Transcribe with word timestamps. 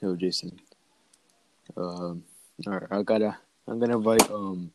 Yo, 0.00 0.14
Jason. 0.14 0.58
Um, 1.76 2.22
all 2.66 2.72
right, 2.74 2.82
I 2.90 3.02
gotta. 3.02 3.36
I'm 3.66 3.78
gonna 3.78 3.96
invite. 3.96 4.30
Um. 4.30 4.70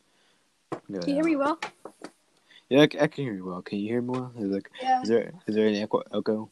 Can 0.71 1.01
you 1.07 1.13
hear 1.15 1.23
me 1.23 1.35
well? 1.35 1.59
Yeah, 2.69 2.81
I 2.81 2.87
can 2.87 3.23
hear 3.23 3.33
you 3.33 3.45
well. 3.45 3.61
Can 3.61 3.79
you 3.79 3.87
hear 3.87 4.01
me 4.01 4.09
well? 4.09 4.33
Is 4.37 4.51
like, 4.51 4.69
Yeah. 4.81 5.01
is 5.01 5.09
there 5.09 5.31
is 5.47 5.55
there 5.55 5.67
an 5.67 5.75
echo? 5.75 5.99
echo? 6.13 6.49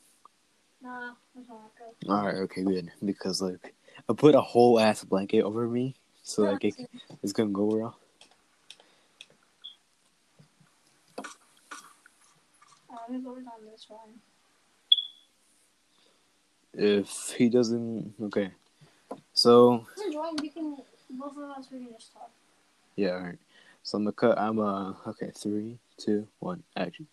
No, 0.82 1.14
there's 1.34 1.48
no 1.48 1.60
echo. 2.06 2.14
All 2.14 2.26
right, 2.26 2.36
okay, 2.44 2.64
good. 2.64 2.92
Because 3.04 3.42
like, 3.42 3.74
I 4.10 4.14
put 4.14 4.36
a 4.36 4.42
whole 4.42 4.80
ass 4.80 5.04
blanket 5.04 5.42
over 5.42 5.68
me, 5.68 5.96
so 6.24 6.44
like 6.44 6.64
it, 6.64 6.76
it's 7.24 7.34
gonna 7.34 7.50
go 7.50 7.66
well. 7.66 8.00
On 12.90 13.24
this 13.72 13.88
one. 13.90 14.20
If 16.82 17.34
he 17.38 17.50
doesn't, 17.50 18.14
okay. 18.22 18.52
So 19.34 19.86
join. 20.14 20.38
Can 20.38 20.78
both 21.10 21.36
of 21.36 21.44
us. 21.44 21.68
We 21.70 21.80
can 21.80 21.92
just 21.92 22.14
talk. 22.14 22.32
yeah, 22.96 23.16
all 23.16 23.20
right. 23.20 23.38
So 23.84 23.98
I'm 23.98 24.06
gonna 24.06 24.14
cut. 24.14 24.40
I'm 24.40 24.60
uh 24.60 24.94
okay. 25.08 25.30
Three, 25.36 25.78
two, 25.98 26.26
one, 26.40 26.64
action. 26.78 27.06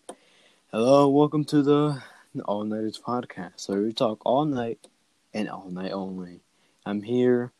Hello, 0.71 1.09
welcome 1.09 1.43
to 1.43 1.61
the 1.61 2.01
All 2.45 2.63
Nighters 2.63 2.97
podcast, 2.97 3.59
So 3.59 3.75
we 3.81 3.91
talk 3.91 4.21
all 4.25 4.45
night 4.45 4.87
and 5.33 5.49
all 5.49 5.69
night 5.69 5.91
only. 5.91 6.39
I'm 6.85 7.01
here. 7.01 7.51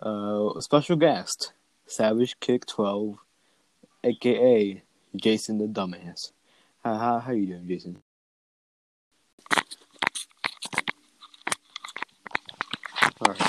Uh, 0.00 0.50
a 0.54 0.62
special 0.62 0.94
guest, 0.94 1.52
Savage 1.84 2.38
Kick 2.38 2.64
Twelve, 2.64 3.18
aka 4.04 4.80
Jason 5.16 5.58
the 5.58 5.66
Dumbass. 5.66 6.30
How 6.84 6.94
how 6.94 7.18
how 7.18 7.32
you 7.32 7.46
doing, 7.46 7.66
Jason? 7.66 8.00
All 13.24 13.32
right. 13.34 13.40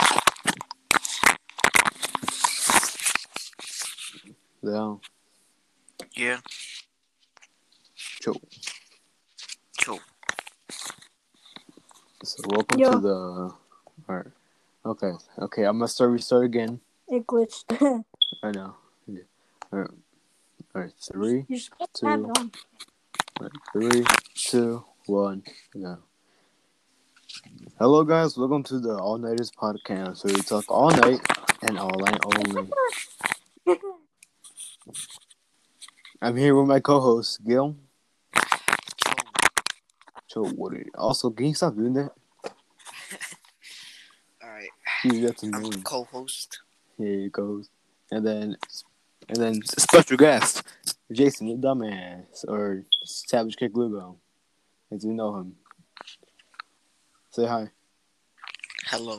Well, 4.61 5.01
Yeah, 6.15 6.37
Joe. 8.21 8.35
cool. 9.83 9.99
So 12.23 12.43
welcome 12.49 12.79
Yo. 12.79 12.91
to 12.91 12.99
the. 12.99 13.09
All 13.15 13.55
right. 14.07 14.25
Okay. 14.85 15.11
Okay. 15.39 15.63
I'm 15.63 15.79
gonna 15.79 15.87
start. 15.87 16.11
Restart 16.11 16.45
again. 16.45 16.79
It 17.07 17.25
glitched. 17.25 17.65
I 18.43 18.51
know. 18.51 18.75
Yeah. 19.07 19.21
All 19.71 19.79
right. 19.79 19.89
All 20.75 20.81
right. 20.83 20.91
Three. 21.11 21.45
You're 21.47 21.59
two. 21.95 22.05
Have 22.05 22.19
it 22.19 22.37
on. 22.37 22.51
All 23.39 23.47
right. 23.47 23.51
Three, 23.73 24.05
two, 24.35 24.85
one. 25.07 25.41
Go. 25.73 25.97
Hello, 27.79 28.03
guys. 28.03 28.37
Welcome 28.37 28.63
to 28.63 28.79
the 28.79 28.97
All 28.97 29.17
Nighters 29.17 29.51
podcast, 29.51 30.23
where 30.23 30.33
we 30.33 30.41
talk 30.41 30.65
all 30.69 30.91
night 30.91 31.19
and 31.63 31.77
all 31.77 31.91
night 31.99 32.19
only. 32.37 32.69
I'm 36.21 36.37
here 36.37 36.55
with 36.55 36.67
my 36.67 36.79
co-host 36.79 37.43
Gil. 37.45 37.75
Joe 40.31 40.51
Woodard. 40.55 40.89
Also, 40.95 41.29
can 41.31 41.47
you 41.47 41.53
stop 41.53 41.75
doing 41.75 41.93
that? 41.93 42.11
All 44.43 44.49
right, 44.49 44.69
that's 45.03 45.43
I'm 45.43 45.83
co-host. 45.83 46.59
Here 46.97 47.19
he 47.19 47.29
goes. 47.29 47.69
And 48.11 48.25
then, 48.25 48.55
and 49.27 49.37
then 49.37 49.61
special 49.63 50.17
guest, 50.17 50.63
Jason 51.11 51.47
the 51.47 51.55
dumbass 51.55 52.45
or 52.47 52.83
Savage 53.03 53.57
Kick 53.57 53.75
Lugo, 53.75 54.17
as 54.91 55.05
we 55.05 55.13
know 55.13 55.35
him. 55.35 55.55
Say 57.33 57.47
hi. 57.47 57.71
Hello. 58.85 59.17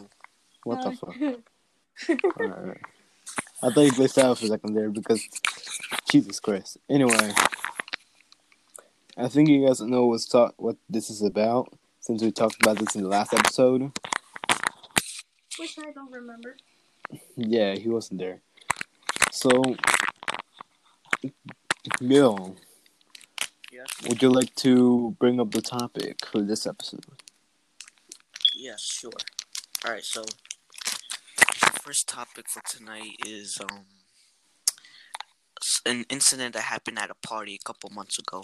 What 0.62 0.82
the 0.84 0.92
fuck? 0.92 1.16
Alright, 2.40 2.58
alright. 2.58 2.80
I 3.60 3.70
thought 3.70 3.80
you 3.80 3.92
played 3.92 4.10
Savage 4.10 4.38
for 4.38 4.44
a 4.44 4.48
second 4.50 4.74
there 4.74 4.88
because 4.88 5.20
Jesus 6.12 6.38
Christ. 6.38 6.78
Anyway, 6.88 7.32
I 9.16 9.27
think 9.27 9.48
you 9.48 9.66
guys 9.66 9.80
know 9.80 10.06
what's 10.06 10.27
talk 10.27 10.55
what 10.58 10.77
this 10.89 11.11
is 11.11 11.22
about 11.22 11.77
since 11.98 12.22
we 12.22 12.30
talked 12.30 12.62
about 12.62 12.78
this 12.78 12.94
in 12.94 13.02
the 13.02 13.08
last 13.08 13.34
episode. 13.34 13.90
Which 15.58 15.77
I 15.84 15.90
don't 15.90 16.12
remember. 16.12 16.55
Yeah, 17.34 17.74
he 17.74 17.89
wasn't 17.89 18.20
there. 18.20 18.42
So, 19.33 19.50
Bill, 21.98 22.55
Yes. 23.72 23.86
would 24.08 24.22
you 24.22 24.30
like 24.30 24.55
to 24.56 25.16
bring 25.18 25.40
up 25.40 25.50
the 25.50 25.62
topic 25.62 26.24
for 26.30 26.42
this 26.42 26.64
episode? 26.64 27.05
Yeah, 28.64 28.77
sure. 28.79 29.13
All 29.85 29.92
right, 29.92 30.02
so 30.02 30.25
first 31.83 32.08
topic 32.08 32.48
for 32.48 32.63
tonight 32.67 33.11
is 33.27 33.61
um 33.61 33.85
an 35.85 36.07
incident 36.08 36.55
that 36.55 36.63
happened 36.63 36.98
at 36.98 37.11
a 37.11 37.14
party 37.14 37.58
a 37.61 37.67
couple 37.67 37.91
months 37.91 38.19
ago. 38.19 38.41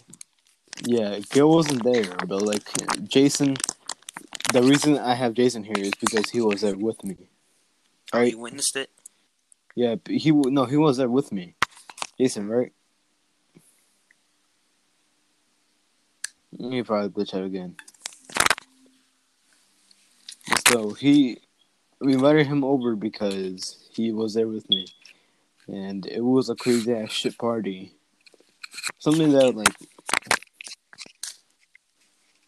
Yeah, 0.84 1.20
Gil 1.30 1.48
wasn't 1.48 1.84
there, 1.84 2.14
but 2.28 2.42
like 2.42 2.68
Jason, 3.08 3.56
the 4.52 4.62
reason 4.62 4.98
I 4.98 5.14
have 5.14 5.32
Jason 5.32 5.64
here 5.64 5.78
is 5.78 5.92
because 5.98 6.28
he 6.28 6.42
was 6.42 6.60
there 6.60 6.76
with 6.76 7.02
me. 7.02 7.16
All 8.12 8.20
right, 8.20 8.24
Right? 8.24 8.32
you 8.32 8.38
witnessed 8.40 8.76
it? 8.76 8.90
Yeah, 9.74 9.94
but 9.94 10.16
he 10.16 10.32
no, 10.32 10.66
he 10.66 10.76
was 10.76 10.98
there 10.98 11.08
with 11.08 11.32
me. 11.32 11.54
Jason, 12.18 12.46
right? 12.46 12.74
He 16.58 16.82
probably 16.82 17.08
glitch 17.08 17.32
out 17.32 17.44
again. 17.44 17.76
So 20.70 20.90
he, 20.90 21.40
we 22.00 22.12
invited 22.12 22.46
him 22.46 22.62
over 22.62 22.94
because 22.94 23.88
he 23.92 24.12
was 24.12 24.34
there 24.34 24.46
with 24.46 24.68
me, 24.70 24.86
and 25.66 26.06
it 26.06 26.20
was 26.20 26.48
a 26.48 26.54
crazy 26.54 26.94
ass 26.94 27.10
shit 27.10 27.36
party. 27.36 27.92
Something 28.98 29.32
that 29.32 29.56
like, 29.56 29.74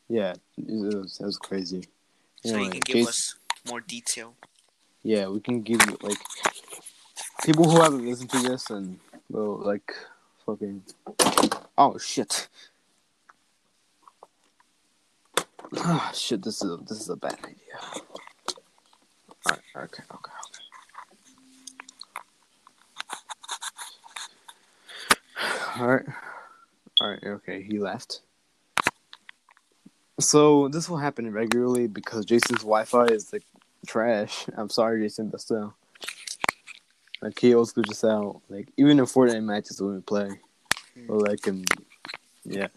yeah, 0.08 0.34
it 0.56 0.94
was, 0.96 1.18
it 1.20 1.24
was 1.24 1.36
crazy. 1.36 1.88
So 2.44 2.58
you 2.58 2.70
can 2.70 2.80
give 2.80 2.94
Jason- 2.94 3.08
us 3.08 3.34
more 3.68 3.80
detail. 3.80 4.34
yeah, 5.02 5.26
we 5.26 5.40
can 5.40 5.62
give 5.62 5.80
you 5.86 5.96
like 6.02 6.18
people 7.44 7.68
who 7.68 7.80
haven't 7.80 8.06
listened 8.06 8.30
to 8.30 8.38
this 8.38 8.70
and 8.70 9.00
will 9.30 9.58
like 9.58 9.92
fucking 10.46 10.82
oh 11.76 11.98
shit. 11.98 12.48
Ah 15.78 16.10
shit, 16.14 16.42
this 16.42 16.62
is 16.62 16.70
a, 16.70 16.76
this 16.76 17.00
is 17.00 17.08
a 17.08 17.16
bad 17.16 17.38
idea. 17.44 17.56
Alright, 19.46 19.62
okay, 19.76 20.02
okay, 20.12 20.32
okay. 25.74 25.80
Alright. 25.80 26.06
Alright, 27.00 27.24
okay, 27.24 27.62
he 27.62 27.78
left. 27.78 28.20
So 30.20 30.68
this 30.68 30.88
will 30.88 30.98
happen 30.98 31.32
regularly 31.32 31.86
because 31.86 32.26
Jason's 32.26 32.60
Wi 32.60 32.84
Fi 32.84 33.06
is 33.06 33.32
like 33.32 33.44
trash. 33.86 34.46
I'm 34.56 34.68
sorry, 34.68 35.02
Jason, 35.02 35.30
but 35.30 35.40
still. 35.40 35.74
Like 37.22 37.38
he 37.38 37.54
always 37.54 37.72
glitches 37.72 38.08
out. 38.08 38.42
Like 38.48 38.68
even 38.76 38.98
in 38.98 39.06
Fortnite 39.06 39.44
matches 39.44 39.80
when 39.80 39.94
we 39.94 40.00
play, 40.02 40.28
or 41.08 41.20
like 41.20 41.46
in 41.46 41.64
yeah, 42.44 42.68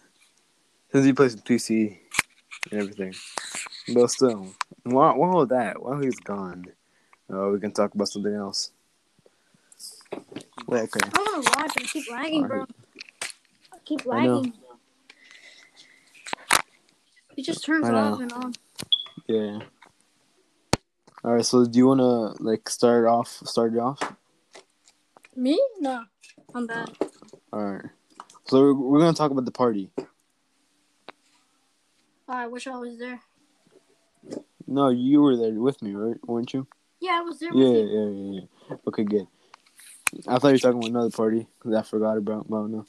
since 0.92 1.04
he 1.04 1.12
plays 1.12 1.34
with 1.34 1.44
PC 1.44 1.98
and 2.70 2.80
everything. 2.80 3.14
But 3.94 4.10
still, 4.10 4.54
while 4.82 5.16
while 5.16 5.46
that, 5.46 5.82
while 5.82 6.00
he's 6.00 6.18
gone, 6.20 6.66
uh, 7.32 7.48
we 7.48 7.60
can 7.60 7.72
talk 7.72 7.94
about 7.94 8.08
something 8.08 8.34
else. 8.34 8.72
Wait, 10.66 10.82
okay. 10.82 11.00
I 11.02 11.08
don't 11.10 11.44
know 11.44 11.50
why, 11.52 11.66
but 11.66 11.82
I 11.82 11.84
keep 11.84 12.10
lagging, 12.10 12.46
bro. 12.46 12.66
I 13.72 13.78
keep 13.84 14.00
I 14.10 14.26
know. 14.26 14.36
lagging. 14.38 14.52
It 17.36 17.44
just 17.44 17.64
turns 17.64 17.86
I 17.86 17.92
off 17.92 18.20
and 18.20 18.32
on. 18.32 18.54
Yeah. 19.26 19.58
All 21.22 21.34
right. 21.34 21.44
So 21.44 21.66
do 21.66 21.78
you 21.78 21.86
wanna 21.86 22.42
like 22.42 22.68
start 22.68 23.06
off? 23.06 23.28
Start 23.28 23.74
it 23.74 23.78
off. 23.78 24.00
Me? 25.34 25.60
No. 25.78 26.04
I'm 26.54 26.66
bad. 26.66 26.90
All 27.52 27.64
right. 27.64 27.84
So 28.46 28.60
we're, 28.60 28.74
we're 28.74 29.00
gonna 29.00 29.12
talk 29.12 29.30
about 29.30 29.44
the 29.44 29.50
party. 29.50 29.90
I 32.28 32.46
wish 32.46 32.66
I 32.66 32.76
was 32.76 32.98
there. 32.98 33.20
No, 34.66 34.88
you 34.88 35.22
were 35.22 35.36
there 35.36 35.52
with 35.52 35.80
me, 35.80 35.94
right? 35.94 36.16
Weren't 36.26 36.52
you? 36.52 36.66
Yeah, 37.00 37.18
I 37.18 37.20
was 37.22 37.38
there 37.38 37.52
Yeah, 37.52 37.68
with 37.68 37.76
you. 37.76 37.88
yeah, 37.88 38.08
yeah, 38.08 38.40
yeah. 38.70 38.76
Okay, 38.88 39.04
good. 39.04 39.26
I 40.26 40.38
thought 40.38 40.48
you 40.48 40.54
were 40.54 40.58
talking 40.58 40.78
about 40.78 40.90
another 40.90 41.10
party 41.10 41.46
because 41.58 41.74
I 41.74 41.82
forgot 41.82 42.16
about. 42.16 42.46
About 42.46 42.70
no. 42.70 42.86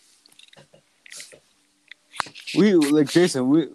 We 2.56 2.74
like 2.74 3.10
Jason. 3.10 3.50
We, 3.50 3.68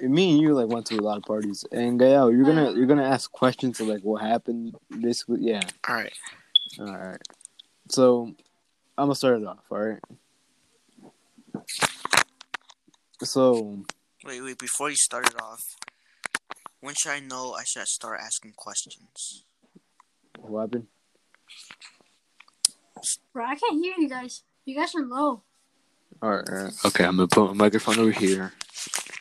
me 0.00 0.32
and 0.32 0.40
you 0.40 0.54
like 0.54 0.68
went 0.68 0.86
to 0.86 0.96
a 0.96 1.02
lot 1.02 1.18
of 1.18 1.24
parties, 1.24 1.64
and 1.72 1.98
Gael, 1.98 2.30
you're 2.30 2.44
gonna 2.44 2.68
uh-huh. 2.68 2.74
you're 2.76 2.86
gonna 2.86 3.04
ask 3.04 3.30
questions 3.30 3.80
of 3.80 3.88
like 3.88 4.02
what 4.02 4.22
happened. 4.22 4.74
Basically, 5.00 5.40
yeah. 5.42 5.62
All 5.88 5.96
right. 5.96 6.12
All 6.78 6.86
right. 6.86 7.20
So 7.88 8.34
I'm 8.96 9.06
gonna 9.06 9.14
start 9.14 9.42
it 9.42 9.46
off. 9.46 9.64
All 9.70 9.78
right. 9.78 10.00
So 13.22 13.84
Wait, 14.24 14.40
wait. 14.42 14.58
Before 14.58 14.90
you 14.90 14.96
started 14.96 15.34
off, 15.40 15.62
When 16.80 16.94
should 16.94 17.12
I 17.12 17.20
know 17.20 17.52
I 17.52 17.64
should 17.64 17.86
start 17.86 18.20
asking 18.22 18.54
questions? 18.56 19.44
What 20.38 20.60
happened? 20.62 20.86
Bro, 23.32 23.44
I 23.44 23.54
can't 23.54 23.82
hear 23.82 23.94
you 23.98 24.08
guys. 24.08 24.42
You 24.64 24.74
guys 24.76 24.94
are 24.94 25.02
low. 25.04 25.42
All 26.22 26.30
right, 26.30 26.48
all 26.48 26.64
right. 26.64 26.72
Okay, 26.86 27.04
I'm 27.04 27.16
gonna 27.16 27.28
put 27.28 27.48
my 27.48 27.64
microphone 27.64 27.98
over 27.98 28.10
here. 28.10 28.52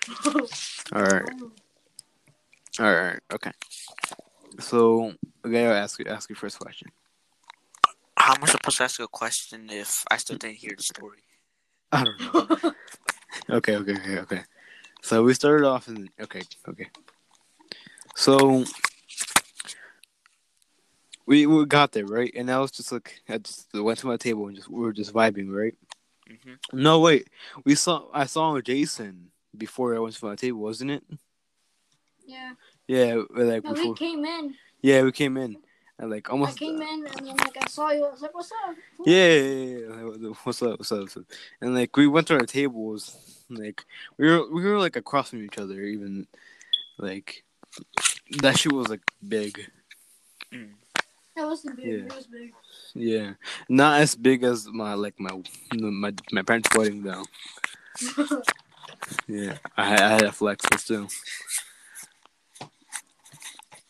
All 0.92 1.04
right, 1.04 1.24
all 2.80 2.92
right, 2.94 3.20
okay. 3.32 3.52
So, 4.60 5.14
okay, 5.46 5.68
I'll 5.68 5.74
ask 5.74 6.00
you 6.00 6.06
ask 6.06 6.28
your 6.30 6.36
first 6.36 6.58
question. 6.58 6.90
How 8.18 8.34
am 8.34 8.44
I 8.44 8.48
supposed 8.48 8.78
to 8.78 8.84
ask 8.86 9.00
a 9.00 9.08
question 9.08 9.70
if 9.70 10.04
I 10.10 10.18
still 10.18 10.38
didn't 10.38 10.58
hear 10.58 10.74
the 10.76 10.82
story? 10.82 11.20
I 11.92 12.04
don't 12.06 12.20
know. 12.34 12.72
Okay, 13.52 13.76
okay, 13.76 13.94
okay, 13.94 14.20
okay. 14.20 14.42
So 15.02 15.24
we 15.24 15.34
started 15.34 15.66
off 15.66 15.88
in 15.88 16.10
okay, 16.22 16.42
okay. 16.68 16.88
So 18.16 18.64
we 21.26 21.46
we 21.46 21.66
got 21.66 21.92
there 21.92 22.06
right, 22.06 22.32
and 22.36 22.52
I 22.52 22.60
was 22.60 22.72
just 22.72 22.92
like 22.92 23.22
I 23.30 23.38
just 23.38 23.68
went 23.74 24.00
to 24.00 24.08
my 24.08 24.18
table 24.18 24.48
and 24.48 24.56
just 24.56 24.70
we 24.70 24.82
were 24.82 24.94
just 24.94 25.14
vibing 25.14 25.50
right. 25.50 25.76
hmm 26.28 26.54
No 26.74 27.00
wait, 27.00 27.30
we 27.66 27.76
saw 27.76 28.08
I 28.14 28.26
saw 28.26 28.60
Jason 28.62 29.32
before 29.58 29.96
I 29.96 30.00
went 30.00 30.16
to 30.16 30.26
my 30.26 30.36
table, 30.36 30.60
wasn't 30.60 30.92
it? 30.92 31.04
yeah. 32.26 32.54
Yeah, 32.88 33.22
like 33.30 33.64
No, 33.64 33.74
before. 33.74 33.92
we 33.92 33.96
came 33.96 34.26
in. 34.26 34.56
Yeah, 34.82 35.04
we 35.04 35.12
came 35.12 35.38
in 35.38 35.58
and 36.00 36.10
like 36.10 36.30
almost. 36.30 36.62
I 36.62 36.66
almost. 36.66 36.82
came 36.82 36.82
in 36.82 37.06
and 37.08 37.28
then 37.28 37.38
like 37.38 37.58
I 37.62 37.68
saw 37.68 37.92
you. 37.92 38.06
I 38.06 38.12
was 38.12 38.22
like, 38.22 38.34
"What's 38.34 38.52
up?" 38.52 38.76
Yeah, 39.06 39.28
yeah, 39.28 39.78
yeah, 39.78 39.78
yeah. 40.20 40.30
What's 40.44 40.62
up? 40.62 40.80
What's 40.80 40.92
up? 40.92 41.00
What's 41.02 41.18
up? 41.18 41.24
And 41.62 41.76
like 41.76 41.96
we 41.96 42.08
went 42.08 42.28
to 42.28 42.36
our 42.36 42.46
tables, 42.46 43.39
like 43.50 43.84
we 44.18 44.28
were 44.30 44.50
we 44.52 44.64
were 44.64 44.80
like 44.80 44.96
across 44.96 45.30
from 45.30 45.44
each 45.44 45.58
other, 45.58 45.82
even 45.82 46.28
like 46.98 47.44
that 48.42 48.58
shit 48.58 48.72
was 48.72 48.88
like 48.90 49.02
big. 49.28 49.60
Mm. 50.54 50.72
That 51.36 51.48
wasn't 51.48 51.78
big. 51.78 51.86
Yeah. 51.86 51.94
It 52.06 52.16
was 52.16 52.28
big. 52.28 52.54
Yeah, 52.96 53.34
not 53.70 54.02
as 54.02 54.16
big 54.16 54.44
as 54.44 54.68
my 54.68 54.94
like 54.94 55.20
my 55.20 55.42
my 55.74 56.14
my 56.32 56.42
parents' 56.42 56.70
wedding 56.76 57.04
though. 57.04 57.24
Yeah, 59.28 59.58
I, 59.78 59.86
had- 59.90 60.02
I 60.02 60.10
had 60.10 60.24
a 60.24 60.32
flex, 60.32 60.66
still. 60.78 61.08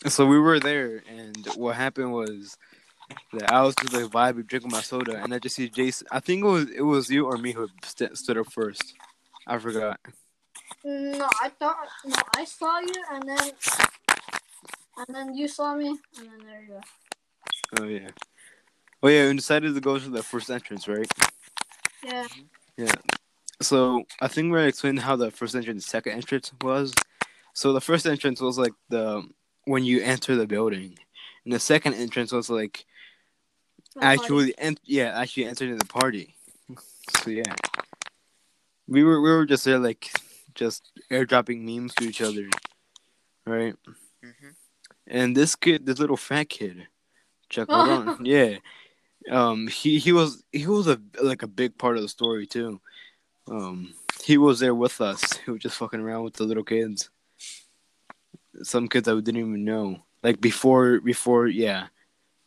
So 0.07 0.25
we 0.25 0.39
were 0.39 0.59
there, 0.59 1.03
and 1.09 1.35
what 1.55 1.75
happened 1.75 2.13
was 2.13 2.57
that 3.33 3.51
I 3.51 3.61
was 3.63 3.75
just 3.75 3.91
like 3.93 4.05
vibing, 4.05 4.47
drinking 4.47 4.71
my 4.71 4.81
soda, 4.81 5.21
and 5.21 5.33
I 5.33 5.39
just 5.39 5.55
see 5.55 5.67
Jason. 5.67 6.07
I 6.11 6.19
think 6.21 6.43
it 6.43 6.47
was 6.47 6.69
it 6.69 6.81
was 6.81 7.09
you 7.09 7.25
or 7.25 7.37
me 7.37 7.51
who 7.51 7.67
st- 7.83 8.17
stood 8.17 8.37
up 8.37 8.51
first. 8.51 8.93
I 9.49 9.57
forgot. 9.57 9.99
no, 10.83 11.27
I 11.41 11.49
thought 11.49 11.87
no, 12.05 12.15
I 12.35 12.45
saw 12.45 12.79
you 12.79 13.03
and 13.11 13.27
then 13.27 13.51
and 14.97 15.15
then 15.15 15.35
you 15.35 15.47
saw 15.47 15.75
me 15.75 15.87
and 15.87 16.27
then 16.27 16.39
there 16.45 16.61
you 16.61 16.67
go. 16.67 16.81
Oh 17.81 17.87
yeah. 17.87 18.09
Oh 19.01 19.07
yeah, 19.07 19.27
we 19.27 19.35
decided 19.35 19.73
to 19.73 19.81
go 19.81 19.97
to 19.97 20.09
the 20.09 20.21
first 20.21 20.51
entrance, 20.51 20.87
right? 20.87 21.11
Yeah. 22.03 22.27
Yeah. 22.77 22.95
So 23.59 24.03
I 24.21 24.27
think 24.27 24.51
we're 24.51 24.67
explaining 24.67 25.01
how 25.01 25.15
the 25.15 25.31
first 25.31 25.55
entrance, 25.55 25.83
and 25.83 25.89
second 25.89 26.13
entrance 26.13 26.51
was. 26.61 26.93
So 27.53 27.73
the 27.73 27.81
first 27.81 28.05
entrance 28.05 28.39
was 28.39 28.59
like 28.59 28.73
the 28.89 29.27
when 29.65 29.83
you 29.83 30.01
enter 30.01 30.35
the 30.35 30.47
building, 30.47 30.97
and 31.43 31.53
the 31.53 31.59
second 31.59 31.95
entrance 31.95 32.31
was 32.31 32.49
like 32.51 32.85
the 33.95 34.05
actually, 34.05 34.53
en- 34.59 34.77
yeah, 34.85 35.19
actually 35.19 35.45
entering 35.45 35.75
the 35.77 35.85
party. 35.85 36.35
So 37.23 37.31
yeah, 37.31 37.55
we 38.89 39.03
were 39.03 39.21
we 39.21 39.29
were 39.29 39.45
just 39.45 39.65
there 39.65 39.79
like 39.79 40.11
just 40.55 40.91
airdropping 41.11 41.61
memes 41.61 41.93
to 41.95 42.05
each 42.05 42.21
other, 42.21 42.49
right? 43.45 43.75
hmm 44.21 44.49
And 45.07 45.37
this 45.37 45.55
kid, 45.55 45.85
this 45.85 45.99
little 45.99 46.17
fat 46.17 46.49
kid, 46.49 46.87
Chuck 47.49 47.69
Ron, 47.69 48.17
yeah, 48.23 48.57
um, 49.31 49.67
he 49.67 49.99
he 49.99 50.11
was 50.11 50.43
he 50.51 50.65
was 50.67 50.87
a 50.87 50.99
like 51.21 51.43
a 51.43 51.47
big 51.47 51.77
part 51.77 51.95
of 51.97 52.01
the 52.03 52.09
story 52.09 52.47
too. 52.47 52.81
Um, 53.47 53.93
he 54.25 54.37
was 54.37 54.59
there 54.59 54.75
with 54.75 55.01
us. 55.01 55.21
He 55.45 55.51
was 55.51 55.61
just 55.61 55.77
fucking 55.77 55.99
around 55.99 56.23
with 56.23 56.33
the 56.35 56.43
little 56.43 56.63
kids. 56.63 57.09
Some 58.63 58.87
kids 58.87 59.07
I 59.07 59.13
didn't 59.15 59.37
even 59.37 59.63
know, 59.63 60.03
like 60.23 60.41
before 60.41 60.99
before 60.99 61.47
yeah, 61.47 61.87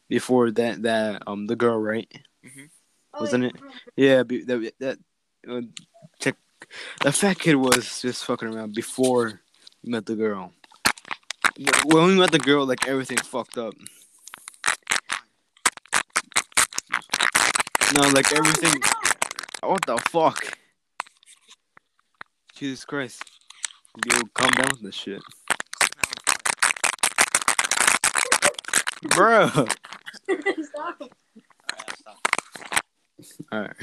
before 0.08 0.50
that 0.50 0.82
that 0.82 1.22
um 1.26 1.46
the 1.46 1.56
girl 1.56 1.78
right 1.78 2.10
Oh, 3.14 3.20
wasn't 3.20 3.44
yeah, 3.44 3.50
it? 3.50 3.62
yeah 3.96 4.22
be, 4.22 4.44
that 4.44 4.72
that 4.80 4.98
Uh, 5.48 5.62
check 6.20 6.36
that 7.02 7.14
fat 7.14 7.38
kid 7.38 7.56
was 7.56 8.00
just 8.00 8.24
fucking 8.24 8.48
around 8.48 8.74
before 8.74 9.40
we 9.82 9.90
met 9.90 10.06
the 10.06 10.14
girl. 10.14 10.52
When 11.84 12.06
we 12.06 12.18
met 12.18 12.30
the 12.30 12.38
girl, 12.38 12.64
like 12.64 12.86
everything 12.86 13.18
fucked 13.18 13.58
up. 13.58 13.74
No, 17.94 18.08
like 18.08 18.32
everything. 18.32 18.80
What 19.62 19.84
the 19.86 19.98
fuck? 20.10 20.56
Jesus 22.54 22.84
Christ. 22.84 23.22
Yo, 24.06 24.18
calm 24.34 24.50
down 24.52 24.68
with 24.70 24.82
this 24.82 24.94
shit. 24.94 25.20
bro. 29.14 29.48
Stop. 30.62 31.02
Alright. 33.52 33.76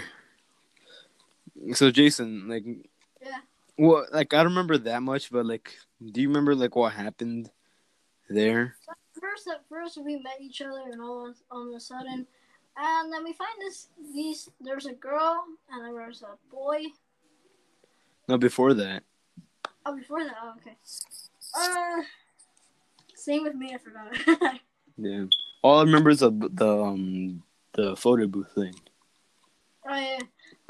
So 1.74 1.92
Jason, 1.92 2.48
like 2.48 2.64
Yeah. 3.22 3.40
Well, 3.78 4.06
like 4.12 4.34
I 4.34 4.38
don't 4.38 4.54
remember 4.54 4.78
that 4.78 5.02
much, 5.02 5.32
but 5.32 5.46
like 5.46 5.78
do 6.12 6.22
you 6.22 6.28
remember 6.28 6.56
like 6.56 6.76
what 6.76 6.94
happened 6.94 7.50
there? 8.30 8.76
First, 9.20 9.48
at 9.48 9.68
first 9.68 9.98
we 10.04 10.16
met 10.18 10.40
each 10.40 10.62
other, 10.62 10.82
and 10.92 11.02
all 11.02 11.34
all 11.52 11.70
of 11.70 11.76
a 11.76 11.80
sudden, 11.80 12.26
and 12.78 13.14
then 13.14 13.24
we 13.24 13.34
find 13.34 13.52
this 13.60 13.90
these. 14.14 14.50
There's 14.62 14.86
a 14.86 14.94
girl, 14.94 15.44
and 15.72 15.84
there 15.84 16.08
was 16.08 16.22
a 16.22 16.38
boy. 16.54 16.86
No, 18.28 18.38
before 18.38 18.74
that. 18.76 19.04
Oh, 19.86 19.96
before 19.96 20.24
that. 20.24 20.36
Oh, 20.42 20.54
okay. 20.58 20.78
Uh, 21.58 22.04
same 23.16 23.44
with 23.44 23.56
me. 23.56 23.74
I 23.74 23.78
forgot. 23.78 24.60
Yeah. 25.02 25.26
All 25.62 25.80
I 25.80 25.84
remember 25.84 26.10
is 26.10 26.20
the 26.20 26.30
the 26.30 26.84
um 26.84 27.42
the 27.74 27.96
photo 27.96 28.28
booth 28.28 28.52
thing. 28.54 28.76
oh 29.88 29.96
yeah. 29.96 30.20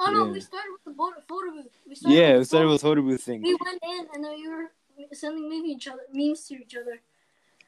Oh 0.01 0.11
no, 0.11 0.25
Yeah. 0.25 0.31
we 0.31 0.39
started 0.39 0.69
with 0.73 0.83
the 0.85 0.93
photo, 0.93 1.51
booth. 1.51 1.67
We 1.87 1.95
started 1.95 2.15
Yeah, 2.17 2.33
with 2.33 2.41
it 2.43 2.45
started 2.45 2.65
photo- 2.65 2.71
with 2.71 2.81
photo 2.81 3.01
booth 3.01 3.23
thing. 3.23 3.41
We 3.41 3.55
went 3.55 3.83
in, 3.83 4.07
and 4.13 4.23
then 4.23 4.33
we 4.35 4.47
were 4.47 4.71
sending 5.13 5.49
memes 5.49 5.65
each 5.75 5.87
other, 5.87 6.03
memes 6.13 6.47
to 6.47 6.55
each 6.61 6.75
other. 6.75 6.99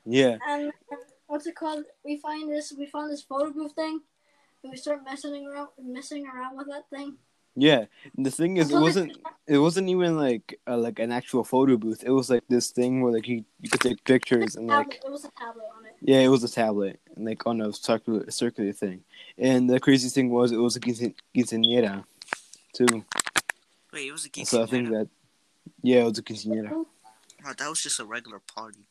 Yeah. 0.06 0.38
And 0.48 0.72
what's 1.28 1.46
it 1.46 1.56
called? 1.56 1.84
We 2.04 2.18
find 2.18 2.50
this. 2.52 2.72
We 2.78 2.86
found 2.86 3.12
this 3.12 3.22
photo 3.22 3.52
booth 3.52 3.74
thing. 3.74 4.02
And 4.64 4.72
we 4.72 4.78
start 4.78 5.04
messing 5.04 5.48
around, 5.48 5.70
messing 5.82 6.26
around 6.28 6.56
with 6.58 6.68
that 6.68 6.90
thing. 6.90 7.18
Yeah. 7.56 7.86
And 8.16 8.26
the 8.26 8.32
thing 8.32 8.58
is, 8.58 8.72
it 8.72 8.80
wasn't 8.80 9.18
it 9.48 9.58
wasn't 9.58 9.90
even 9.90 10.16
like 10.18 10.60
uh, 10.68 10.78
like 10.78 11.00
an 11.00 11.12
actual 11.12 11.44
photo 11.44 11.76
booth. 11.78 12.04
It 12.06 12.12
was 12.12 12.30
like 12.30 12.44
this 12.48 12.70
thing 12.72 13.02
where 13.02 13.12
like 13.12 13.28
you, 13.28 13.44
you 13.60 13.70
could 13.70 13.82
take 13.82 14.04
pictures 14.06 14.56
and 14.56 14.70
tablet, 14.70 14.88
like 14.88 15.02
it 15.06 15.12
was 15.12 15.26
a 15.26 15.32
tablet 15.32 15.66
on 15.78 15.86
it. 15.86 15.96
yeah, 16.02 16.20
it 16.20 16.30
was 16.30 16.44
a 16.46 16.50
tablet 16.50 17.00
and 17.16 17.26
like 17.26 17.46
on 17.46 17.60
a 17.60 17.74
circular 17.74 18.30
circular 18.32 18.72
thing. 18.72 19.04
And 19.38 19.70
the 19.70 19.80
crazy 19.82 20.08
thing 20.10 20.30
was 20.30 20.52
it 20.54 20.58
was 20.58 20.76
a 20.78 20.80
quince- 20.80 21.14
quinceañera 21.36 22.06
too. 22.74 23.06
Wait, 23.94 24.08
it 24.08 24.12
was 24.12 24.26
a 24.26 24.30
quinceañera. 24.30 24.48
So 24.48 24.64
I 24.64 24.66
think 24.66 24.90
that 24.90 25.10
yeah, 25.82 26.02
it 26.02 26.04
was 26.06 26.18
a 26.20 26.24
quinceañera. 26.24 26.72
Oh, 26.74 26.88
that 27.58 27.70
was 27.70 27.82
just 27.82 28.00
a 28.00 28.06
regular 28.06 28.40
party. 28.56 28.88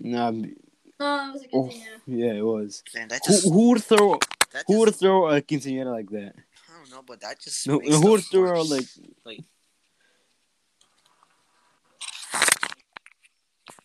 Nah, 0.00 0.30
No, 0.30 0.44
it 0.48 0.56
was 1.00 1.42
a 1.42 1.46
Oh. 1.52 1.62
quinceañera. 1.64 2.00
yeah, 2.06 2.32
it 2.32 2.44
was. 2.44 2.82
Man, 2.94 3.08
that 3.08 3.20
Who, 3.26 3.32
just 3.32 3.44
who 3.44 3.68
would 3.70 3.84
throw 3.84 4.18
that 4.52 4.64
who 4.66 4.78
would 4.80 4.94
throw 4.96 5.28
a 5.28 5.40
quinceañera 5.42 5.92
like 5.92 6.10
that? 6.10 6.34
I 6.68 6.78
don't 6.78 6.90
know, 6.90 7.02
but 7.06 7.20
that 7.20 7.40
just 7.40 7.66
No, 7.66 7.78
makes 7.78 7.94
who 7.96 8.10
would 8.10 8.24
throw 8.24 8.62
like 8.62 8.86
like 9.24 9.40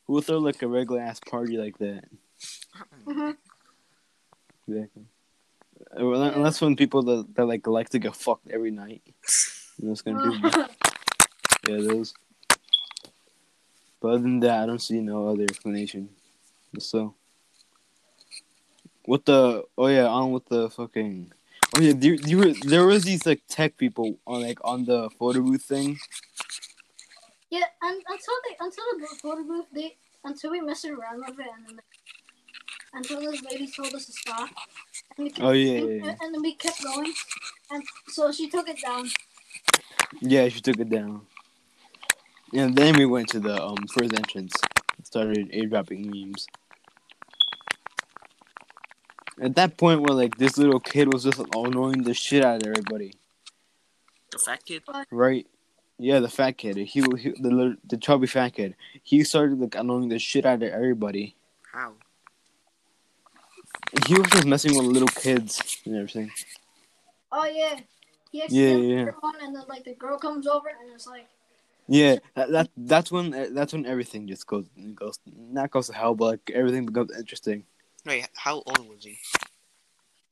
who 0.06 0.14
would 0.14 0.26
throw 0.26 0.40
like 0.40 0.62
a 0.62 0.68
regular 0.68 1.02
ass 1.02 1.20
party 1.20 1.58
like 1.58 1.78
that? 1.80 2.06
Mhm. 3.06 3.38
Exactly. 4.68 5.04
Well, 5.96 6.24
Unless 6.24 6.62
when 6.62 6.76
people 6.76 7.04
that, 7.04 7.36
that 7.36 7.46
like 7.46 7.68
like 7.68 7.90
to 7.90 8.00
get 8.00 8.16
fucked 8.16 8.50
every 8.50 8.72
night. 8.72 9.02
Know, 9.80 9.92
it's 9.92 10.02
gonna 10.02 10.32
be 10.32 10.50
yeah 11.70 11.78
those. 11.82 12.14
But 14.02 14.08
other 14.10 14.20
than 14.20 14.40
that, 14.42 14.64
I 14.64 14.66
don't 14.66 14.82
see 14.82 15.00
no 15.00 15.28
other 15.28 15.44
explanation. 15.44 16.10
So, 16.80 17.16
what 19.06 19.26
the? 19.26 19.64
Oh 19.78 19.88
yeah, 19.88 20.08
on 20.08 20.32
with 20.32 20.46
the 20.48 20.70
fucking. 20.70 21.32
Oh 21.76 21.80
yeah, 21.80 21.94
there, 21.96 22.18
there, 22.18 22.38
were, 22.38 22.54
there 22.66 22.86
was 22.86 23.04
these 23.04 23.26
like 23.26 23.42
tech 23.48 23.78
people 23.78 24.20
on 24.28 24.42
like 24.42 24.60
on 24.64 24.86
the 24.86 25.10
photo 25.18 25.42
booth 25.42 25.64
thing. 25.64 25.98
yeah, 27.50 27.66
and 27.82 28.02
until 28.08 28.36
they 28.46 28.56
until 28.60 28.84
the 29.00 29.16
photo 29.22 29.44
booth, 29.44 29.66
they 29.74 29.96
until 30.24 30.52
we 30.52 30.62
messed 30.62 30.86
around 30.86 31.24
with 31.28 31.40
it, 31.40 31.48
and 31.56 31.68
then 31.68 31.80
until 32.94 33.20
this 33.32 33.42
lady 33.44 33.72
told 33.72 33.94
us 33.94 34.06
to 34.08 34.12
stop. 34.12 34.50
And 35.18 35.26
we 35.26 35.30
kept, 35.30 35.42
Oh, 35.46 35.52
yeah, 35.52 35.78
and, 35.80 35.90
yeah, 35.90 36.06
yeah. 36.06 36.16
and 36.22 36.34
then 36.36 36.42
we 36.42 36.56
kept 36.56 36.82
going, 36.84 37.14
and 37.72 37.84
so 38.10 38.32
she 38.32 38.50
took 38.50 38.68
it 38.68 38.80
down. 38.82 39.10
Yeah, 40.22 40.48
she 40.50 40.62
took 40.62 40.80
it 40.80 40.90
down. 40.90 41.22
And 42.54 42.76
then 42.76 42.96
we 42.98 43.06
went 43.06 43.30
to 43.30 43.40
the 43.40 43.62
um 43.64 43.78
first 43.88 44.14
entrance. 44.14 44.54
started 45.04 45.52
airdropping 45.52 46.06
memes. 46.06 46.48
At 49.42 49.56
that 49.56 49.78
point, 49.78 50.02
where 50.02 50.16
like 50.16 50.38
this 50.38 50.58
little 50.58 50.80
kid 50.80 51.12
was 51.12 51.24
just 51.24 51.40
annoying 51.56 52.04
the 52.04 52.14
shit 52.14 52.44
out 52.46 52.62
of 52.62 52.68
everybody, 52.68 53.14
The 54.32 54.38
fat 54.38 54.64
kid. 54.64 54.84
right? 55.12 55.48
Yeah, 55.98 56.20
the 56.20 56.30
fat 56.30 56.58
kid. 56.58 56.78
He, 56.78 56.86
he 57.02 57.02
the 57.40 57.78
the 57.88 57.98
chubby 57.98 58.28
fat 58.28 58.54
kid. 58.54 58.76
He 59.04 59.24
started 59.24 59.60
like 59.60 59.76
annoying 59.76 60.10
the 60.10 60.20
shit 60.20 60.46
out 60.46 60.62
of 60.62 60.70
everybody. 60.70 61.36
How? 61.72 61.94
He 64.08 64.16
was 64.16 64.28
just 64.32 64.46
messing 64.46 64.76
with 64.76 64.86
little 64.88 65.08
kids 65.08 65.80
and 65.86 65.96
everything. 65.96 66.32
Oh 67.32 67.46
yeah. 67.46 67.80
He 68.32 68.40
Yeah, 68.40 68.44
accidentally 68.46 68.92
yeah. 68.94 69.06
hit 69.06 69.16
one, 69.22 69.36
and 69.42 69.56
then 69.56 69.64
like 69.68 69.84
the 69.84 69.94
girl 69.94 70.18
comes 70.18 70.48
over, 70.48 70.68
and 70.70 70.92
it's 70.94 71.06
like, 71.08 71.28
Yeah, 71.88 72.18
that, 72.36 72.52
that 72.52 72.70
that's 72.76 73.12
when 73.12 73.34
eh, 73.34 73.48
that's 73.52 73.74
when 73.74 73.86
everything 73.86 74.28
just 74.28 74.48
goes 74.48 74.66
goes 74.96 75.20
not 75.28 75.70
goes 75.72 75.88
to 75.88 75.94
hell, 75.94 76.16
but 76.16 76.26
like 76.26 76.52
everything 76.54 76.86
becomes 76.86 77.16
interesting. 77.16 77.66
Wait, 78.06 78.28
how 78.36 78.56
old 78.66 78.90
was 78.90 79.04
he? 79.04 79.18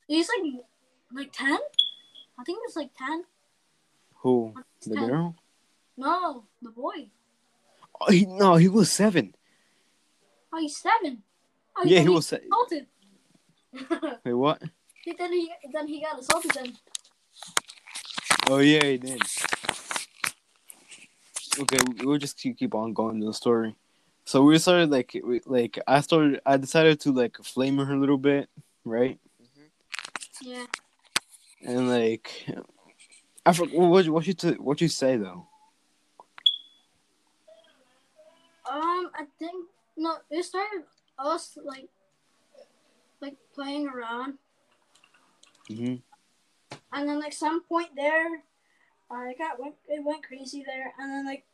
he's 0.08 0.28
like, 0.28 0.52
like 1.14 1.32
ten. 1.32 1.58
I 2.38 2.44
think 2.44 2.58
it's 2.66 2.76
like 2.76 2.90
ten. 2.98 3.24
Who 4.16 4.54
the 4.86 4.94
Ten. 4.96 5.08
girl? 5.08 5.36
No, 5.96 6.44
the 6.60 6.70
boy. 6.70 7.06
Oh, 8.00 8.10
he, 8.10 8.26
no, 8.26 8.56
he 8.56 8.68
was 8.68 8.90
seven. 8.90 9.34
Oh, 10.52 10.58
he's 10.60 10.76
seven. 10.76 11.22
Oh, 11.76 11.82
Yeah, 11.84 11.98
then 11.98 12.08
he 12.08 12.14
was. 12.14 12.26
Se- 12.26 12.40
assaulted. 12.46 12.86
Wait, 14.24 14.32
what? 14.32 14.62
He, 15.04 15.12
then 15.18 15.32
he 15.32 15.52
then 15.72 15.88
he 15.88 16.00
got 16.00 16.18
assaulted. 16.20 16.52
Then 16.52 16.76
Oh 18.48 18.58
yeah, 18.58 18.84
he 18.84 18.98
did. 18.98 19.20
Okay, 21.58 21.78
we- 21.86 22.06
we'll 22.06 22.18
just 22.18 22.38
keep 22.38 22.58
keep 22.58 22.74
on 22.74 22.92
going 22.92 23.20
to 23.20 23.26
the 23.26 23.34
story. 23.34 23.74
So 24.24 24.42
we 24.42 24.58
started 24.58 24.90
like 24.90 25.18
we, 25.24 25.40
like 25.46 25.78
I 25.86 26.00
started 26.00 26.40
I 26.46 26.56
decided 26.56 27.00
to 27.00 27.12
like 27.12 27.36
flame 27.42 27.78
her 27.78 27.92
a 27.94 27.98
little 27.98 28.18
bit, 28.18 28.48
right? 28.84 29.18
yeah. 30.42 30.66
And 31.64 31.88
like 31.88 32.46
I 33.46 33.52
forgot 33.52 33.74
what 33.74 34.08
what 34.08 34.26
you 34.26 34.34
t- 34.34 34.52
what 34.54 34.80
you 34.80 34.88
say 34.88 35.16
though. 35.16 35.46
Um, 38.70 39.10
I 39.14 39.26
think 39.38 39.66
no. 39.96 40.16
It 40.30 40.44
started 40.44 40.84
us 41.18 41.58
like 41.64 41.88
like 43.22 43.36
playing 43.54 43.88
around, 43.88 44.34
hmm 45.68 45.94
and 46.92 47.08
then 47.08 47.18
like 47.20 47.32
some 47.32 47.62
point 47.62 47.90
there, 47.96 48.42
uh, 49.10 49.24
it 49.30 49.38
got 49.38 49.58
went 49.58 49.76
it 49.88 50.04
went 50.04 50.26
crazy 50.26 50.62
there, 50.66 50.92
and 50.98 51.10
then 51.10 51.24
like 51.24 51.44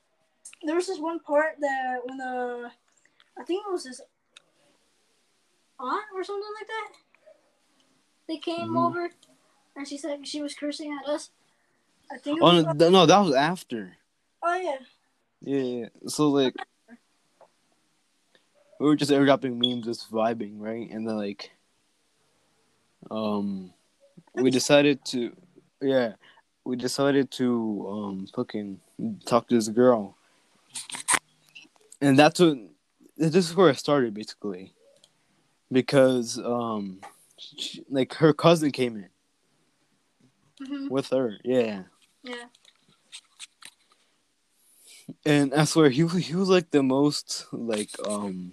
there 0.64 0.74
was 0.74 0.86
this 0.86 0.98
one 0.98 1.20
part 1.20 1.56
that 1.60 1.98
when 2.04 2.16
the 2.18 2.70
I 3.38 3.44
think 3.44 3.64
it 3.66 3.70
was 3.70 3.86
his 3.86 4.00
aunt 5.78 6.04
or 6.14 6.24
something 6.24 6.52
like 6.58 6.66
that. 6.66 6.92
They 8.26 8.38
came 8.38 8.70
Mhm. 8.74 8.86
over, 8.86 9.10
and 9.76 9.86
she 9.88 9.96
said 9.96 10.26
she 10.26 10.42
was 10.42 10.54
cursing 10.54 10.92
at 11.00 11.08
us. 11.08 11.30
I 12.10 12.18
think. 12.18 12.38
It 12.38 12.42
Oh 12.42 12.50
was, 12.52 12.64
no, 12.64 12.74
th- 12.74 12.92
no, 12.92 13.06
that 13.06 13.18
was 13.20 13.34
after. 13.34 13.96
oh 14.42 14.56
yeah. 14.56 14.78
Yeah, 15.40 15.62
yeah. 15.62 15.88
So 16.08 16.28
like 16.30 16.56
we 18.80 18.86
were 18.86 18.96
just 18.96 19.10
airdropping 19.10 19.56
memes, 19.56 19.86
just 19.86 20.10
vibing, 20.10 20.54
right? 20.58 20.90
And 20.90 21.08
then 21.08 21.16
like 21.16 21.50
um 23.10 23.72
we 24.34 24.50
decided 24.50 25.04
to 25.06 25.34
yeah, 25.80 26.12
we 26.64 26.76
decided 26.76 27.30
to 27.32 27.86
um 27.90 28.26
fucking 28.34 28.80
talk 29.26 29.48
to 29.48 29.54
this 29.54 29.68
girl. 29.68 30.16
And 32.00 32.18
that's 32.18 32.40
what 32.40 32.58
this 33.16 33.34
is 33.34 33.56
where 33.56 33.70
it 33.70 33.78
started 33.78 34.14
basically. 34.14 34.72
Because 35.70 36.38
um 36.38 37.00
she, 37.38 37.84
like 37.88 38.14
her 38.14 38.32
cousin 38.32 38.70
came 38.70 38.96
in 38.96 39.08
hmm 40.66 40.88
with 40.88 41.10
her. 41.10 41.38
Yeah. 41.44 41.82
Yeah. 42.22 42.46
And 45.24 45.54
I 45.54 45.64
swear 45.64 45.90
he 45.90 46.06
he 46.06 46.34
was 46.34 46.48
like 46.48 46.70
the 46.70 46.82
most 46.82 47.46
like 47.52 47.90
um 48.06 48.52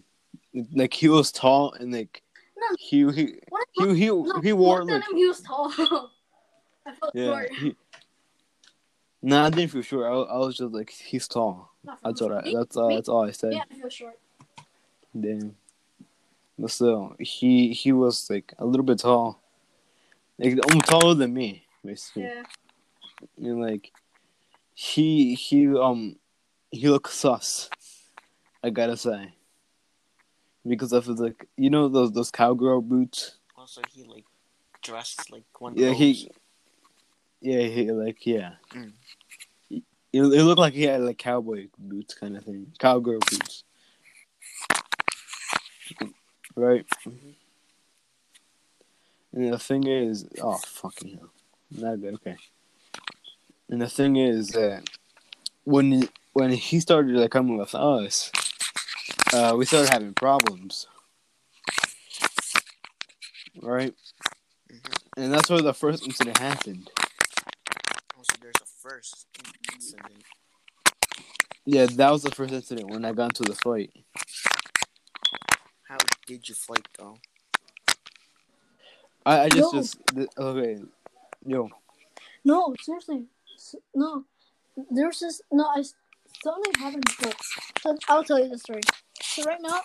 like 0.73 0.93
he 0.93 1.09
was 1.09 1.31
tall 1.31 1.73
and 1.73 1.91
like 1.91 2.21
No. 2.69 2.75
he 2.79 2.97
he 3.11 3.35
What? 3.49 3.67
he 3.73 3.95
he, 3.95 4.05
No, 4.07 4.41
he 4.41 4.53
wore 4.53 4.79
looked 4.83 4.91
like 4.91 5.11
him, 5.11 5.17
he 5.17 5.27
was 5.27 5.41
tall. 5.41 5.71
I 6.85 6.91
felt 6.93 7.15
yeah. 7.15 7.25
short. 7.25 7.53
He, 7.53 7.75
nah, 9.21 9.45
I 9.45 9.49
didn't 9.49 9.71
feel 9.71 9.81
sure. 9.81 10.07
I, 10.07 10.13
I 10.33 10.37
was 10.37 10.57
just 10.57 10.73
like 10.73 10.89
he's 10.89 11.27
tall. 11.27 11.71
That's 12.03 12.21
all. 12.21 12.29
Me. 12.41 12.53
that's. 12.55 12.77
Me? 12.77 12.95
That's 12.95 13.09
all 13.09 13.25
I 13.25 13.31
said. 13.31 13.53
Yeah, 13.53 13.63
I 13.71 13.75
feel 13.75 13.89
short. 13.89 14.19
Damn. 15.19 15.55
But 16.57 16.71
still, 16.71 17.15
he 17.19 17.73
he 17.73 17.91
was 17.91 18.29
like 18.29 18.53
a 18.59 18.65
little 18.65 18.85
bit 18.85 18.99
tall, 18.99 19.41
like 20.37 20.57
almost 20.69 20.87
taller 20.87 21.13
than 21.13 21.33
me, 21.33 21.65
basically. 21.83 22.23
Yeah. 22.23 22.43
And 23.37 23.61
like 23.61 23.91
he 24.73 25.35
he 25.35 25.67
um 25.67 26.17
he 26.71 26.87
looked 26.89 27.11
sus. 27.11 27.69
I 28.63 28.69
gotta 28.69 28.97
say. 28.97 29.33
Because 30.67 30.93
of 30.93 31.05
his 31.05 31.19
like 31.19 31.47
you 31.57 31.69
know 31.69 31.87
those 31.87 32.11
those 32.11 32.31
cowgirl 32.31 32.81
boots? 32.81 33.37
Also, 33.57 33.81
he 33.91 34.03
like 34.03 34.25
dressed 34.81 35.31
like 35.31 35.43
one. 35.59 35.73
Yeah, 35.75 35.91
he 35.91 36.13
those. 36.13 36.31
Yeah, 37.41 37.61
he 37.67 37.91
like 37.91 38.25
yeah. 38.25 38.53
Mm. 38.73 38.93
It, 39.69 39.83
it 40.11 40.21
looked 40.43 40.59
like 40.59 40.73
he 40.73 40.83
had 40.83 41.01
like 41.01 41.17
cowboy 41.17 41.67
boots 41.77 42.13
kind 42.13 42.37
of 42.37 42.43
thing. 42.43 42.71
Cowgirl 42.79 43.19
boots. 43.19 43.63
Right? 46.55 46.85
Mhm. 47.05 47.35
And 49.33 49.53
the 49.53 49.59
thing 49.59 49.85
is 49.85 50.25
oh 50.41 50.57
fucking 50.57 51.17
hell. 51.17 51.29
Not 51.71 52.01
good, 52.01 52.13
okay. 52.15 52.37
And 53.69 53.81
the 53.81 53.89
thing 53.89 54.15
is 54.15 54.49
that 54.49 54.83
when 55.65 56.07
when 56.33 56.51
he 56.51 56.79
started 56.79 57.15
like 57.15 57.31
coming 57.31 57.57
with 57.57 57.75
us, 57.75 58.31
uh, 59.33 59.55
we 59.57 59.65
started 59.65 59.91
having 59.91 60.13
problems. 60.13 60.87
Right? 63.61 63.93
Mhm. 64.71 64.95
And 65.17 65.33
that's 65.33 65.49
where 65.49 65.61
the 65.61 65.73
first 65.73 66.05
incident 66.05 66.37
happened. 66.37 66.89
Also, 68.17 68.35
there's 68.41 68.55
a 68.61 68.65
first 68.65 69.27
incident. 69.73 70.23
Yeah, 71.65 71.85
that 71.87 72.11
was 72.11 72.23
the 72.23 72.31
first 72.31 72.53
incident 72.53 72.89
when 72.91 73.05
I 73.05 73.13
got 73.13 73.31
into 73.37 73.43
the 73.43 73.55
fight. 73.55 73.91
How 75.87 75.97
did 76.27 76.47
you 76.47 76.55
fight 76.55 76.87
though? 76.97 77.17
I, 79.25 79.41
I 79.45 79.49
just 79.49 79.73
No. 79.73 79.79
just 79.81 79.97
th- 80.13 80.29
okay, 80.37 80.83
yo, 81.45 81.69
No, 82.43 82.75
seriously. 82.81 83.25
No. 83.95 84.25
There's 84.91 85.19
this. 85.19 85.41
No, 85.51 85.65
I. 85.65 85.83
Something 86.43 86.73
happened 86.77 87.05
before. 87.05 87.95
I'll 88.09 88.23
tell 88.23 88.37
you 88.39 88.49
the 88.49 88.57
story. 88.59 88.81
So 89.21 89.43
right 89.43 89.61
now, 89.61 89.81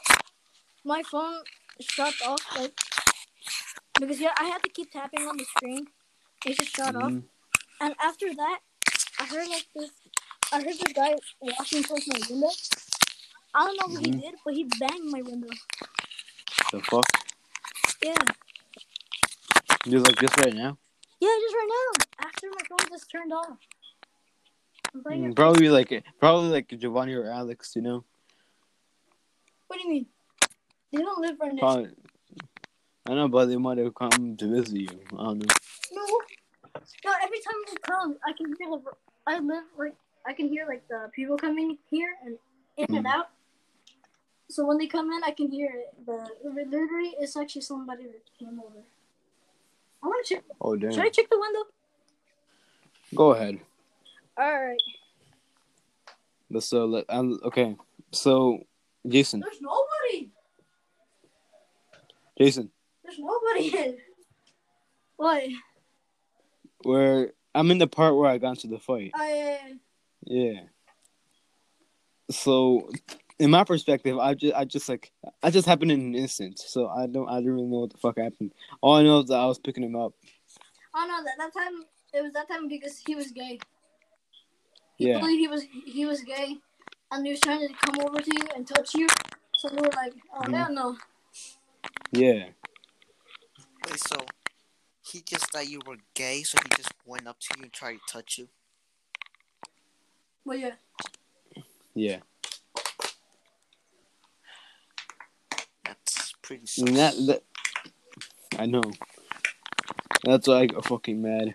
my 0.84 1.02
phone 1.02 1.42
shut 1.80 2.14
off, 2.26 2.40
like. 2.58 2.78
Because 3.99 4.20
yeah, 4.20 4.32
I 4.38 4.44
had 4.44 4.62
to 4.62 4.70
keep 4.70 4.90
tapping 4.92 5.26
on 5.26 5.37
the 5.37 5.44
screen. 5.44 5.87
It 6.46 6.58
just 6.58 6.75
shut 6.75 6.96
off. 6.96 7.10
Mhm. 7.10 7.25
And 7.80 7.94
after 8.00 8.32
that, 8.34 8.60
I 9.18 9.25
heard 9.26 9.49
like 9.49 9.66
this. 9.75 9.90
I 10.52 10.56
heard 10.56 10.78
this 10.78 10.92
guy 10.94 11.14
walking 11.40 11.82
towards 11.82 12.08
my 12.08 12.18
window. 12.28 12.50
I 13.54 13.66
don't 13.66 13.80
know 13.80 13.94
what 13.94 14.02
Mhm. 14.02 14.14
he 14.14 14.20
did, 14.20 14.34
but 14.44 14.54
he 14.54 14.64
banged 14.64 15.10
my 15.10 15.22
window. 15.22 15.49
the 16.72 16.80
fuck, 16.82 17.04
Yeah. 18.00 18.14
just 19.88 20.06
like 20.06 20.16
this 20.20 20.30
right 20.38 20.54
now. 20.54 20.78
Yeah, 21.18 21.37
just 21.40 21.54
right 21.54 21.68
now. 21.68 22.26
After 22.26 22.49
my 22.49 22.62
phone 22.68 22.88
just 22.90 23.10
turned 23.10 23.32
off. 23.32 23.58
Mm. 24.94 25.34
Probably 25.34 25.68
like 25.68 26.04
probably 26.20 26.50
like 26.50 26.68
Giovanni 26.68 27.14
or 27.14 27.26
Alex, 27.30 27.75
you 27.75 27.82
know. 27.82 28.04
What 29.71 29.79
do 29.79 29.87
you 29.87 29.95
mean? 29.95 30.07
They 30.93 30.99
don't 30.99 31.21
live 31.21 31.37
right 31.41 31.55
next. 31.55 31.61
Probably, 31.61 31.91
I 33.09 33.15
know, 33.15 33.29
but 33.29 33.47
they 33.47 33.57
might 33.57 33.79
have 33.79 33.95
come 33.95 34.37
to 34.37 34.49
visit 34.49 34.75
you. 34.81 34.89
I 35.12 35.23
don't 35.27 35.39
know. 35.39 35.55
No. 35.93 36.03
No. 37.05 37.12
Every 37.23 37.39
time 37.39 37.55
they 37.71 37.77
come, 37.83 38.17
I 38.27 38.33
can 38.33 38.47
hear. 38.59 38.69
The, 38.69 38.83
I 39.29 39.39
live 39.39 39.62
right. 39.77 39.95
I 40.27 40.33
can 40.33 40.49
hear 40.49 40.67
like 40.67 40.83
the 40.89 41.09
people 41.15 41.37
coming 41.39 41.79
here 41.89 42.17
and 42.25 42.37
in 42.79 42.97
and 42.97 43.07
Mm. 43.07 43.11
out. 43.11 43.29
So 44.49 44.67
when 44.67 44.79
they 44.79 44.89
come 44.89 45.12
in, 45.12 45.23
I 45.23 45.31
can 45.31 45.53
hear 45.53 45.71
it. 45.71 45.95
But 46.05 46.31
literally, 46.43 47.15
it's 47.21 47.37
actually 47.37 47.62
somebody 47.62 48.07
that 48.07 48.23
came 48.41 48.59
over. 48.59 48.83
I 50.03 50.07
want 50.09 50.27
to 50.27 50.35
check. 50.35 50.45
Oh 50.61 50.75
damn. 50.75 50.91
Should 50.91 51.05
I 51.05 51.11
check 51.11 51.31
the 51.31 51.39
window? 51.39 51.62
Go 53.15 53.35
ahead. 53.35 53.61
All 54.37 54.53
right. 54.53 54.83
But 56.50 56.65
so 56.65 56.87
let 56.87 57.05
okay. 57.09 57.77
So 58.11 58.67
Jason, 59.09 59.40
There's 59.40 59.61
nobody. 59.61 60.30
Jason, 62.38 62.71
There's 63.04 63.19
nobody. 63.19 63.97
What? 65.16 65.42
where 66.83 67.33
I'm 67.54 67.71
in 67.71 67.78
the 67.78 67.87
part 67.87 68.16
where 68.16 68.30
I 68.30 68.38
got 68.38 68.50
into 68.50 68.69
the 68.69 68.78
fight. 68.78 69.12
Oh, 69.14 69.21
I. 69.21 69.75
Yeah. 70.25 70.61
So 72.30 72.90
in 73.38 73.50
my 73.50 73.64
perspective, 73.64 74.19
I 74.19 74.35
just 74.35 74.54
I 74.54 74.64
just 74.64 74.88
like 74.88 75.12
I 75.42 75.50
just 75.50 75.66
happened 75.66 75.92
in 75.92 76.00
an 76.00 76.14
instant, 76.14 76.59
so 76.59 76.88
I 76.88 77.07
don't 77.07 77.28
I 77.28 77.35
don't 77.35 77.47
really 77.47 77.66
know 77.66 77.80
what 77.80 77.90
the 77.90 77.99
fuck 77.99 78.19
happened. 78.19 78.52
All 78.80 78.95
I 78.95 79.02
know 79.02 79.21
is 79.21 79.28
that 79.28 79.35
I 79.40 79.47
was 79.47 79.59
picking 79.59 79.83
him 79.83 79.97
up. 79.97 80.14
Oh 80.95 81.07
no, 81.07 81.23
that, 81.25 81.35
that 81.38 81.52
time 81.52 81.83
it 82.14 82.23
was 82.23 82.33
that 82.35 82.49
time 82.49 82.69
because 82.69 82.99
he 83.07 83.14
was 83.14 83.30
gay. 83.30 83.59
He 84.97 85.09
Yeah. 85.09 85.21
believed 85.21 85.40
he 85.40 85.49
was 85.49 85.62
he 85.87 86.07
was 86.07 86.21
gay, 86.23 86.57
and 87.12 87.26
he 87.26 87.33
was 87.33 87.40
trying 87.40 87.67
to 87.67 87.75
come 87.75 88.00
over 88.07 88.21
to 88.21 88.31
you 88.35 88.47
and 88.55 88.67
touch 88.67 88.95
you. 88.95 89.07
So 89.57 89.69
we 89.71 89.76
were 89.76 89.90
like, 89.95 90.14
oh 90.35 90.40
Mhm. 90.43 90.55
hell 90.57 90.73
no. 90.73 90.99
Yeah. 92.12 92.49
Wait, 93.87 93.99
so 94.09 94.17
he 95.02 95.21
just 95.23 95.50
thought 95.52 95.69
you 95.69 95.81
were 95.87 95.97
gay, 96.14 96.43
so 96.43 96.59
he 96.62 96.69
just 96.76 96.93
went 97.05 97.26
up 97.26 97.38
to 97.40 97.49
you 97.59 97.64
and 97.64 97.73
tried 97.73 97.95
to 97.95 98.12
touch 98.12 98.38
you. 98.38 98.49
But 100.47 100.59
yeah, 100.59 100.75
Yeah. 101.95 102.21
That's 105.85 106.33
pretty. 106.43 106.67
Sus. 106.67 106.87
And 106.87 106.97
that 106.97 107.14
that 107.26 107.43
I 108.59 108.67
know. 108.67 108.83
That's 110.25 110.47
why 110.47 110.61
I 110.61 110.67
got 110.67 110.85
fucking 110.85 111.21
mad. 111.21 111.55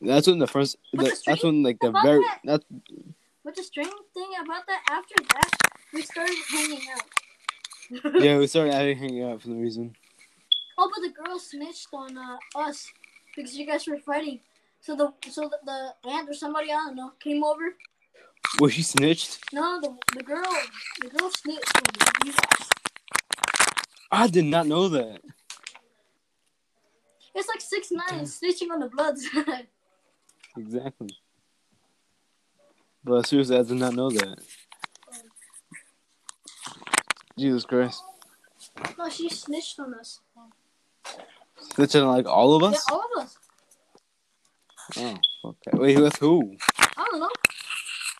That's 0.00 0.26
when 0.26 0.38
the 0.38 0.46
first. 0.46 0.76
The, 0.92 0.98
the 1.04 1.22
that's 1.26 1.44
when 1.44 1.62
like 1.62 1.78
the 1.80 1.90
very. 1.90 2.22
that- 2.24 2.40
That 2.44 2.64
but 3.46 3.54
the 3.54 3.62
strange 3.62 3.92
thing 4.12 4.26
about 4.44 4.66
that, 4.66 4.82
after 4.90 5.14
that, 5.34 5.50
we 5.94 6.02
started 6.02 6.34
hanging 6.50 6.80
out. 6.92 8.14
yeah, 8.20 8.38
we 8.38 8.48
started 8.48 8.98
hanging 8.98 9.22
out 9.22 9.40
for 9.40 9.50
no 9.50 9.60
reason. 9.60 9.94
Oh, 10.76 10.90
but 10.92 11.00
the 11.00 11.14
girl 11.14 11.38
snitched 11.38 11.86
on 11.92 12.18
uh, 12.18 12.38
us 12.56 12.88
because 13.36 13.56
you 13.56 13.64
guys 13.64 13.86
were 13.86 13.98
fighting. 13.98 14.40
So 14.80 14.96
the 14.96 15.12
so 15.30 15.48
the, 15.48 15.58
the 15.64 16.10
aunt 16.10 16.28
or 16.28 16.34
somebody 16.34 16.72
I 16.72 16.74
don't 16.86 16.96
know 16.96 17.12
came 17.20 17.44
over. 17.44 17.76
Was 18.58 18.72
she 18.72 18.82
snitched? 18.82 19.38
No, 19.52 19.80
the 19.80 19.96
the 20.16 20.24
girl 20.24 20.42
the 21.00 21.08
girl 21.08 21.30
snitched 21.30 21.76
on 21.76 22.26
you 22.26 22.32
guys. 22.32 22.68
I 24.10 24.26
did 24.26 24.46
not 24.46 24.66
know 24.66 24.88
that. 24.88 25.20
It's 27.32 27.48
like 27.48 27.60
six 27.60 27.92
nine 27.92 28.24
snitching 28.24 28.72
on 28.72 28.80
the 28.80 28.88
Bloods. 28.88 29.28
Exactly. 30.58 31.10
But 33.06 33.24
seriously, 33.24 33.56
I 33.56 33.62
did 33.62 33.76
not 33.76 33.94
know 33.94 34.10
that. 34.10 34.38
Jesus 37.38 37.64
Christ. 37.64 38.02
no, 38.98 39.08
she 39.08 39.28
snitched 39.28 39.78
on 39.78 39.94
us. 39.94 40.18
Snitching 41.74 42.02
on 42.02 42.08
like 42.16 42.26
all 42.26 42.56
of 42.56 42.64
us? 42.64 42.72
Yeah, 42.88 42.94
all 42.94 43.04
of 43.16 43.22
us. 43.22 43.38
Oh, 44.98 45.14
okay. 45.50 45.70
Wait, 45.78 46.00
with 46.00 46.16
who? 46.16 46.56
I 46.80 47.06
don't 47.08 47.20
know. 47.20 47.30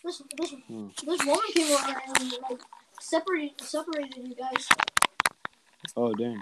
This 0.05 0.21
this 0.37 0.51
Hmm. 0.67 0.87
this 1.05 1.25
woman 1.25 1.41
came 1.53 1.73
over 1.73 2.01
and 2.07 2.33
like 2.49 2.61
separated 3.01 3.59
separated 3.59 4.15
you 4.25 4.35
guys. 4.35 4.69
Oh, 5.97 6.13
dang. 6.13 6.41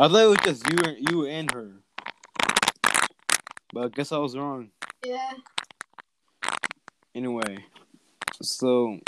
I 0.00 0.06
thought 0.06 0.22
it 0.22 0.28
was 0.28 0.38
just 0.44 0.70
you 0.70 0.78
and 0.84 1.10
you 1.10 1.26
and 1.26 1.50
her. 1.50 1.82
But 3.72 3.84
I 3.84 3.88
guess 3.88 4.12
I 4.12 4.18
was 4.18 4.36
wrong. 4.36 4.70
Yeah. 5.04 5.32
Anyway, 7.14 7.64
so 8.40 8.98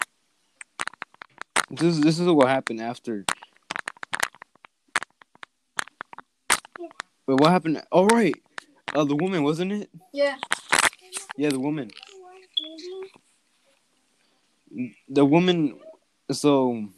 this 1.70 1.98
this 1.98 2.18
is 2.18 2.28
what 2.28 2.48
happened 2.48 2.80
after. 2.80 3.24
But 7.26 7.40
what 7.40 7.50
happened? 7.50 7.82
All 7.92 8.06
right, 8.08 8.34
uh, 8.94 9.04
the 9.04 9.14
woman 9.14 9.44
wasn't 9.44 9.72
it? 9.72 9.90
Yeah. 10.12 10.36
Yeah, 11.36 11.50
the 11.50 11.60
woman. 11.60 11.90
The 15.08 15.24
woman. 15.24 15.78
So 16.32 16.88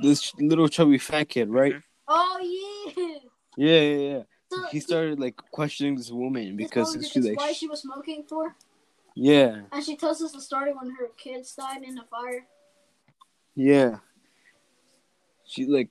this 0.00 0.32
little 0.38 0.68
chubby 0.68 0.98
fat 0.98 1.28
kid, 1.28 1.50
right? 1.50 1.74
Oh 2.06 2.38
yeah. 2.40 3.18
Yeah, 3.56 3.80
yeah, 3.80 4.10
yeah. 4.10 4.22
He 4.70 4.80
started 4.80 5.20
like 5.20 5.36
questioning 5.50 5.96
this 5.96 6.10
woman 6.10 6.56
because 6.56 6.96
she 7.12 7.20
like, 7.20 7.36
why 7.38 7.52
she 7.52 7.68
was 7.68 7.82
smoking 7.82 8.24
for, 8.28 8.54
yeah, 9.14 9.62
and 9.72 9.84
she 9.84 9.96
tells 9.96 10.22
us 10.22 10.32
the 10.32 10.40
story 10.40 10.72
when 10.72 10.90
her 10.90 11.08
kids 11.16 11.54
died 11.54 11.82
in 11.82 11.98
a 11.98 12.04
fire. 12.04 12.46
yeah. 13.54 13.98
She 15.46 15.64
like 15.66 15.90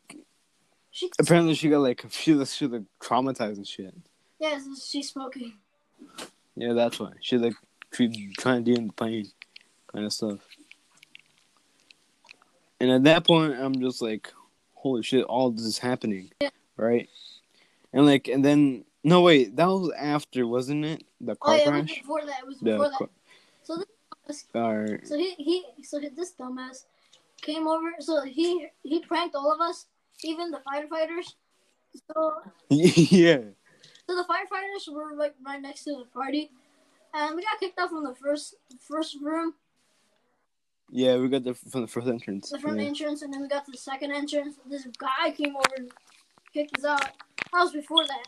She 0.91 1.09
apparently 1.19 1.55
she 1.55 1.69
got 1.69 1.79
like 1.79 2.05
she 2.09 2.33
was 2.33 2.55
she 2.55 2.67
like 2.67 2.83
traumatized 3.01 3.57
and 3.57 3.67
shit. 3.67 3.93
yeah, 4.39 4.59
so 4.59 4.73
she's 4.79 5.09
smoking. 5.09 5.53
Yeah, 6.55 6.73
that's 6.73 6.99
why 6.99 7.13
she 7.21 7.37
like 7.37 7.55
she 7.93 8.31
trying 8.37 8.63
to 8.63 8.71
deal 8.73 8.81
with 8.83 8.95
the 8.95 9.03
pain, 9.05 9.27
kind 9.91 10.05
of 10.05 10.13
stuff. 10.13 10.39
And 12.79 12.91
at 12.91 13.03
that 13.05 13.25
point, 13.25 13.55
I'm 13.57 13.79
just 13.81 14.01
like, 14.01 14.31
holy 14.75 15.01
shit, 15.01 15.23
all 15.25 15.49
this 15.49 15.65
is 15.65 15.79
happening, 15.79 16.29
Yeah. 16.39 16.49
right? 16.75 17.09
And 17.93 18.05
like, 18.05 18.27
and 18.27 18.43
then 18.43 18.85
no 19.03 19.21
wait, 19.21 19.55
that 19.55 19.65
was 19.67 19.91
after, 19.97 20.45
wasn't 20.45 20.85
it? 20.85 21.03
The 21.21 21.33
Oh 21.33 21.35
car 21.45 21.55
yeah, 21.57 21.61
it 21.61 21.71
was 21.71 21.85
crash. 21.85 21.99
before 21.99 22.25
that. 22.25 22.39
It 22.41 22.45
was 22.47 22.57
The 22.59 22.71
before 22.71 22.89
that. 22.89 22.97
car- 22.97 23.09
So 23.63 23.77
this, 24.27 24.45
Alright. 24.53 25.07
so 25.07 25.17
he 25.17 25.33
he 25.35 25.65
so 25.83 25.99
this 25.99 26.33
dumbass 26.39 26.85
came 27.41 27.67
over. 27.67 27.89
So 27.99 28.23
he 28.23 28.67
he 28.83 28.99
pranked 28.99 29.35
all 29.35 29.51
of 29.51 29.61
us, 29.61 29.85
even 30.23 30.51
the 30.51 30.59
firefighters. 30.67 31.33
So 32.11 32.33
yeah. 32.69 33.39
so 34.07 34.15
the 34.15 34.25
firefighters 34.29 34.93
were 34.93 35.15
like 35.15 35.35
right 35.45 35.61
next 35.61 35.83
to 35.85 35.91
the 35.91 36.05
party, 36.13 36.51
and 37.13 37.35
we 37.35 37.41
got 37.43 37.59
kicked 37.59 37.79
out 37.79 37.89
from 37.89 38.03
the 38.03 38.15
first 38.15 38.55
first 38.79 39.17
room, 39.21 39.53
Yeah, 40.91 41.17
we 41.17 41.29
got 41.29 41.43
the 41.43 41.53
from 41.53 41.81
the 41.81 41.87
first 41.87 42.07
entrance. 42.07 42.49
the 42.49 42.59
front 42.59 42.79
yeah. 42.79 42.87
entrance, 42.87 43.21
and 43.21 43.33
then 43.33 43.41
we 43.41 43.47
got 43.47 43.65
to 43.65 43.71
the 43.71 43.77
second 43.77 44.11
entrance. 44.11 44.55
This 44.69 44.85
guy 44.97 45.31
came 45.31 45.55
over 45.55 45.87
kicked 46.53 46.77
us 46.79 46.85
out. 46.85 47.01
That 47.53 47.63
was 47.63 47.71
before 47.73 48.05
that. 48.05 48.23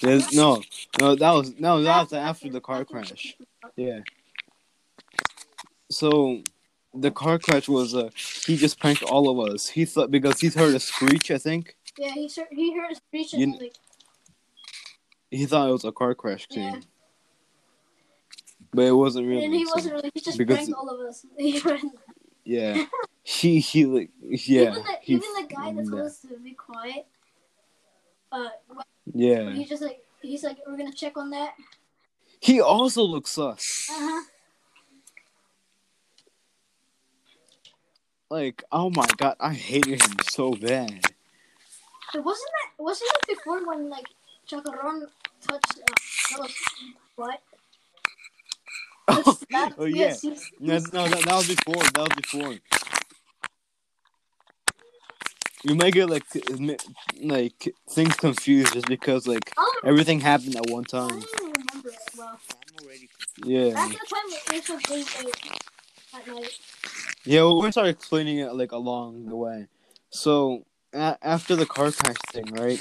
There's- 0.00 0.32
no, 0.32 0.62
no, 1.00 1.14
that 1.14 1.30
was 1.30 1.58
no, 1.60 1.82
that 1.82 2.00
was 2.00 2.12
After- 2.12 2.16
after 2.16 2.48
the 2.50 2.60
car 2.60 2.84
crash. 2.84 3.36
Yeah. 3.76 4.00
So, 5.90 6.42
the 6.94 7.10
car 7.10 7.38
crash 7.38 7.68
was 7.68 7.94
uh 7.94 8.10
he 8.46 8.56
just 8.56 8.80
pranked 8.80 9.02
all 9.04 9.28
of 9.30 9.52
us. 9.52 9.68
He 9.68 9.84
thought 9.84 10.10
because 10.10 10.40
he's 10.40 10.54
heard 10.54 10.74
a 10.74 10.80
screech, 10.80 11.30
I 11.30 11.38
think 11.38 11.76
Yeah, 11.98 12.10
he 12.12 12.28
heard- 12.36 12.48
he 12.50 12.74
heard 12.76 12.90
us 12.92 13.00
preaching. 13.10 13.40
You- 13.40 13.58
like, 13.58 13.74
he 15.30 15.46
thought 15.46 15.68
it 15.68 15.72
was 15.72 15.84
a 15.84 15.92
car 15.92 16.14
crash 16.14 16.46
Yeah. 16.50 16.80
but 18.74 18.82
it 18.86 18.92
wasn't 18.92 19.26
really. 19.28 19.44
and 19.44 19.54
he 19.54 19.64
so- 19.66 19.72
wasn't 19.74 19.94
really. 19.94 20.10
He 20.14 20.20
just 20.20 20.36
because- 20.38 20.56
pranked 20.56 20.72
all 20.74 20.88
of 20.90 21.00
us. 21.08 21.24
Yeah, 22.44 22.84
he 23.22 23.60
he 23.60 23.86
like 23.86 24.10
yeah 24.20 24.62
even 24.62 24.74
the, 24.74 24.96
he, 25.00 25.14
even 25.14 25.28
the 25.34 25.54
guy 25.54 25.72
that 25.72 25.84
told 25.84 25.98
yeah. 25.98 26.04
us 26.04 26.20
to 26.20 26.38
be 26.38 26.52
quiet. 26.52 27.06
Uh, 28.30 28.48
yeah. 29.12 29.50
he 29.50 29.64
just 29.64 29.82
like 29.82 30.02
he's 30.22 30.42
like 30.42 30.58
we're 30.66 30.76
gonna 30.76 30.92
check 30.92 31.16
on 31.16 31.30
that. 31.30 31.54
He 32.40 32.60
also 32.60 33.02
looks 33.02 33.30
sus. 33.30 33.88
Uh 33.90 33.94
huh. 33.98 34.22
Like 38.30 38.64
oh 38.72 38.90
my 38.90 39.06
god, 39.18 39.36
I 39.38 39.52
hated 39.52 40.02
him 40.02 40.16
so 40.22 40.52
bad. 40.52 41.04
But 42.12 42.24
wasn't 42.24 42.48
that 42.48 42.82
wasn't 42.82 43.10
it 43.12 43.36
before 43.36 43.66
when 43.66 43.88
like 43.88 44.06
Chacaron 44.48 45.06
touched 45.46 45.80
uh, 46.38 46.48
what? 47.16 47.40
Oh 49.08 49.84
yeah. 49.84 50.14
No, 50.60 50.78
no, 50.92 51.08
that, 51.08 51.22
that 51.24 51.34
was 51.34 51.48
before. 51.48 51.74
That 51.74 51.98
was 51.98 52.16
before. 52.16 52.54
You 55.64 55.76
might 55.76 55.92
get 55.92 56.08
like 56.08 56.24
like 57.20 57.74
things 57.90 58.16
confused 58.16 58.72
just 58.72 58.86
because 58.86 59.26
like 59.26 59.52
I 59.56 59.62
don't, 59.82 59.90
everything 59.92 60.20
happened 60.20 60.56
at 60.56 60.66
one 60.68 60.84
I 60.84 60.98
time. 60.98 61.08
don't 61.08 61.24
even 61.40 61.52
remember 61.52 61.88
it 61.90 61.98
well. 62.18 62.40
I'm 62.78 62.84
already 62.84 63.08
Yeah, 63.44 63.78
After 63.78 63.92
the 63.92 64.06
time 64.10 64.56
it 64.56 64.68
was 64.68 64.88
really 64.90 65.02
late 65.24 65.36
at 66.14 66.26
night. 66.26 66.58
yeah. 67.24 67.42
Well, 67.42 67.56
we're 67.56 67.62
gonna 67.62 67.72
start 67.72 67.88
explaining 67.88 68.38
it 68.38 68.52
like 68.54 68.72
along 68.72 69.26
the 69.26 69.36
way. 69.36 69.66
So 70.10 70.64
a- 70.92 71.18
after 71.22 71.54
the 71.54 71.66
car 71.66 71.92
crash 71.92 72.16
thing, 72.32 72.46
right? 72.52 72.80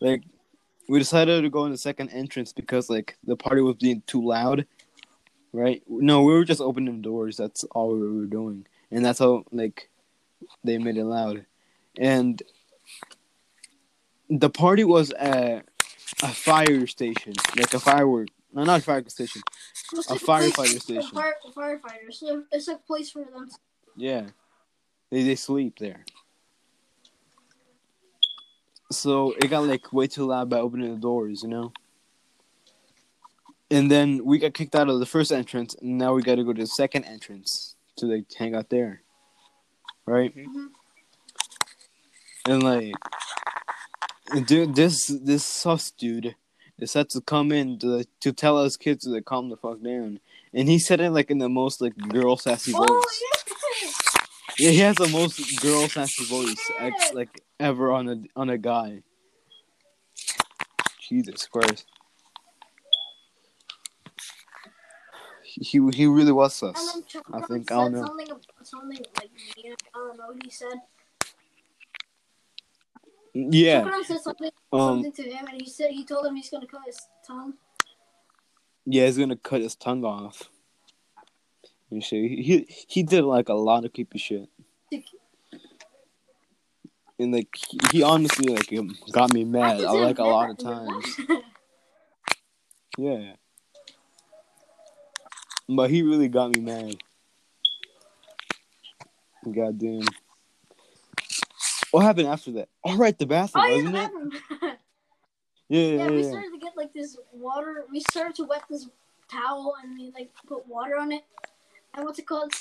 Like 0.00 0.22
we 0.88 0.98
decided 0.98 1.42
to 1.42 1.48
go 1.50 1.64
in 1.64 1.70
the 1.70 1.78
second 1.78 2.08
entrance 2.08 2.52
because 2.52 2.90
like 2.90 3.16
the 3.24 3.36
party 3.36 3.62
was 3.62 3.76
being 3.76 4.02
too 4.08 4.24
loud. 4.26 4.66
Right? 5.52 5.82
No, 5.86 6.22
we 6.22 6.32
were 6.32 6.44
just 6.44 6.60
opening 6.60 7.02
doors. 7.02 7.36
That's 7.36 7.64
all 7.64 7.92
we 7.94 8.08
were 8.10 8.26
doing, 8.26 8.66
and 8.90 9.04
that's 9.04 9.18
how 9.18 9.44
like 9.52 9.90
they 10.64 10.78
made 10.78 10.96
it 10.96 11.04
loud. 11.04 11.44
And 11.98 12.42
the 14.30 14.48
party 14.48 14.84
was 14.84 15.10
at 15.10 15.66
a 16.22 16.28
fire 16.28 16.86
station, 16.86 17.34
like 17.56 17.74
a 17.74 17.80
firework. 17.80 18.28
No, 18.52 18.64
not 18.64 18.80
a 18.80 18.82
fire 18.82 19.06
station. 19.08 19.42
It 19.92 19.96
was 19.96 20.06
A 20.08 20.12
like 20.12 20.22
firefighter 20.22 20.74
for 20.74 20.80
station. 20.80 21.10
Fire, 21.10 21.34
firefighters. 21.54 22.42
It's 22.50 22.68
a 22.68 22.76
place 22.76 23.10
for 23.10 23.24
them. 23.24 23.48
To, 23.48 23.56
Yeah, 23.96 24.26
they 25.10 25.22
they 25.22 25.36
sleep 25.36 25.78
there. 25.78 26.04
So 28.90 29.32
it 29.32 29.48
got 29.48 29.66
like 29.66 29.92
way 29.92 30.06
too 30.06 30.26
loud 30.26 30.50
by 30.50 30.58
opening 30.58 30.92
the 30.92 31.00
doors, 31.00 31.42
you 31.42 31.48
know. 31.48 31.72
And 33.72 33.90
then 33.90 34.24
we 34.24 34.38
got 34.38 34.52
kicked 34.54 34.74
out 34.76 34.88
of 34.88 35.00
the 35.00 35.06
first 35.06 35.32
entrance, 35.32 35.74
and 35.80 35.96
now 35.98 36.12
we 36.14 36.22
got 36.22 36.36
to 36.36 36.44
go 36.44 36.52
to 36.52 36.60
the 36.60 36.66
second 36.66 37.04
entrance 37.04 37.74
to 37.96 38.06
like 38.06 38.26
hang 38.38 38.54
out 38.54 38.68
there, 38.68 39.02
right? 40.06 40.34
Mhm. 40.36 40.68
And 42.46 42.62
like, 42.62 42.94
dude, 44.46 44.74
this 44.74 45.06
this 45.06 45.44
sus 45.44 45.90
dude 45.90 46.34
decided 46.78 47.10
to 47.10 47.20
come 47.22 47.50
in 47.50 47.78
to 47.78 48.04
to 48.20 48.32
tell 48.32 48.58
us 48.58 48.76
kids 48.76 49.04
to 49.04 49.10
like, 49.10 49.24
calm 49.24 49.48
the 49.48 49.56
fuck 49.56 49.82
down, 49.82 50.20
and 50.52 50.68
he 50.68 50.78
said 50.78 51.00
it 51.00 51.10
like 51.10 51.30
in 51.30 51.38
the 51.38 51.48
most 51.48 51.80
like 51.80 51.96
girl 51.96 52.36
sassy 52.36 52.72
voice. 52.72 52.88
Oh 52.90 53.10
yeah. 53.22 53.28
Yeah, 54.58 54.70
he 54.70 54.78
has 54.80 54.96
the 54.96 55.08
most 55.08 55.62
girl 55.62 55.88
sassy 55.88 56.24
voice 56.26 56.70
ex- 56.78 57.14
like 57.14 57.40
ever 57.58 57.90
on 57.90 58.08
a 58.08 58.16
on 58.36 58.50
a 58.50 58.58
guy. 58.58 59.02
Jesus 61.00 61.46
Christ. 61.46 61.86
He 65.54 65.80
he 65.94 66.06
really 66.06 66.32
was 66.32 66.54
sus. 66.54 66.74
I 67.32 67.40
think- 67.42 67.70
I 67.70 67.76
don't 67.76 67.92
know. 67.92 68.06
something, 68.06 68.26
something 68.62 68.98
like 69.18 69.30
mean. 69.56 69.74
I 69.94 69.98
don't 69.98 70.16
know 70.18 70.26
what 70.28 70.42
he 70.44 70.50
said. 70.50 70.80
Yeah. 73.34 73.84
Chuck 73.84 74.04
said 74.04 74.20
something, 74.20 74.50
Um. 74.72 75.02
something 75.02 75.12
to 75.12 75.22
him, 75.30 75.46
and 75.46 75.60
he 75.60 75.68
said 75.68 75.90
he 75.90 76.04
told 76.04 76.26
him 76.26 76.36
he's 76.36 76.50
gonna 76.50 76.66
cut 76.66 76.82
his 76.86 76.98
tongue. 77.26 77.54
Yeah, 78.84 79.06
he's 79.06 79.18
gonna 79.18 79.36
cut 79.36 79.60
his 79.60 79.74
tongue 79.74 80.04
off. 80.04 80.50
And 81.90 82.02
shit. 82.02 82.30
He 82.30 82.42
he, 82.42 82.66
he 82.88 83.02
did 83.02 83.24
like 83.24 83.48
a 83.48 83.54
lot 83.54 83.84
of 83.84 83.92
creepy 83.92 84.18
shit. 84.18 84.48
And 87.18 87.32
like 87.32 87.48
he, 87.92 88.02
honestly 88.02 88.52
like 88.54 88.68
got 89.12 89.32
me 89.32 89.44
mad. 89.44 89.80
I 89.84 89.92
like 89.92 90.18
a 90.18 90.24
lot 90.24 90.50
of 90.50 90.58
times. 90.58 91.20
Yeah. 92.98 93.36
But 95.68 95.90
he 95.90 96.02
really 96.02 96.28
got 96.28 96.54
me 96.54 96.60
mad. 96.60 96.96
Goddamn. 99.44 100.02
What 101.90 102.02
happened 102.02 102.28
after 102.28 102.52
that? 102.52 102.68
All 102.82 102.96
right, 102.96 103.18
the 103.18 103.26
bathroom, 103.26 103.64
oh 103.64 103.68
yeah, 103.68 103.74
wasn't 103.74 103.92
the 103.92 103.98
it? 103.98 104.02
bathroom. 104.02 104.78
Yeah, 105.68 105.80
yeah, 105.80 106.04
yeah, 106.04 106.10
we 106.10 106.22
started 106.24 106.50
to 106.52 106.58
get 106.58 106.76
like 106.76 106.92
this 106.92 107.16
water. 107.32 107.86
We 107.90 108.00
started 108.00 108.34
to 108.36 108.44
wet 108.44 108.62
this 108.68 108.90
towel 109.30 109.74
and 109.82 109.96
we 109.96 110.12
like 110.12 110.30
put 110.46 110.66
water 110.68 110.98
on 110.98 111.12
it. 111.12 111.22
And 111.94 112.04
what's 112.04 112.18
it 112.18 112.26
called? 112.26 112.52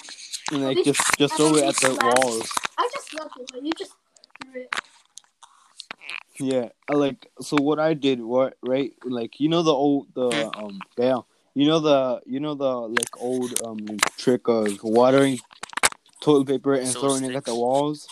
And 0.49 0.63
like 0.63 0.77
just 0.85 1.01
just 1.17 1.35
throw 1.35 1.55
it 1.57 1.65
at 1.65 1.75
the 1.75 1.99
walls. 2.01 2.49
I 2.77 2.89
just 2.93 3.13
left 3.19 3.37
it, 3.37 3.49
but 3.51 3.65
you 3.65 3.71
just 3.77 3.91
threw 4.41 4.61
it. 4.61 4.75
Yeah, 6.39 6.69
like 6.89 7.29
so 7.41 7.57
what 7.59 7.79
I 7.79 7.95
did 7.95 8.21
what 8.21 8.57
right 8.63 8.93
like 9.03 9.41
you 9.41 9.49
know 9.49 9.61
the 9.61 9.73
old 9.73 10.07
the 10.15 10.29
um 10.29 10.79
yeah 10.97 11.19
you 11.53 11.67
know 11.67 11.79
the 11.79 12.21
you 12.25 12.39
know 12.39 12.55
the 12.55 12.69
like 12.69 13.17
old 13.19 13.51
um 13.65 13.85
trick 14.17 14.47
of 14.47 14.79
watering 14.83 15.39
toilet 16.21 16.47
paper 16.47 16.73
and 16.75 16.87
So 16.87 17.01
throwing 17.01 17.23
it 17.23 17.27
at 17.27 17.33
sticks. 17.33 17.45
the 17.45 17.55
walls 17.55 18.07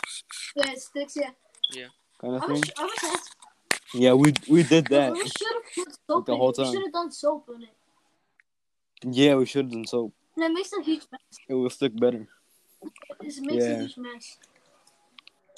Yeah, 0.55 0.71
it 0.71 0.81
sticks. 0.81 1.15
Yeah, 1.15 1.87
kind 2.19 2.35
of 2.35 2.43
I 2.43 2.47
thing. 2.47 2.55
was, 2.55 2.71
I 2.77 2.83
was 2.83 3.03
asked, 3.13 3.35
Yeah, 3.93 4.13
we 4.13 4.33
we 4.47 4.63
did 4.63 4.85
that. 4.87 5.13
we 5.13 5.23
should 5.25 5.47
have 5.53 5.63
put 5.75 5.97
soap 6.07 6.25
the 6.25 6.33
in 6.33 6.37
whole 6.37 6.49
it. 6.49 6.57
We 6.57 6.63
time. 6.63 6.73
should 6.73 6.83
have 6.83 6.93
done 6.93 7.11
soap 7.11 7.49
in 7.55 7.63
it. 7.63 7.75
Yeah, 9.15 9.35
we 9.35 9.45
should 9.45 9.65
have 9.65 9.71
done 9.71 9.85
soap. 9.87 10.13
And 10.35 10.45
it 10.45 10.53
makes 10.53 10.73
a 10.73 10.81
huge 10.81 11.03
mess. 11.11 11.39
It 11.47 11.53
will 11.53 11.69
stick 11.69 11.97
better. 11.99 12.27
It 13.21 13.41
makes 13.41 13.65
Yeah. 13.65 13.73
a 13.75 13.81
huge 13.81 13.97
mess. 13.97 14.37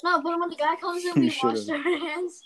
No, 0.04 0.20
but 0.20 0.38
when 0.38 0.50
the 0.50 0.56
guy 0.56 0.76
comes 0.76 1.04
in, 1.04 1.14
we 1.20 1.30
Should've. 1.30 1.66
wash 1.68 1.86
our 1.86 1.98
hands. 1.98 2.44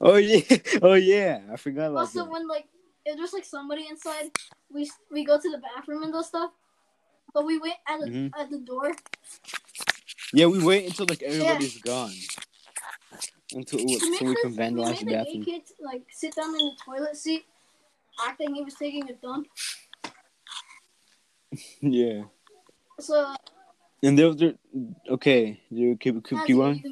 Oh 0.00 0.16
yeah, 0.16 0.40
oh 0.82 0.94
yeah, 0.94 1.40
I 1.52 1.56
forgot 1.56 1.90
about 1.90 2.00
also, 2.00 2.24
that. 2.24 2.30
when 2.30 2.48
like 2.48 2.66
if 3.06 3.16
there's 3.16 3.32
like 3.32 3.44
somebody 3.44 3.86
inside, 3.88 4.30
we 4.72 4.90
we 5.10 5.24
go 5.24 5.40
to 5.40 5.50
the 5.50 5.58
bathroom 5.58 6.02
and 6.02 6.12
those 6.12 6.26
stuff. 6.28 6.50
But 7.32 7.46
we 7.46 7.58
wait 7.58 7.74
at 7.88 8.00
the 8.00 8.06
Mhm. 8.10 8.30
at 8.38 8.50
the 8.50 8.58
door. 8.58 8.92
Yeah, 10.32 10.46
we 10.46 10.62
wait 10.62 10.86
until 10.86 11.06
like 11.06 11.22
everybody's 11.22 11.78
gone. 11.78 12.12
Until 13.52 13.84
We 13.84 13.98
so 14.00 14.24
we 14.26 14.34
can 14.34 14.54
vandalize 14.54 14.98
the 14.98 15.06
we 15.06 15.12
made 15.12 15.18
the 15.18 15.24
bathroom. 15.24 15.42
gay 15.44 15.52
kid 15.60 15.62
like 15.80 16.02
sit 16.10 16.34
down 16.34 16.50
in 16.50 16.66
the 16.66 16.76
toilet 16.84 17.16
seat, 17.16 17.44
acting 18.20 18.54
he 18.54 18.64
was 18.64 18.74
taking 18.74 19.08
a 19.08 19.14
dump. 19.14 19.46
Yeah, 21.80 22.24
So 22.98 23.34
and 24.02 24.18
was 24.18 24.36
there. 24.36 24.54
Okay, 25.08 25.60
you 25.70 25.96
keep 25.96 26.22
keep, 26.26 26.44
keep 26.44 26.56
on. 26.58 26.82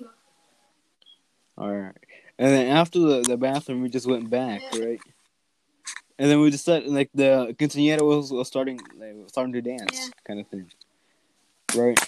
All 1.58 1.74
right, 1.74 1.96
and 2.38 2.48
then 2.48 2.66
after 2.68 2.98
the, 3.00 3.22
the 3.22 3.36
bathroom, 3.36 3.82
we 3.82 3.88
just 3.88 4.06
went 4.06 4.30
back, 4.30 4.62
Yeah. 4.72 4.84
right? 4.84 5.00
And 6.18 6.30
then 6.30 6.40
we 6.40 6.50
just 6.50 6.62
started 6.64 6.88
like 6.88 7.10
the 7.14 7.54
quinceañera 7.58 8.02
was, 8.02 8.30
was 8.32 8.46
starting 8.46 8.78
like 8.98 9.14
starting 9.28 9.52
to 9.54 9.60
dance, 9.62 9.90
Yeah. 9.92 10.08
kind 10.26 10.40
of 10.40 10.46
thing, 10.46 10.70
right? 11.74 11.98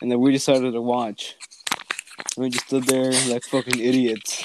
And 0.00 0.10
then 0.10 0.20
we 0.20 0.32
just 0.32 0.44
started 0.46 0.72
to 0.72 0.80
watch. 0.80 1.36
And 2.36 2.44
we 2.44 2.50
just 2.50 2.66
stood 2.66 2.84
there 2.84 3.12
like 3.28 3.44
fucking 3.44 3.78
idiots. 3.78 4.42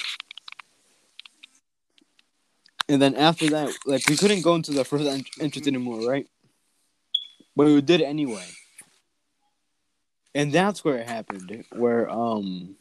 And 2.89 3.01
then 3.01 3.15
after 3.15 3.47
that, 3.49 3.73
like 3.86 4.01
we 4.10 4.17
couldn't 4.17 4.41
go 4.41 4.56
into 4.56 4.71
the 4.73 4.84
first 4.84 5.06
en- 5.06 5.23
entrance 5.39 5.67
anymore, 5.67 6.01
right? 6.10 6.27
But 7.56 7.67
we 7.67 7.82
did 7.82 8.01
anyway. 8.01 8.45
And 10.36 10.51
that's 10.51 10.84
where 10.84 10.97
it 10.97 11.08
happened, 11.08 11.65
where 11.71 12.10
um, 12.10 12.75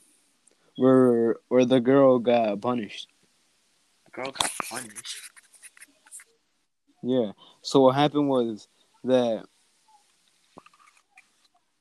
where 0.76 1.36
where 1.48 1.64
the 1.64 1.80
girl 1.80 2.18
got 2.18 2.60
punished. 2.60 3.08
The 4.06 4.10
girl 4.22 4.32
got 4.32 4.50
punished. 4.68 5.16
Yeah. 7.02 7.32
So 7.62 7.80
what 7.80 7.94
happened 7.94 8.28
was 8.28 8.68
that 9.04 9.44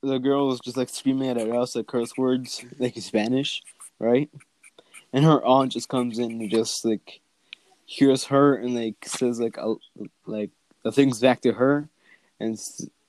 the 0.02 0.18
girl 0.18 0.48
was 0.48 0.60
just 0.60 0.78
like 0.78 0.90
screaming 0.90 1.30
at 1.30 1.38
us 1.38 1.76
like 1.76 1.88
curse 1.88 2.18
words, 2.18 2.64
like 2.78 2.96
in 2.96 3.02
Spanish, 3.02 3.62
right? 4.00 4.30
And 5.12 5.26
her 5.26 5.44
aunt 5.44 5.72
just 5.72 5.90
comes 5.90 6.20
in 6.20 6.32
and 6.32 6.50
just 6.50 6.86
like 6.86 7.20
hears 7.86 8.26
her 8.26 8.56
and 8.56 8.76
like 8.76 8.96
says 9.06 9.40
like 9.40 9.58
a, 9.58 9.76
like 10.26 10.52
the 10.84 10.92
things 10.92 11.20
back 11.20 11.42
to 11.42 11.54
her, 11.54 11.90
and 12.40 12.58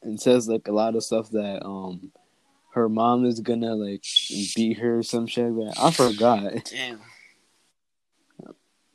and 0.03 0.20
says 0.20 0.49
like 0.49 0.66
a 0.66 0.73
lot 0.73 0.96
of 0.96 1.05
stuff 1.05 1.31
that 1.31 1.64
um 1.64 2.11
her 2.73 2.88
mom 2.88 3.25
is 3.25 3.40
gonna 3.40 3.75
like 3.75 4.05
beat 4.57 4.79
her 4.79 4.99
or 4.99 5.03
some 5.03 5.27
shit 5.27 5.53
like 5.53 5.75
that. 5.75 5.83
I 5.83 5.90
forgot. 5.90 6.70
Damn. 6.70 7.01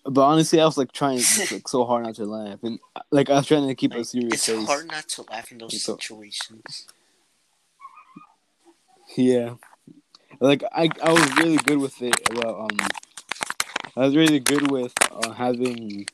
But 0.08 0.22
honestly, 0.22 0.62
I 0.62 0.66
was 0.66 0.78
like 0.78 0.92
trying 0.92 1.18
like 1.52 1.68
so 1.68 1.84
hard 1.86 2.06
not 2.06 2.16
to 2.16 2.26
laugh, 2.26 2.60
and 2.64 2.80
like 3.12 3.30
I 3.30 3.36
was 3.36 3.48
trying 3.48 3.68
to 3.68 3.74
keep 3.76 3.94
a 3.94 4.04
serious 4.06 4.34
it's 4.34 4.46
face. 4.46 4.66
hard 4.68 4.88
not 4.88 5.08
to 5.10 5.24
laugh 5.32 5.52
in 5.52 5.58
those 5.58 5.82
So- 5.82 5.94
situations. 5.98 6.88
Yeah, 9.18 9.56
like 10.40 10.64
I 10.72 10.90
I 11.04 11.12
was 11.14 11.36
really 11.38 11.58
good 11.58 11.78
with 11.80 12.02
it. 12.02 12.16
Well, 12.34 12.62
um, 12.64 12.88
I 13.96 14.06
was 14.06 14.16
really 14.16 14.40
good 14.40 14.70
with 14.72 14.94
uh, 15.12 15.32
having 15.32 16.06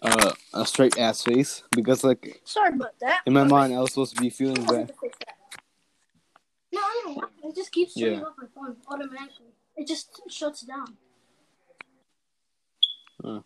uh, 0.00 0.32
a 0.54 0.64
straight 0.64 0.96
ass 0.98 1.22
face 1.22 1.62
because 1.72 2.02
like 2.04 2.40
Sorry 2.44 2.72
about 2.72 2.98
that. 3.00 3.20
in 3.26 3.32
my 3.32 3.44
mind 3.44 3.74
I 3.74 3.80
was 3.80 3.90
supposed 3.90 4.14
to 4.16 4.20
be 4.22 4.30
feeling 4.30 4.64
bad. 4.64 4.88
to 4.88 4.94
fix 4.94 5.18
that. 5.26 5.36
No, 6.72 6.80
I 6.80 7.00
don't 7.04 7.16
know. 7.16 7.28
It 7.48 7.56
just 7.56 7.72
keeps 7.72 7.94
turning 7.94 8.20
Yeah. 8.20 8.24
off 8.24 8.34
my 8.38 8.46
phone 8.54 8.76
automatically. 8.88 9.52
It 9.76 9.86
just 9.86 10.20
shuts 10.28 10.62
down. 10.62 10.96
Huh. 13.24 13.40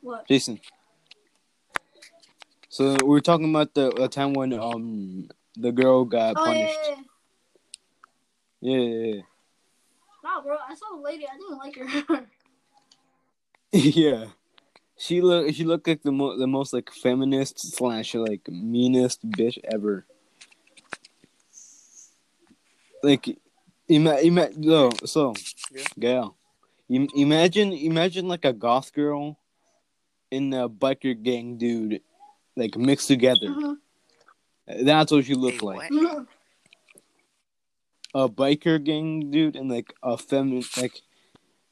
What? 0.00 0.26
Jason. 0.28 0.60
So 2.68 2.96
we 3.02 3.08
were 3.08 3.20
talking 3.20 3.50
about 3.50 3.74
the, 3.74 3.90
the 3.90 4.08
time 4.08 4.32
when 4.34 4.52
um 4.52 5.28
the 5.56 5.72
girl 5.72 6.04
got 6.04 6.36
Oh 6.36 6.44
punished. 6.44 6.78
yeah, 8.60 8.76
yeah. 8.76 8.78
Yeah, 8.78 8.78
yeah, 8.80 9.14
yeah. 9.14 9.22
Nah, 10.24 10.42
bro. 10.42 10.56
I 10.68 10.74
saw 10.74 10.98
a 10.98 11.00
lady. 11.00 11.26
I 11.26 11.36
didn't 11.36 11.58
like 11.58 11.76
her. 11.76 12.26
yeah. 13.72 14.26
She 14.96 15.20
look 15.20 15.54
she 15.54 15.64
looked 15.64 15.86
like 15.86 16.02
the 16.02 16.10
mo- 16.12 16.36
the 16.36 16.46
most 16.48 16.72
like 16.72 16.90
feminist 16.90 17.76
slash 17.76 18.14
like 18.14 18.48
meanest 18.48 19.28
bitch 19.30 19.58
ever. 19.72 20.04
Like, 23.02 23.38
ima- 23.88 24.18
ima- 24.18 24.50
no, 24.56 24.90
so, 25.04 25.32
Yeah. 25.72 25.84
gal, 26.00 26.36
im- 26.88 27.08
imagine 27.14 27.72
imagine 27.72 28.28
like 28.28 28.44
a 28.44 28.52
goth 28.52 28.92
girl 28.92 29.38
and 30.32 30.52
a 30.54 30.68
biker 30.68 31.20
gang 31.20 31.56
dude, 31.58 32.00
like 32.56 32.76
mixed 32.76 33.08
together. 33.08 33.48
Mhm. 33.48 33.76
That's 34.84 35.10
what 35.12 35.24
she 35.24 35.34
looked 35.34 35.62
like. 35.62 35.90
what? 35.90 36.26
A 38.14 38.28
biker 38.28 38.82
gang 38.82 39.30
dude 39.30 39.56
and 39.56 39.70
like 39.70 39.92
a 40.02 40.16
feminine 40.16 40.64
like. 40.76 41.00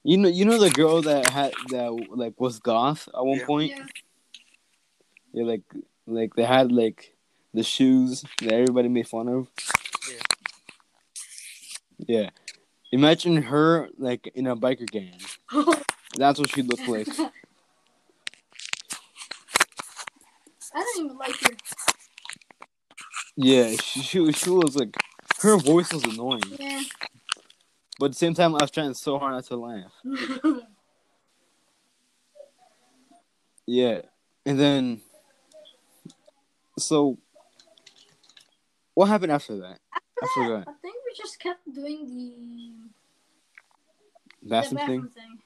You 0.05 0.19
know, 0.19 0.29
you 0.29 0.45
know 0.45 0.59
the 0.59 0.71
girl 0.71 1.03
that 1.03 1.29
had 1.31 1.53
that 1.71 1.91
like 2.15 2.41
was 2.41 2.61
goth 2.61 3.09
at 3.09 3.25
one 3.27 3.39
Yeah. 3.39 3.47
point. 3.47 3.71
yeah. 3.73 3.87
Yeah, 5.33 5.45
like 5.45 5.63
like 6.07 6.35
they 6.37 6.45
had 6.45 6.71
like 6.71 7.17
the 7.53 7.65
shoes 7.65 8.23
that 8.41 8.53
everybody 8.53 8.87
made 8.89 9.09
fun 9.09 9.29
of. 9.29 9.49
Yeah. 10.09 10.21
Yeah. 12.07 12.31
Imagine 12.97 13.43
her 13.43 13.91
like 13.99 14.27
in 14.35 14.47
a 14.47 14.57
biker 14.57 14.91
gang. 14.91 15.21
That's 16.17 16.39
what 16.41 16.49
she 16.49 16.63
looked 16.63 16.89
like. 16.89 17.07
I 20.75 20.83
didn't 20.83 21.05
even 21.05 21.19
like 21.19 21.37
her. 21.43 21.51
Yeah, 23.37 23.73
she, 23.73 24.01
she 24.01 24.33
she 24.33 24.49
was 24.49 24.77
like 24.77 24.97
her 25.43 25.59
voice 25.59 25.93
was 25.93 26.05
annoying, 26.05 26.41
Yeah. 26.59 26.85
but 27.99 28.07
at 28.07 28.13
the 28.13 28.17
same 28.17 28.33
time 28.33 28.55
I 28.55 28.63
was 28.63 28.71
trying 28.71 28.95
so 28.95 29.19
hard 29.19 29.33
not 29.35 29.45
to 29.45 29.57
laugh. 29.57 29.93
Yeah, 33.67 34.03
and 34.47 34.59
then 34.59 35.03
so 36.79 37.19
what 38.95 39.07
happened 39.09 39.33
after 39.33 39.59
that? 39.59 39.81
I 40.23 40.27
forgot. 40.35 40.69
I 40.69 40.73
think 40.81 40.96
just 41.17 41.41
kept 41.41 41.73
doing 41.73 42.07
the 42.07 42.73
the 44.43 44.49
Bathroom 44.49 44.87
thing. 44.87 45.09
thing. 45.09 45.39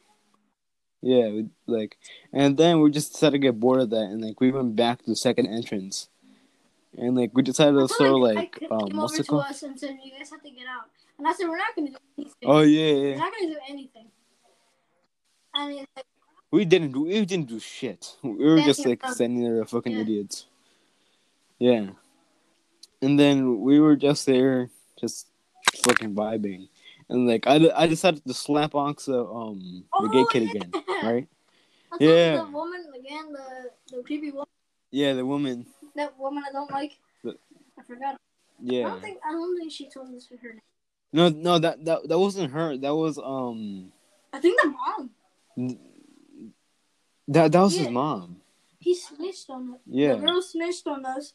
Yeah, 1.02 1.30
we, 1.30 1.46
like, 1.66 1.96
and 2.32 2.58
then 2.58 2.80
we 2.80 2.90
just 2.90 3.12
decided 3.12 3.32
to 3.32 3.38
get 3.38 3.58
bored 3.58 3.80
of 3.80 3.90
that, 3.90 4.02
and 4.12 4.20
like 4.22 4.38
we 4.40 4.50
went 4.50 4.76
back 4.76 4.98
to 5.02 5.06
the 5.06 5.16
second 5.16 5.46
entrance, 5.46 6.10
and 6.98 7.16
like 7.16 7.30
we 7.32 7.42
decided 7.42 7.78
to 7.78 7.88
throw 7.88 8.16
like, 8.16 8.58
like, 8.60 8.70
um, 8.70 8.90
what's 8.98 9.18
it 9.18 9.26
called? 9.26 9.44
us 9.44 9.62
and 9.62 9.78
said, 9.80 9.96
"You 10.04 10.12
guys 10.12 10.28
have 10.28 10.42
to 10.42 10.50
get 10.50 10.66
out," 10.66 10.90
and 11.16 11.26
I 11.26 11.32
said, 11.32 11.48
"We're 11.48 11.56
not 11.56 11.74
gonna 11.74 11.90
do 11.90 11.96
anything. 12.18 12.34
Oh 12.44 12.60
yeah, 12.60 12.92
We're 12.92 13.16
not 13.16 13.32
gonna 13.32 13.54
do 13.54 13.60
anything." 13.66 14.10
And 15.54 15.72
it's 15.78 15.86
like, 15.96 16.04
We 16.52 16.64
didn't 16.66 16.92
do 16.92 17.04
we 17.04 17.24
didn't 17.24 17.48
do 17.48 17.58
shit. 17.58 18.16
We 18.22 18.44
were 18.44 18.60
just 18.60 18.84
like 18.84 19.00
standing 19.06 19.42
there, 19.42 19.64
fucking 19.64 19.94
Yeah. 19.94 20.02
idiots. 20.02 20.46
Yeah, 21.58 21.90
and 23.00 23.18
then 23.18 23.60
we 23.60 23.80
were 23.80 23.96
just 23.96 24.26
there, 24.26 24.68
just 25.00 25.29
fucking 25.84 26.14
vibing, 26.14 26.68
and 27.08 27.26
like 27.26 27.46
I, 27.46 27.70
I 27.74 27.86
decided 27.86 28.24
to 28.26 28.34
slap 28.34 28.72
Oxa, 28.72 29.14
um 29.34 29.84
the 30.02 30.08
gay 30.08 30.20
Oh, 30.20 30.26
kid 30.26 30.42
yeah. 30.44 30.50
again, 30.50 30.70
right? 31.02 31.28
Yeah. 31.98 32.36
the 32.44 32.50
woman 32.52 32.86
again, 32.98 33.32
the 33.32 33.70
the 33.96 34.02
creepy 34.02 34.30
woman, 34.30 34.46
Yeah, 34.90 35.14
the 35.14 35.26
woman. 35.26 35.66
that 35.96 36.18
woman 36.18 36.44
I 36.48 36.52
don't 36.52 36.70
like. 36.70 36.98
The- 37.24 37.36
I 37.78 37.82
forgot. 37.82 38.16
Yeah. 38.62 38.86
I 38.86 38.90
don't 38.90 39.00
think 39.02 39.18
I 39.26 39.32
don't 39.32 39.58
think 39.58 39.72
she 39.72 39.88
told 39.88 40.14
us 40.14 40.28
her 40.30 40.48
name. 40.52 40.60
No, 41.12 41.28
no, 41.28 41.58
that 41.58 41.84
that 41.84 42.08
that 42.08 42.18
wasn't 42.18 42.52
her. 42.52 42.76
That 42.76 42.94
was 42.94 43.18
um 43.18 43.90
I 44.32 44.38
think 44.38 44.60
the 44.62 44.68
mom. 44.70 45.10
that 47.28 47.52
that 47.52 47.60
was 47.60 47.74
his 47.76 47.88
mom. 47.88 48.40
He 48.78 48.94
snitched 48.94 49.50
on 49.50 49.74
us. 49.74 49.80
Yeah. 49.86 50.14
The 50.14 50.20
girl 50.26 50.42
snitched 50.42 50.86
on 50.86 51.04
us. 51.04 51.34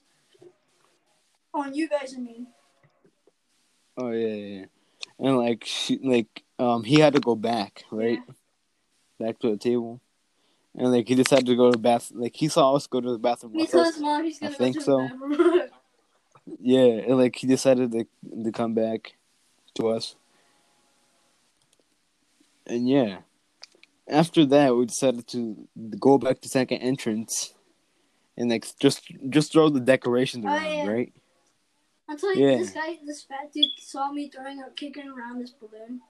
On 1.54 1.74
you 1.74 1.88
guys, 1.90 2.14
I 2.16 2.20
mean. 2.20 2.48
Oh 3.98 4.10
yeah, 4.12 4.28
yeah, 4.28 4.60
yeah. 4.60 4.66
And 5.20 5.38
like 5.38 5.64
she 5.66 5.98
like 6.04 6.44
um 6.60 6.84
he 6.84 7.00
had 7.00 7.14
to 7.14 7.20
go 7.20 7.36
back, 7.36 7.84
right? 7.92 8.20
Back 9.20 9.40
to 9.40 9.52
the 9.52 9.58
table. 9.58 10.02
And 10.78 10.92
like 10.92 11.08
he 11.08 11.16
decided 11.16 11.46
to 11.46 11.56
go 11.56 11.72
to 11.72 11.78
the 11.78 11.82
bath 11.82 12.12
like 12.14 12.36
he 12.36 12.50
saw 12.50 12.74
us 12.74 12.86
go 12.88 13.00
to 13.00 13.12
the 13.12 13.18
bathroom 13.18 13.54
his 13.54 13.74
mom 14.00 14.26
he's 14.26 14.42
I 14.42 14.48
gonna 14.48 14.56
think 14.58 14.86
go 14.86 15.08
to 15.08 15.10
so. 15.18 15.70
Yeah, 16.60 17.02
and 17.08 17.18
like 17.18 17.36
he 17.38 17.48
decided 17.48 17.92
to 17.94 18.06
to 18.44 18.52
come 18.52 18.74
back 18.74 19.16
to 19.76 19.88
us. 19.90 20.16
And 22.68 22.88
yeah. 22.90 23.20
After 24.08 24.46
that 24.46 24.76
we 24.76 24.86
decided 24.86 25.28
to 25.30 25.68
go 26.00 26.18
back 26.20 26.42
to 26.42 26.50
second 26.50 26.78
entrance 26.80 27.54
and 28.38 28.50
like 28.52 28.66
just 28.80 29.12
just 29.30 29.52
throw 29.52 29.70
the 29.70 29.80
decorations 29.80 30.46
Oh, 30.46 30.50
around, 30.50 30.78
yeah. 30.78 30.88
right? 30.88 31.14
Until 32.08 32.34
you 32.36 32.48
Yeah. 32.50 32.58
this 32.58 32.72
guy, 32.72 33.00
this 33.06 33.24
fat 33.24 33.52
dude, 33.52 33.66
saw 33.80 34.12
me 34.12 34.30
throwing 34.30 34.62
a 34.62 34.70
kicking 34.72 35.08
around 35.10 35.40
this 35.40 35.52
balloon. 35.52 36.02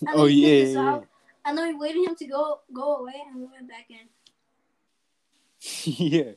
And 0.00 0.08
Oh, 0.14 0.26
yeah, 0.26 0.64
yeah, 0.64 0.78
out, 0.80 1.06
And 1.44 1.56
then 1.56 1.68
we 1.68 1.74
waited 1.80 2.08
him 2.08 2.16
to 2.16 2.26
go 2.26 2.60
go 2.72 2.96
away, 2.96 3.22
and 3.26 3.36
we 3.36 3.44
went 3.46 3.68
back 3.68 3.86
in. 3.90 4.08
yeah. 5.84 6.32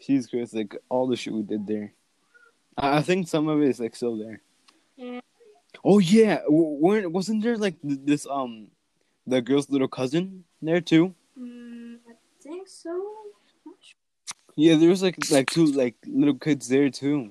She's 0.00 0.26
crazy. 0.28 0.58
like 0.58 0.76
all 0.88 1.06
the 1.08 1.16
shit 1.16 1.32
we 1.32 1.42
did 1.42 1.66
there. 1.66 1.92
I, 2.76 2.98
I 2.98 3.02
think 3.02 3.26
some 3.28 3.48
of 3.48 3.60
it 3.60 3.68
is 3.68 3.80
like 3.80 3.96
still 3.96 4.16
there. 4.16 4.40
Yeah. 4.96 5.20
Oh 5.84 5.98
yeah, 5.98 6.40
weren't 6.48 7.10
wasn't 7.12 7.42
there 7.42 7.58
like 7.58 7.80
th- 7.82 8.00
this 8.04 8.26
um, 8.26 8.68
the 9.26 9.42
girl's 9.42 9.68
little 9.68 9.88
cousin 9.88 10.44
there 10.62 10.80
too? 10.80 11.14
Mm, 11.38 11.98
I 12.08 12.12
think 12.40 12.68
so. 12.68 12.92
Yeah, 14.56 14.76
there 14.76 14.88
was 14.88 15.02
like 15.02 15.18
like 15.30 15.50
two 15.50 15.66
like 15.66 15.94
little 16.06 16.38
kids 16.38 16.66
there 16.68 16.88
too. 16.88 17.30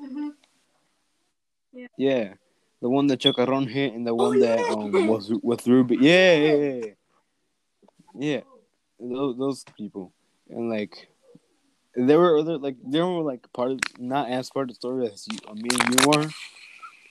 Mhm. 0.00 0.32
Yeah, 1.98 2.34
the 2.80 2.88
one 2.88 3.06
that 3.08 3.20
Chacaron 3.20 3.68
hit 3.68 3.92
and 3.92 4.06
the 4.06 4.14
one 4.14 4.40
that 4.40 4.58
um 4.60 5.06
was 5.06 5.30
with 5.42 5.66
Ruby. 5.66 5.98
Yeah, 6.00 6.36
yeah, 6.36 6.54
yeah, 6.54 6.74
yeah. 6.74 6.92
yeah. 8.14 8.40
Those 8.98 9.36
those 9.36 9.64
people 9.76 10.12
and 10.48 10.70
like 10.70 11.08
there 11.94 12.18
were 12.18 12.38
other 12.38 12.56
like 12.56 12.76
they 12.82 13.00
were 13.00 13.22
like 13.22 13.52
part 13.52 13.72
of 13.72 13.80
not 13.98 14.30
as 14.30 14.48
part 14.48 14.64
of 14.64 14.68
the 14.68 14.74
story 14.76 15.06
as 15.12 15.28
you, 15.28 15.38
me 15.54 15.68
and 15.78 16.00
you 16.00 16.08
were, 16.08 16.28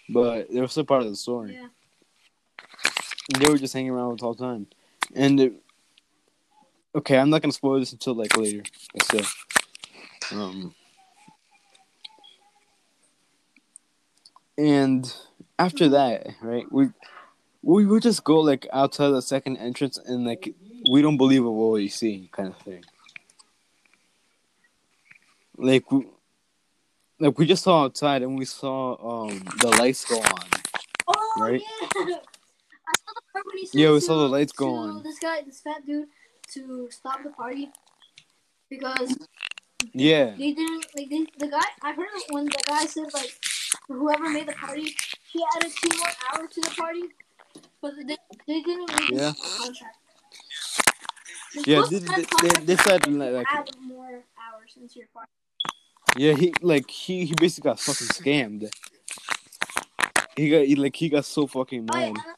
but 0.09 0.51
they 0.51 0.59
were 0.59 0.67
still 0.67 0.85
part 0.85 1.03
of 1.03 1.09
the 1.09 1.15
story. 1.15 1.53
Yeah. 1.53 1.67
They 3.39 3.49
were 3.49 3.57
just 3.57 3.73
hanging 3.73 3.91
around 3.91 4.11
with 4.13 4.23
all 4.23 4.33
the 4.33 4.43
time, 4.43 4.67
and 5.13 5.39
it, 5.39 5.53
okay, 6.95 7.17
I'm 7.17 7.29
not 7.29 7.41
gonna 7.41 7.51
spoil 7.51 7.79
this 7.79 7.91
until 7.91 8.15
like 8.15 8.36
later. 8.38 8.63
Still, 9.01 9.25
um, 10.31 10.73
and 14.58 15.13
after 15.60 15.89
that, 15.89 16.27
right, 16.41 16.65
we 16.71 16.89
we 17.62 17.86
would 17.86 18.03
just 18.03 18.23
go 18.23 18.39
like 18.39 18.67
outside 18.71 19.10
the 19.10 19.21
second 19.21 19.58
entrance 19.58 19.97
and 19.97 20.25
like 20.25 20.53
we 20.89 21.01
don't 21.01 21.17
believe 21.17 21.43
what 21.43 21.73
we 21.73 21.88
see, 21.88 22.29
kind 22.31 22.49
of 22.49 22.58
thing. 22.60 22.84
Like 25.58 25.91
we, 25.91 26.05
like 27.19 27.38
we 27.39 27.45
just 27.45 27.63
saw 27.63 27.86
outside 27.86 28.21
and 28.21 28.38
we 28.38 28.45
saw 28.45 29.23
um 29.23 29.39
the 29.60 29.67
lights 29.79 30.05
go 30.05 30.19
on. 30.19 30.47
Oh 31.08 31.34
Right? 31.39 31.62
yeah. 31.62 31.88
I 32.88 32.93
saw 32.97 33.13
the 33.15 33.21
part 33.34 33.45
when 33.47 33.58
he 33.58 33.67
Yeah, 33.73 33.91
we 33.91 33.99
saw 33.99 34.17
the 34.17 34.29
lights 34.29 34.51
go 34.51 34.75
on. 34.75 35.01
This 35.03 35.19
guy, 35.19 35.41
this 35.45 35.60
fat 35.62 35.86
dude, 35.86 36.08
to 36.53 36.88
stop 36.91 37.23
the 37.23 37.29
party 37.29 37.69
because 38.69 39.15
Yeah, 39.93 40.31
they 40.38 40.51
didn't 40.53 40.86
like 40.95 41.10
they, 41.10 41.25
the 41.38 41.47
guy. 41.47 41.62
I 41.81 41.93
heard 41.93 42.08
when 42.29 42.45
the 42.45 42.58
guy 42.67 42.86
said 42.86 43.13
like 43.13 43.31
whoever 43.88 44.29
made 44.29 44.47
the 44.47 44.53
party, 44.53 44.95
he 45.31 45.43
added 45.55 45.71
two 45.81 45.97
more 45.97 46.08
hours 46.34 46.49
to 46.53 46.62
the 46.62 46.71
party, 46.71 47.01
but 47.81 47.93
they, 48.08 48.17
they 48.47 48.62
didn't 48.62 48.89
Yeah. 49.10 49.31
the 49.31 49.49
contract. 49.58 49.97
Yeah, 51.65 51.84
they- 51.89 51.99
they- 51.99 52.65
they 52.65 52.75
said, 52.75 53.08
like- 53.08 53.31
like- 53.31 53.47
add 53.49 53.69
more 53.81 54.23
hours 54.38 54.71
into 54.81 54.99
your 54.99 55.08
party. 55.13 55.31
yeah. 56.17 56.34
He 56.34 56.53
like 56.62 56.89
he 56.89 57.25
he 57.25 57.34
basically 57.34 57.69
got 57.69 57.79
fucking 57.79 58.08
scammed. 58.08 58.69
He 60.36 60.49
got 60.49 60.65
he, 60.65 60.75
like 60.75 60.95
he 60.95 61.08
got 61.10 61.23
so 61.25 61.47
fucking 61.47 61.86
mad. 61.86 62.17
Uh, 62.17 62.34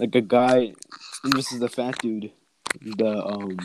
like 0.00 0.14
a 0.14 0.20
guy, 0.20 0.74
and 1.24 1.32
this 1.34 1.52
is 1.52 1.60
the 1.60 1.68
fat 1.68 1.98
dude, 2.00 2.32
the 2.80 3.24
um, 3.24 3.56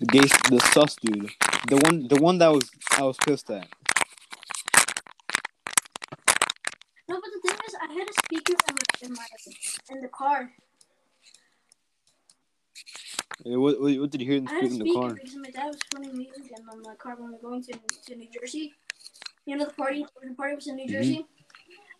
the 0.00 0.06
gay, 0.06 0.20
the 0.50 0.60
sus 0.72 0.94
dude, 0.96 1.30
the 1.68 1.76
one, 1.76 2.08
the 2.08 2.16
one 2.20 2.38
that 2.38 2.48
was 2.52 2.70
I 2.96 3.02
was 3.02 3.16
pissed 3.18 3.50
at. 3.50 3.66
No, 7.08 7.16
but 7.20 7.30
the 7.34 7.48
thing 7.48 7.58
is, 7.66 7.74
I 7.82 7.92
had 7.92 8.08
a 8.08 8.12
speaker 8.12 8.52
in 8.52 8.74
my 8.74 9.06
in, 9.06 9.12
my, 9.14 9.26
in 9.96 10.00
the 10.02 10.08
car. 10.08 10.52
Yeah, 13.44 13.56
What, 13.56 13.80
what, 13.80 13.98
what 13.98 14.10
did 14.10 14.20
you 14.20 14.26
hear 14.26 14.36
in 14.38 14.44
the, 14.44 14.50
I 14.50 14.54
had 14.54 14.64
a 14.64 14.66
in 14.66 14.72
the 14.72 14.84
speaker 14.84 15.00
car? 15.00 15.14
because 15.14 15.36
my 15.36 15.50
dad 15.50 15.66
was 15.68 15.78
playing 15.94 16.16
music 16.16 16.52
in 16.56 16.68
on 16.68 16.82
the 16.82 16.94
car 16.98 17.14
when 17.16 17.28
we 17.28 17.34
were 17.34 17.40
going 17.50 17.62
to, 17.64 17.72
to 18.06 18.16
New 18.16 18.28
Jersey. 18.38 18.74
You 19.46 19.56
know 19.56 19.64
the 19.64 19.72
party, 19.72 20.04
the 20.22 20.34
party 20.34 20.54
was 20.56 20.66
in 20.66 20.76
New 20.76 20.88
Jersey. 20.88 21.24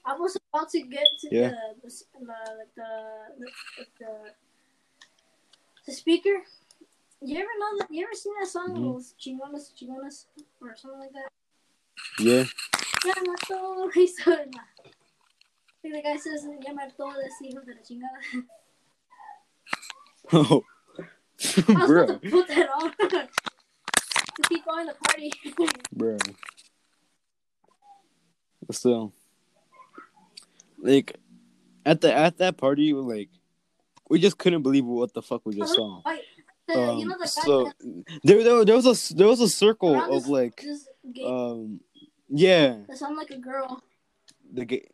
I 0.05 0.17
was 0.17 0.37
about 0.53 0.71
to 0.71 0.81
get 0.83 1.07
to 1.21 1.27
Mm-hmm. 1.29 1.37
Yeah. 1.37 1.49
the, 1.83 1.89
the, 1.89 1.91
the 2.27 2.27
like 2.27 2.75
the 2.77 3.85
the, 3.99 4.13
the 5.89 5.95
speaker. 5.95 6.37
You 7.23 7.39
ever 7.39 7.49
know 7.59 7.79
that? 7.79 7.89
You 7.91 8.05
ever 8.05 8.13
seen 8.15 8.35
that 8.39 8.47
song? 8.49 8.75
Mhm. 8.77 8.95
Was 8.95 9.15
Chingonas, 9.19 9.73
Chingonas, 9.75 10.27
or 10.61 10.77
something 10.77 11.01
like 11.01 11.13
that. 11.15 11.31
Yeah. 12.21 12.45
Ya 13.05 13.15
mató, 13.27 13.91
hizo 13.95 14.31
la- 14.31 14.69
Like 15.83 15.93
the 15.95 16.03
guy 16.03 16.17
says, 16.17 16.47
ya 16.63 16.73
mató 16.73 17.09
a 17.09 17.17
los 17.17 17.41
hijos 17.43 17.65
de 17.67 17.75
la 17.75 17.83
chingada. 17.83 18.21
Oh, 20.31 20.63
I 21.41 21.73
was 21.73 21.87
bro, 21.89 22.03
about 22.05 22.23
to 22.23 22.31
put 22.31 22.49
that 22.49 22.69
on. 22.69 22.93
to 22.99 23.29
keep 24.47 24.63
going 24.67 24.87
the 24.87 24.95
party. 24.95 25.33
bro. 25.93 26.19
But 28.67 28.77
still, 28.77 29.15
like 30.83 31.17
at 31.87 32.03
the 32.03 32.13
at 32.13 32.37
that 32.39 32.59
party, 32.59 32.83
you 32.83 32.97
were 32.97 33.15
like 33.17 33.31
we 34.09 34.19
just 34.19 34.39
couldn't 34.39 34.63
believe 34.63 34.85
what 34.85 35.13
the 35.15 35.23
fuck 35.23 35.43
we 35.45 35.55
just 35.57 35.75
saw. 35.75 36.03
The, 36.67 36.75
you 36.75 36.81
Um, 36.81 37.09
know 37.09 37.17
the 37.19 37.27
so 37.27 37.65
that 37.65 37.75
there, 38.25 38.43
there, 38.45 38.65
there 38.65 38.77
was 38.77 38.87
a 38.87 39.15
there 39.15 39.27
was 39.27 39.41
a 39.41 39.49
circle 39.49 39.97
of 39.99 40.11
this, 40.11 40.27
like, 40.29 40.61
this 40.61 40.87
um, 41.25 41.81
yeah, 42.29 42.77
that 42.89 42.99
sound 42.99 43.17
like 43.17 43.31
a 43.31 43.39
girl. 43.39 43.83
the 44.53 44.65
gay. 44.67 44.89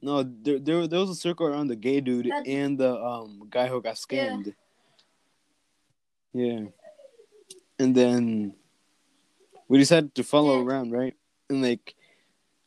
No, 0.00 0.22
there, 0.22 0.58
there 0.60 0.86
there 0.86 1.00
was 1.00 1.10
a 1.10 1.14
circle 1.16 1.46
around 1.46 1.66
the 1.68 1.76
gay 1.76 2.00
dude 2.00 2.26
That- 2.26 2.46
and 2.46 2.78
the 2.78 2.94
um 2.94 3.42
guy 3.50 3.66
who 3.68 3.80
got 3.82 3.98
Yeah. 4.10 4.28
scammed. 4.28 4.54
Yeah. 6.32 6.60
And 7.78 7.94
then 7.94 8.54
we 9.68 9.78
decided 9.78 10.14
to 10.14 10.22
follow 10.24 10.58
Yeah. 10.58 10.64
around, 10.64 10.92
right? 10.92 11.14
And 11.50 11.62
like 11.62 11.94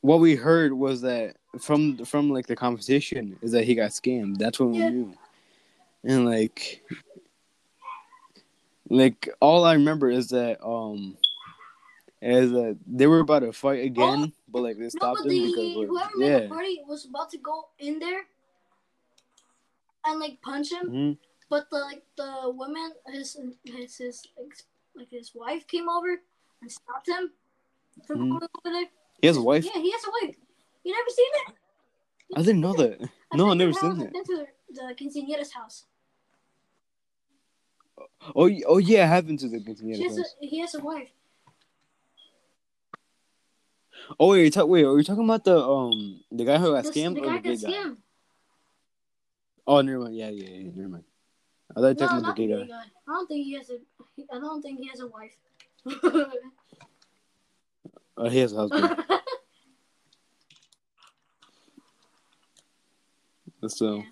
what 0.02 0.20
we 0.20 0.36
heard 0.36 0.74
was 0.74 1.02
that 1.02 1.38
from 1.60 2.04
from 2.06 2.30
like 2.30 2.48
the 2.48 2.56
competition 2.56 3.38
is 3.42 3.52
that 3.52 3.64
he 3.66 3.76
got 3.76 3.92
scammed. 3.92 4.38
That's 4.38 4.60
what 4.60 4.74
Yeah. 4.74 4.90
we 4.90 4.96
knew. 4.96 5.14
And 6.04 6.26
like 6.26 6.84
like 8.90 9.30
all 9.40 9.64
I 9.66 9.74
remember 9.74 10.10
is 10.10 10.30
that 10.30 10.64
um 10.66 11.18
is 12.22 12.52
that 12.52 12.78
they 12.88 13.06
were 13.08 13.20
about 13.20 13.40
to 13.40 13.54
fight 13.54 13.84
again, 13.84 14.34
but 14.50 14.62
like 14.62 14.78
they 14.78 14.84
No, 14.84 14.90
stopped 14.90 15.20
but 15.24 15.30
them 15.30 15.38
the 15.38 15.48
because 15.48 15.76
like, 15.76 15.88
whoever 15.88 16.18
made 16.18 16.44
the 16.44 16.50
party 16.50 16.82
was 16.88 17.06
about 17.06 17.30
to 17.32 17.38
go 17.38 17.70
in 17.80 18.00
there 18.00 18.22
and 20.06 20.20
like 20.20 20.42
punch 20.42 20.72
him, 20.72 20.90
Mhm. 20.90 21.18
but 21.50 21.70
the 21.70 21.78
like 21.78 22.04
the 22.16 22.52
woman, 22.56 22.94
his 23.08 23.38
his 23.66 23.98
his 23.98 24.28
like 24.96 25.10
his 25.12 25.36
wife 25.36 25.68
came 25.68 25.90
over 25.90 26.22
and 26.62 26.72
stopped 26.72 27.08
him 27.08 27.32
from 28.06 28.20
Mhm. 28.20 28.30
going 28.30 28.50
over 28.66 28.74
there. 28.76 28.90
He 29.22 29.28
has 29.28 29.38
a 29.38 29.42
wife? 29.42 29.66
Yeah, 29.66 29.82
he 29.82 29.92
has 29.92 30.04
a 30.06 30.12
wife. 30.26 30.36
You 30.88 30.94
never 30.94 31.10
seen 31.10 31.26
it? 31.48 31.54
I 32.38 32.42
didn't 32.44 32.62
know 32.62 32.74
that. 32.76 33.02
I've 33.02 33.38
No, 33.38 33.52
I 33.52 33.56
never 33.56 33.74
seen 33.74 34.00
it. 34.02 34.14
been 34.14 34.24
to 34.24 34.46
the 34.72 34.96
quinceañera's 34.98 35.52
house. 35.52 35.84
Oh, 38.34 38.50
oh 38.68 38.78
yeah, 38.78 39.04
I 39.04 39.08
have 39.08 39.28
been 39.28 39.36
to 39.36 39.50
the 39.50 39.60
She 39.60 39.66
quinceañera 39.66 40.04
has 40.04 40.18
house. 40.18 40.36
a, 40.42 40.46
he 40.46 40.60
has 40.60 40.76
a 40.76 40.80
wife. 40.80 41.10
Oh 44.18 44.30
wait, 44.32 44.54
talk, 44.54 44.70
wait, 44.70 44.86
are 44.86 44.98
you 44.98 45.04
talking 45.04 45.26
about 45.26 45.44
the 45.44 45.60
um 45.62 46.22
the 46.32 46.46
guy 46.46 46.58
who 46.58 46.72
got 46.72 46.86
The- 46.86 46.92
scammed 46.92 47.16
the 47.16 47.22
or 47.24 47.26
guy 47.26 47.38
the 47.42 47.42
gay 47.42 47.58
guy? 47.58 47.70
scammed. 47.70 47.98
Oh, 49.68 49.82
never 49.82 50.00
mind. 50.00 50.16
Yeah, 50.16 50.30
yeah, 50.30 50.50
yeah. 50.50 50.72
Never 50.74 50.88
mind. 50.88 51.04
I 51.76 51.82
thought 51.82 51.82
you 51.82 51.84
were 51.90 51.94
No, 51.96 52.08
talking 52.08 52.24
about 52.24 52.36
the 52.38 52.48
gay 52.48 52.54
guy. 52.54 52.66
guy. 52.66 52.74
I 53.10 53.12
don't 53.12 53.28
think 53.28 53.46
he 53.46 53.54
has 53.58 53.70
a. 53.72 53.78
I 54.34 54.40
don't 54.40 54.62
think 54.62 54.80
he 54.80 54.88
has 54.88 55.02
a 55.02 55.08
wife. 55.08 55.36
Oh, 58.18 58.30
he 58.30 58.38
has 58.40 58.54
a 58.54 58.56
husband. 58.56 59.04
so, 63.66 64.04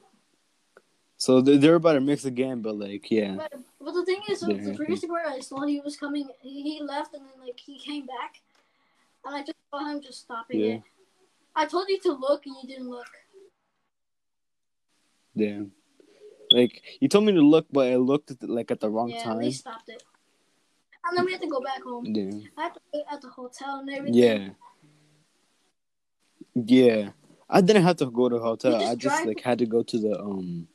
so 1.17 1.41
they- 1.41 1.58
they're 1.58 1.75
about 1.75 1.93
to 1.93 2.01
mix 2.01 2.25
again, 2.25 2.62
but 2.62 2.75
like, 2.77 3.10
yeah, 3.12 3.36
But, 3.36 3.53
but 3.79 3.93
the 3.93 4.05
thing 4.05 4.21
is, 4.29 4.43
Yeah. 4.47 4.58
the 4.71 4.73
previous 4.75 5.05
part 5.05 5.25
I 5.27 5.39
saw 5.39 5.62
he 5.65 5.79
was 5.79 5.95
coming. 5.97 6.29
He, 6.41 6.81
left 6.81 7.13
and 7.13 7.23
then 7.25 7.39
like 7.45 7.60
he 7.60 7.77
came 7.77 8.05
back, 8.05 8.41
and 9.23 9.36
I 9.36 9.41
just 9.41 9.58
saw 9.71 9.86
him 9.86 10.01
just 10.01 10.21
stopping 10.21 10.60
Yeah. 10.60 10.73
it. 10.75 10.84
I 11.55 11.65
told 11.65 11.88
you 11.89 11.99
to 12.01 12.12
look 12.13 12.45
and 12.45 12.55
you 12.62 12.67
didn't 12.67 12.89
look. 12.89 13.08
yeah. 15.36 15.62
Like 16.51 16.81
you 16.99 17.08
told 17.08 17.25
me 17.25 17.34
to 17.34 17.41
look, 17.41 17.65
but 17.71 17.88
I 17.91 17.95
looked 17.95 18.31
at 18.31 18.39
the, 18.39 18.47
like 18.47 18.69
at 18.71 18.79
the 18.79 18.89
wrong 18.89 19.10
yeah, 19.10 19.23
time. 19.23 19.39
they 19.39 19.51
stopped 19.51 19.89
it. 19.89 20.03
And 21.08 21.17
then 21.17 21.25
we 21.25 21.31
had 21.31 21.41
to 21.41 21.47
go 21.47 21.60
back 21.62 21.81
home. 21.84 22.05
Yeah, 22.05 22.31
I 22.58 22.63
had 22.63 22.73
to 22.75 22.79
wait 22.93 23.03
at 23.12 23.21
the 23.21 23.29
hotel 23.29 23.79
and 23.79 23.89
everything. 23.89 24.15
yeah, 24.21 24.49
yeah. 26.55 27.10
I 27.49 27.62
didn't 27.62 27.84
have 27.84 27.97
to 27.97 28.08
go 28.08 28.29
to 28.29 28.36
the 28.36 28.41
hotel. 28.41 28.79
Just 28.79 28.91
I 28.91 28.95
just 28.95 29.01
drive- 29.15 29.25
like 29.27 29.41
had 29.41 29.60
to 29.60 29.65
go 29.65 29.84
to 29.84 29.99
the 29.99 30.19
um. 30.19 30.67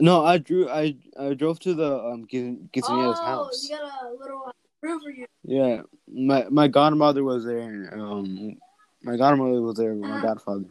No, 0.00 0.24
I 0.24 0.38
drew. 0.38 0.68
I 0.68 0.96
I 1.18 1.34
drove 1.34 1.58
to 1.60 1.74
the 1.74 1.98
um 2.04 2.26
quinceañera's 2.26 3.18
oh, 3.20 3.24
house. 3.24 3.68
you 3.68 3.76
got 3.76 4.04
a 4.04 4.10
little 4.14 4.42
uh, 4.46 4.52
room 4.82 5.00
for 5.00 5.10
you. 5.10 5.26
Yeah, 5.42 5.82
my 6.06 6.46
my 6.50 6.68
godmother 6.68 7.24
was 7.24 7.44
there. 7.44 7.90
Um, 7.92 8.56
my 9.02 9.16
godmother 9.16 9.60
was 9.62 9.76
there. 9.76 9.94
with 9.94 10.08
My 10.08 10.18
Ah. 10.18 10.22
godfather. 10.22 10.66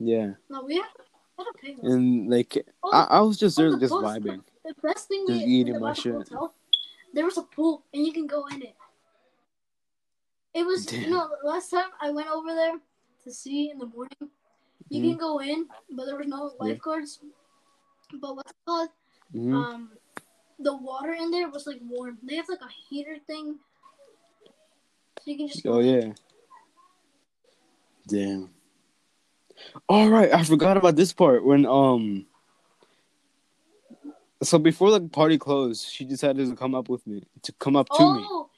Yeah, 0.00 0.34
No, 0.48 0.62
we 0.62 0.76
have, 0.76 0.86
we 1.38 1.44
have 1.44 1.76
to 1.80 1.86
and 1.90 2.30
like 2.30 2.64
Oh, 2.84 2.90
I, 2.92 3.18
I 3.18 3.20
was 3.20 3.36
just 3.36 3.56
there, 3.56 3.70
the 3.70 3.78
just 3.78 3.92
vibing. 3.92 4.42
The 4.64 4.74
best 4.80 5.08
thing 5.08 5.24
Just 5.26 5.44
we 5.44 5.50
eating 5.52 5.80
my 5.80 5.92
shit. 5.92 6.12
hotel, 6.14 6.54
there 7.12 7.24
was 7.24 7.36
a 7.36 7.42
pool 7.42 7.84
and 7.92 8.06
you 8.06 8.12
can 8.12 8.26
go 8.28 8.46
in 8.46 8.62
it. 8.62 8.76
It 10.54 10.64
was 10.64 10.92
you 10.92 11.10
know 11.10 11.28
last 11.42 11.70
time 11.70 11.90
I 12.00 12.10
went 12.10 12.28
over 12.28 12.54
there 12.54 12.78
to 13.28 13.34
see 13.34 13.70
in 13.70 13.78
the 13.78 13.86
morning. 13.86 14.30
You 14.88 15.02
Mhm. 15.02 15.08
can 15.10 15.18
go 15.18 15.38
in, 15.40 15.68
but 15.90 16.06
there 16.06 16.16
was 16.16 16.26
no 16.26 16.50
Yeah. 16.50 16.72
lifeguards. 16.72 17.20
But 18.14 18.36
what's 18.36 18.52
called? 18.66 18.90
Mhm. 19.34 19.54
Um, 19.54 19.98
the 20.58 20.74
water 20.76 21.12
in 21.12 21.30
there 21.30 21.48
was 21.50 21.66
like 21.66 21.80
warm. 21.82 22.18
They 22.22 22.36
have 22.36 22.48
like 22.48 22.62
a 22.62 22.68
heater 22.88 23.18
thing, 23.18 23.60
so 25.20 25.30
you 25.30 25.36
can 25.36 25.48
just. 25.48 25.66
Oh 25.66 25.80
yeah. 25.80 26.14
Damn. 28.06 28.54
All 29.88 30.08
right, 30.08 30.32
I 30.32 30.42
forgot 30.44 30.76
about 30.78 30.96
this 30.96 31.12
part 31.12 31.44
when 31.44 31.66
um. 31.66 32.26
So 34.42 34.58
before 34.58 34.92
the 34.92 35.00
party 35.08 35.36
closed, 35.36 35.84
she 35.86 36.04
decided 36.04 36.48
to 36.48 36.56
come 36.56 36.74
up 36.74 36.88
with 36.88 37.06
me 37.06 37.24
to 37.42 37.52
come 37.52 37.76
up 37.76 37.88
to 37.90 38.14
me. 38.14 38.26
oh, 38.30 38.48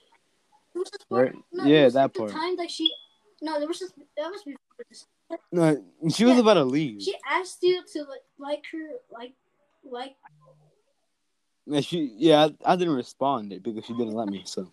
there 0.75 0.81
was 0.81 0.91
this 0.91 1.03
part, 1.05 1.35
Right? 1.35 1.45
no, 1.53 1.65
Yeah, 1.65 1.89
that 1.89 2.13
part. 2.13 2.29
The 2.29 2.35
time 2.35 2.57
that 2.57 2.71
she, 2.71 2.93
no, 3.41 3.59
there 3.59 3.69
was 3.69 3.79
just 3.79 3.95
that 4.17 4.31
was 4.31 4.43
before 4.43 4.59
this. 4.89 5.07
No, 5.53 5.83
she 6.11 6.25
was 6.25 6.35
Yeah. 6.35 6.41
about 6.41 6.55
to 6.55 6.65
leave. 6.65 7.03
She 7.03 7.15
asked 7.29 7.63
you 7.63 7.83
to 7.93 8.03
like 8.05 8.23
like 8.39 8.65
her 8.73 8.89
like 9.11 9.35
like 9.85 10.17
Yeah, 11.67 11.81
she 11.81 12.13
yeah, 12.17 12.49
I, 12.65 12.73
I 12.73 12.77
didn't 12.77 12.95
respond 12.95 13.51
because 13.63 13.85
she 13.85 13.93
didn't 13.95 14.15
let 14.15 14.29
me. 14.29 14.43
So 14.45 14.71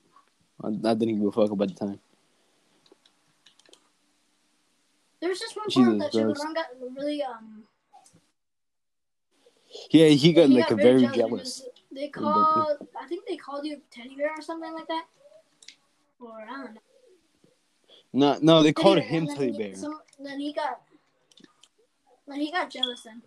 I, 0.64 0.68
I 0.68 0.94
didn't 0.94 1.20
give 1.20 1.28
a 1.28 1.32
fuck 1.32 1.52
about 1.52 1.70
the 1.70 1.74
time. 1.76 2.00
There 5.20 5.30
was 5.30 5.40
just 5.40 5.56
one 5.58 5.70
part 5.72 6.00
that. 6.00 6.14
Chevron 6.14 6.54
got 6.54 6.68
really 6.80 7.24
um. 7.24 7.64
Yeah, 9.92 10.08
he 10.08 10.34
got 10.34 10.48
he 10.50 10.56
like 10.56 10.72
a 10.72 10.76
very 10.76 11.08
jealous. 11.08 11.62
because 11.62 11.72
They 11.92 12.08
called, 12.10 12.78
I 13.00 13.08
think 13.08 13.26
they 13.28 13.38
called 13.38 13.66
you 13.66 13.82
teddy 13.92 14.16
bear 14.16 14.32
or 14.38 14.42
something 14.42 14.74
like 14.74 14.88
that, 14.88 15.06
or 16.20 16.42
I 16.42 16.64
don't 16.64 16.74
know. 16.74 16.82
No, 18.14 18.38
no, 18.42 18.64
they 18.64 18.74
called 18.74 19.00
him 19.00 19.26
then 19.26 19.36
teddy 19.36 19.52
he- 19.52 19.58
bear. 19.58 19.76
Then 20.20 20.40
he 20.40 20.54
got, 20.54 20.82
then 22.28 22.40
he 22.40 22.52
got 22.52 22.72
jealous. 22.72 23.04
Then 23.04 23.22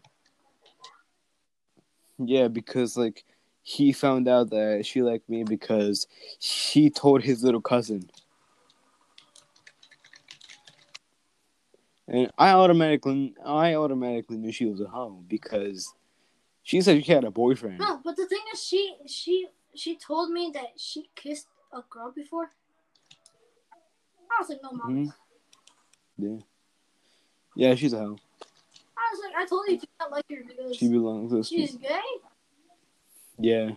Yeah, 2.18 2.48
because 2.48 2.96
like 2.96 3.24
he 3.62 3.92
found 3.92 4.26
out 4.28 4.50
that 4.50 4.84
she 4.84 5.02
liked 5.02 5.28
me 5.28 5.44
because 5.44 6.06
she 6.38 6.90
told 6.90 7.22
his 7.22 7.44
little 7.44 7.60
cousin. 7.60 8.10
And 12.08 12.30
I 12.36 12.50
automatically 12.50 13.34
I 13.44 13.74
automatically 13.74 14.36
knew 14.36 14.50
she 14.50 14.66
was 14.66 14.80
a 14.80 14.88
hoe 14.88 15.22
because 15.28 15.94
she 16.64 16.80
said 16.80 17.04
she 17.04 17.12
had 17.12 17.24
a 17.24 17.30
boyfriend. 17.30 17.78
no, 17.78 18.00
but 18.04 18.16
the 18.16 18.26
thing 18.26 18.42
is, 18.52 18.62
she 18.64 18.96
she 19.06 19.46
she 19.74 19.96
told 19.96 20.30
me 20.30 20.50
that 20.52 20.72
she 20.76 21.08
kissed 21.14 21.46
a 21.72 21.82
girl 21.88 22.12
before. 22.14 22.50
I 24.30 24.40
was 24.40 24.48
like, 24.48 24.62
no, 24.62 24.72
mom. 24.72 25.06
Mhm. 25.06 25.12
Yeah. 26.18 26.38
Yeah, 27.56 27.74
she's 27.74 27.92
a 27.92 27.98
hoe. 27.98 28.16
I 28.96 29.10
was 29.12 29.20
like, 29.24 29.34
I 29.36 29.46
told 29.46 29.66
you 29.68 29.78
to 29.78 29.86
not 29.98 30.10
like 30.12 30.24
her 30.30 30.44
because 30.46 30.76
She 30.76 30.88
belongs 30.88 31.30
to 31.30 31.38
the 31.38 31.44
she's 31.44 31.76
gay. 31.76 32.00
Yeah. 33.38 33.70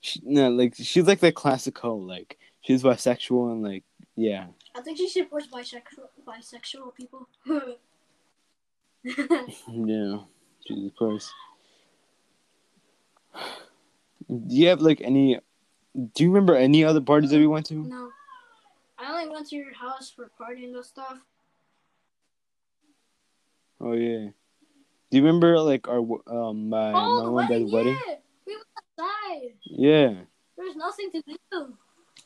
She, 0.00 0.20
no, 0.24 0.50
like 0.50 0.74
she's 0.76 1.06
like 1.06 1.20
the 1.20 1.32
classic 1.32 1.78
hoe. 1.78 1.96
Like 1.96 2.38
she's 2.60 2.82
bisexual 2.82 3.52
and 3.52 3.62
like 3.62 3.84
yeah. 4.16 4.46
I 4.74 4.80
think 4.82 4.98
she 4.98 5.08
supports 5.08 5.46
bisexual 5.46 6.08
bisexual 6.26 6.94
people. 6.94 7.28
Yeah, 9.68 10.18
Jesus 10.66 10.92
Christ. 10.96 11.30
Do 14.28 14.54
you 14.56 14.68
have 14.68 14.80
like 14.80 15.00
any? 15.02 15.38
Do 15.94 16.24
you 16.24 16.30
remember 16.30 16.54
any 16.56 16.84
other 16.84 17.00
parties 17.02 17.30
that 17.30 17.38
we 17.38 17.46
went 17.46 17.66
to? 17.66 17.74
no, 17.74 18.08
I 19.04 19.10
only 19.10 19.28
went 19.32 19.48
to 19.48 19.56
your 19.56 19.74
house 19.74 20.10
for 20.10 20.30
partying 20.40 20.74
and 20.74 20.84
stuff. 20.84 21.18
Oh 23.80 23.92
yeah. 23.92 24.28
Do 25.10 25.18
you 25.18 25.22
remember 25.24 25.58
like 25.60 25.88
our 25.88 26.00
um 26.26 26.70
my 26.70 26.92
oh, 26.94 27.16
my 27.16 27.24
the 27.24 27.30
one 27.30 27.34
wedding, 27.34 27.62
dad's 27.64 27.72
wedding? 27.72 27.98
yeah. 28.06 28.14
We 28.46 28.56
went 28.56 28.66
outside. 28.78 29.54
Yeah. 29.64 30.14
There 30.56 30.66
was 30.66 30.76
nothing 30.76 31.10
to 31.12 31.22
do. 31.22 31.76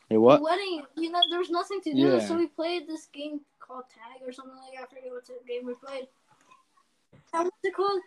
Hey, 0.09 0.16
what? 0.16 0.39
The 0.39 0.45
wedding, 0.45 0.83
you 0.97 1.11
know, 1.11 1.20
there 1.31 1.39
was 1.39 1.51
nothing 1.51 1.81
to 1.83 1.91
do. 1.93 1.99
Yeah. 1.99 2.20
So 2.20 2.37
we 2.37 2.47
played 2.47 2.87
this 2.87 3.07
game 3.07 3.41
called 3.59 3.85
tag 3.91 4.26
or 4.26 4.33
something 4.33 4.57
like 4.57 4.74
that. 4.74 4.85
I 4.85 4.95
forget 4.95 5.11
what 5.11 5.26
the 5.26 5.35
game 5.47 5.66
we 5.66 5.74
played. 5.74 6.09
And 7.35 7.45
what's 7.45 7.57
it 7.64 7.74
called? 7.74 8.01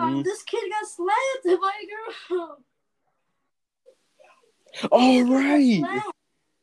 Um, 0.00 0.20
Mhm. 0.20 0.24
this 0.24 0.42
kid 0.44 0.70
got 0.70 0.86
slammed 0.88 1.60
by 1.60 1.72
a 1.82 1.86
girl. 2.34 2.58
All 4.90 5.24
right. 5.24 5.84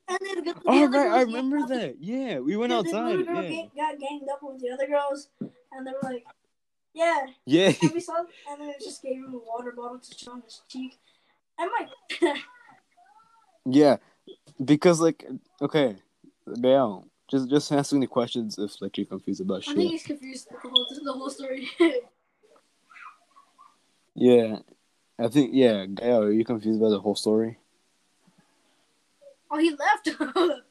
Slammed. 0.10 0.22
And 0.22 0.22
then 0.22 0.38
oh, 0.38 0.54
the, 0.54 0.60
the 0.60 0.70
All 0.70 0.84
other 0.84 0.98
right, 1.10 1.12
I 1.18 1.22
remember 1.22 1.58
ganged 1.60 1.72
up- 1.72 1.80
that. 1.80 1.96
Yeah, 2.02 2.40
we 2.40 2.56
went 2.58 2.72
the- 2.72 2.82
the 2.84 2.88
outside. 2.98 3.26
girl 3.26 3.44
Yeah. 3.44 3.66
got 3.76 4.00
ganged 4.00 4.30
up 4.32 4.40
with 4.42 4.60
the 4.62 4.70
other 4.72 4.88
girls, 4.88 5.30
and 5.40 5.88
they 5.88 5.92
were 5.92 6.00
like, 6.04 6.26
"Yeah." 6.94 7.28
Yeah. 7.46 7.72
And 7.82 7.92
we 7.94 8.00
saw, 8.00 8.24
and 8.50 8.62
then 8.62 8.74
just 8.82 9.02
gave 9.04 9.16
him 9.24 9.34
a 9.34 9.38
water 9.38 9.72
bottle 9.72 10.00
to 10.00 10.18
show 10.18 10.32
on 10.32 10.42
his 10.42 10.62
cheek. 10.68 10.98
And 11.58 11.70
like, 11.80 11.90
Yeah. 13.66 13.98
Because 14.64 15.00
like 15.00 15.26
okay, 15.62 15.96
Bale, 16.60 17.06
just 17.30 17.50
just 17.50 17.72
ask 17.72 17.94
me 17.94 18.08
questions 18.08 18.58
if 18.58 18.82
like 18.82 18.98
you're 18.98 19.06
confused 19.06 19.42
about 19.42 19.68
I 19.68 19.74
think 19.74 19.92
he's 19.92 20.04
confused 20.04 20.48
the 20.50 20.58
whole 20.58 20.86
the 21.04 21.14
whole 21.14 21.30
story. 21.30 21.70
Yeah. 24.16 24.58
I 25.18 25.28
think 25.28 25.52
yeah, 25.54 25.86
Gail, 25.86 26.24
are 26.24 26.32
you 26.32 26.44
confused 26.46 26.80
by 26.82 26.90
the 26.90 27.00
whole 27.00 27.16
story? 27.16 27.58
Oh, 29.52 29.58
he 29.58 29.72
left. 29.72 30.10
oh, 30.22 30.62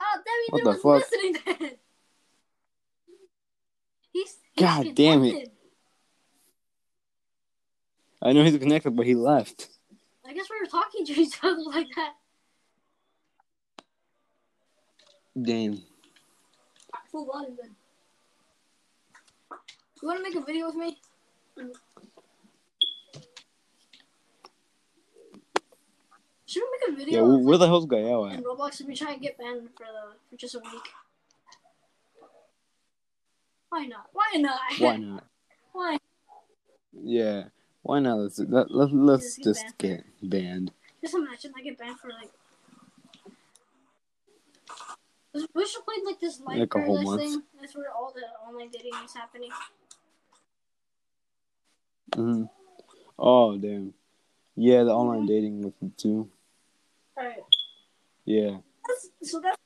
Debbie 0.00 0.48
What 0.50 0.64
was 0.64 0.76
the 0.76 0.82
fuck? 0.82 1.02
listening 1.12 1.36
then. 1.44 1.70
He's, 4.12 4.36
he's 4.52 4.64
God 4.64 4.94
damn 4.94 5.24
it. 5.24 5.52
I 8.20 8.32
know 8.32 8.44
he's 8.44 8.58
connected, 8.58 8.94
but 8.94 9.06
he 9.06 9.14
left. 9.14 9.68
I 10.26 10.32
guess 10.32 10.46
we 10.50 10.60
were 10.60 10.70
talking 10.70 11.04
to 11.06 11.12
each 11.20 11.38
other 11.42 11.62
like 11.62 11.88
that. 11.96 12.14
Damn. 15.40 15.82
Full 17.10 17.26
volume 17.26 17.56
then. 17.60 17.74
You 20.00 20.08
want 20.08 20.18
to 20.18 20.22
make 20.22 20.34
a 20.34 20.44
video 20.44 20.66
with 20.66 20.76
me? 20.76 20.98
Should 26.52 26.64
we 26.64 26.90
make 26.90 26.94
a 26.94 26.98
video 26.98 27.24
Yeah, 27.24 27.38
where 27.46 27.56
the 27.56 27.66
hell's 27.66 27.86
Gael 27.86 28.26
at? 28.26 28.44
Roblox 28.44 28.78
if 28.82 28.86
we 28.86 28.94
try 28.94 29.12
and 29.12 29.22
get 29.22 29.38
banned 29.38 29.70
for 29.74 29.84
the 29.86 30.16
for 30.28 30.36
just 30.36 30.54
a 30.54 30.58
week? 30.58 30.86
Why 33.70 33.86
not? 33.86 34.10
Why 34.12 34.32
not? 34.36 34.60
Why 34.78 34.96
not? 34.98 35.24
Why? 35.72 35.98
Yeah, 36.92 37.44
why 37.80 38.00
not? 38.00 38.18
Let's 38.18 38.38
let, 38.38 38.70
let, 38.70 38.92
let's 38.92 39.36
Just 39.36 39.44
just 39.44 39.78
get 39.78 40.04
get 40.20 40.30
banned. 40.30 40.72
Just 41.00 41.14
imagine 41.14 41.54
I 41.56 41.62
get 41.62 41.78
banned 41.78 41.98
for 41.98 42.10
like. 42.10 42.30
We 45.54 45.66
should 45.66 45.86
play 45.86 45.94
like 46.04 46.20
this 46.20 46.38
life 46.40 46.58
Like 46.58 46.74
a 46.74 46.80
whole 46.80 47.02
month. 47.02 47.22
thing. 47.22 47.42
That's 47.58 47.74
where 47.74 47.90
all 47.90 48.12
the 48.14 48.26
online 48.46 48.68
dating 48.68 48.92
is 49.02 49.14
happening. 49.14 49.48
hmm 52.14 52.44
Oh 53.18 53.56
damn. 53.56 53.94
Yeah, 54.54 54.82
the 54.84 54.90
online 54.92 55.24
dating 55.24 55.62
with 55.62 55.82
it 55.82 55.96
too. 55.96 56.28
Alright. 57.18 57.38
Yeah. 58.24 58.58
That's, 58.86 59.30
so 59.30 59.40
that's 59.40 59.56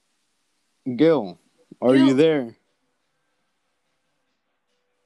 Gil, 0.97 1.39
are 1.81 1.95
Gil. 1.95 2.07
you 2.07 2.15
there? 2.15 2.57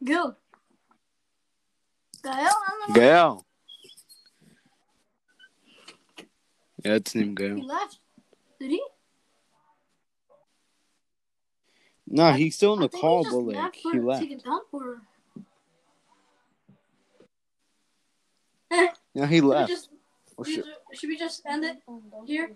Gil. 0.04 0.36
Gael? 2.22 2.34
I. 2.34 2.92
Gael. 2.94 3.46
Yeah, 6.84 6.92
that's 6.92 7.12
his 7.12 7.22
name, 7.22 7.36
He 7.36 7.62
left. 7.62 7.98
Did 8.58 8.70
he? 8.70 8.82
Nah, 12.06 12.32
he's 12.32 12.56
still 12.56 12.74
in 12.74 12.80
the 12.80 12.88
call, 12.88 13.24
he 13.24 13.30
but 13.30 13.38
like 13.38 13.56
left 13.56 13.76
he 13.76 14.00
left. 14.00 14.22
Take 14.22 14.32
a 14.32 14.42
dump 14.42 14.64
or. 14.72 15.02
Yeah, 19.12 19.26
he 19.26 19.40
left. 19.40 19.70
just, 19.70 19.88
Oh 20.40 20.42
should 20.42 20.64
we- 20.64 20.96
should 20.96 21.08
we 21.10 21.18
just 21.18 21.42
end 21.46 21.64
it 21.64 21.82
here? 22.24 22.50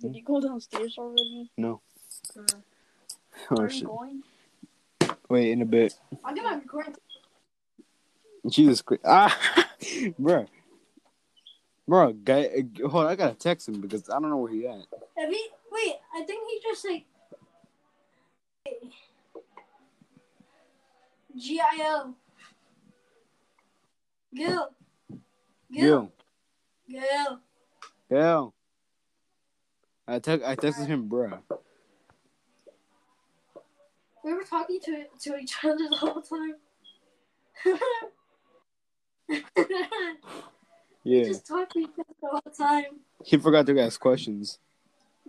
Did 0.00 0.14
you 0.14 0.22
go 0.22 0.40
downstairs 0.40 0.94
already? 0.96 1.50
No. 1.56 1.80
Or 2.36 2.44
Oh 3.50 3.56
are 3.58 3.62
you 3.64 3.70
shit. 3.70 3.86
going? 3.86 4.22
Wait, 5.28 5.50
in 5.50 5.62
a 5.62 5.64
bit. 5.64 5.94
I'll 6.24 6.34
get 6.34 6.44
my 6.44 6.54
recording. 6.54 6.94
Jesus 8.48 8.80
Christ. 8.80 9.02
Ah, 9.04 9.36
bruh. 10.20 10.46
Bruh, 11.88 12.24
guy, 12.24 12.64
hold 12.88 13.06
on, 13.06 13.10
I 13.10 13.16
gotta 13.16 13.34
text 13.34 13.68
him 13.68 13.80
because 13.80 14.08
I 14.08 14.14
don't 14.20 14.30
know 14.30 14.36
where 14.36 14.52
he 14.52 14.66
at. 14.68 14.86
Have 15.18 15.30
he? 15.30 15.48
Wait, 15.72 15.94
I 16.14 16.22
think 16.22 16.48
he 16.48 16.60
just 16.62 16.84
like. 16.84 17.04
G 21.36 21.60
I 21.60 21.78
O. 21.82 22.14
Gil. 24.36 24.68
Gil. 25.72 26.12
Gil, 26.88 27.00
Gil. 27.00 27.40
Gil. 28.10 28.54
I 30.06 30.18
text, 30.20 30.46
I 30.46 30.54
texted 30.54 30.86
him, 30.86 31.08
bro. 31.08 31.38
We 34.24 34.32
were 34.34 34.44
talking 34.44 34.78
to 34.84 35.04
to 35.22 35.36
each 35.36 35.54
other 35.64 35.88
the 35.90 35.96
whole 35.96 36.20
time. 36.22 36.54
we 39.28 39.40
Yeah, 41.04 41.24
just 41.24 41.46
talked 41.46 41.72
to 41.72 41.78
each 41.80 41.88
other 41.98 42.14
the 42.22 42.28
whole 42.28 42.40
time. 42.56 43.00
he 43.24 43.36
forgot 43.38 43.66
to 43.66 43.80
ask 43.80 43.98
questions. 44.00 44.58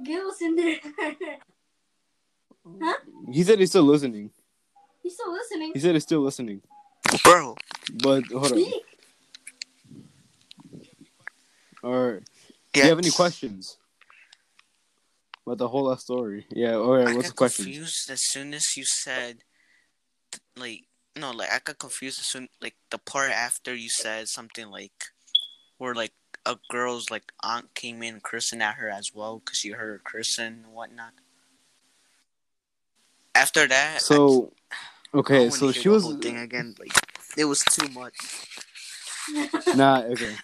Gil's 0.03 0.41
in 0.41 0.55
there. 0.55 0.77
Huh? 2.81 2.95
He 3.31 3.43
said 3.43 3.59
he's 3.59 3.69
still 3.69 3.83
listening. 3.83 4.29
He's 5.01 5.13
still 5.13 5.31
listening. 5.31 5.71
He 5.73 5.79
said 5.79 5.93
he's 5.95 6.03
still 6.03 6.19
listening. 6.19 6.61
Bro, 7.23 7.55
But 8.03 8.25
hold 8.25 8.51
on. 8.51 8.57
Speak. 11.77 11.89
Or 11.89 12.21
do 12.73 12.79
you 12.79 12.89
have 12.89 12.99
any 12.99 13.11
questions 13.11 13.77
about 15.45 15.57
the 15.57 15.67
whole 15.67 15.95
story? 15.97 16.45
Yeah. 16.49 16.75
All 16.75 16.95
right. 16.95 17.07
I 17.07 17.13
What's 17.13 17.27
the 17.27 17.33
got 17.33 17.35
question? 17.35 17.65
confused 17.65 18.09
as 18.11 18.21
soon 18.21 18.53
as 18.53 18.75
you 18.75 18.83
said, 18.85 19.43
like, 20.55 20.83
no, 21.15 21.31
like 21.31 21.49
I 21.51 21.59
got 21.63 21.79
confused 21.79 22.19
as 22.19 22.27
soon, 22.27 22.49
like 22.61 22.75
the 22.91 22.97
part 22.97 23.31
after 23.31 23.73
you 23.73 23.89
said 23.89 24.27
something 24.27 24.69
like, 24.69 24.91
where 25.77 25.95
like 25.95 26.13
a 26.45 26.57
girl's 26.69 27.09
like 27.11 27.31
aunt 27.43 27.73
came 27.73 28.03
in 28.03 28.19
cursing 28.21 28.61
at 28.61 28.75
her 28.75 28.89
as 28.89 29.11
well 29.13 29.39
because 29.39 29.63
you 29.63 29.75
heard 29.75 29.89
her 29.89 30.01
cursing 30.03 30.63
and 30.65 30.73
whatnot. 30.73 31.13
After 33.35 33.67
that, 33.67 34.01
So, 34.01 34.53
I, 34.71 34.75
I 35.15 35.17
okay. 35.19 35.49
wanna 35.49 35.51
So 35.51 35.71
she 35.71 35.89
was 35.89 36.15
thing 36.17 36.37
again. 36.37 36.75
Like, 36.79 36.91
it 37.37 37.45
was 37.45 37.59
too 37.59 37.87
much. 37.89 38.15
nah. 39.75 40.01
Okay. 40.01 40.35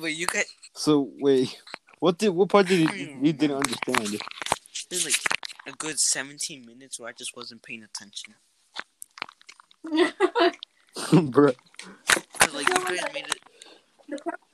But 0.00 0.14
you 0.14 0.26
got 0.26 0.44
So 0.74 1.10
wait, 1.18 1.60
what 1.98 2.16
did 2.18 2.30
what 2.30 2.48
part 2.48 2.66
did 2.66 2.80
you, 2.90 3.18
you 3.22 3.32
didn't 3.32 3.56
understand? 3.56 4.20
there's 4.88 5.04
like 5.04 5.14
a 5.66 5.72
good 5.72 5.98
17 5.98 6.64
minutes 6.66 6.98
where 6.98 7.08
I 7.10 7.12
just 7.12 7.36
wasn't 7.36 7.62
paying 7.62 7.82
attention. 7.82 8.34
Bruh. 10.96 11.54
'Cause, 12.38 12.54
like 12.54 12.68
you 12.68 12.74
guys 12.74 13.12
made 13.14 13.26
it. 13.28 13.38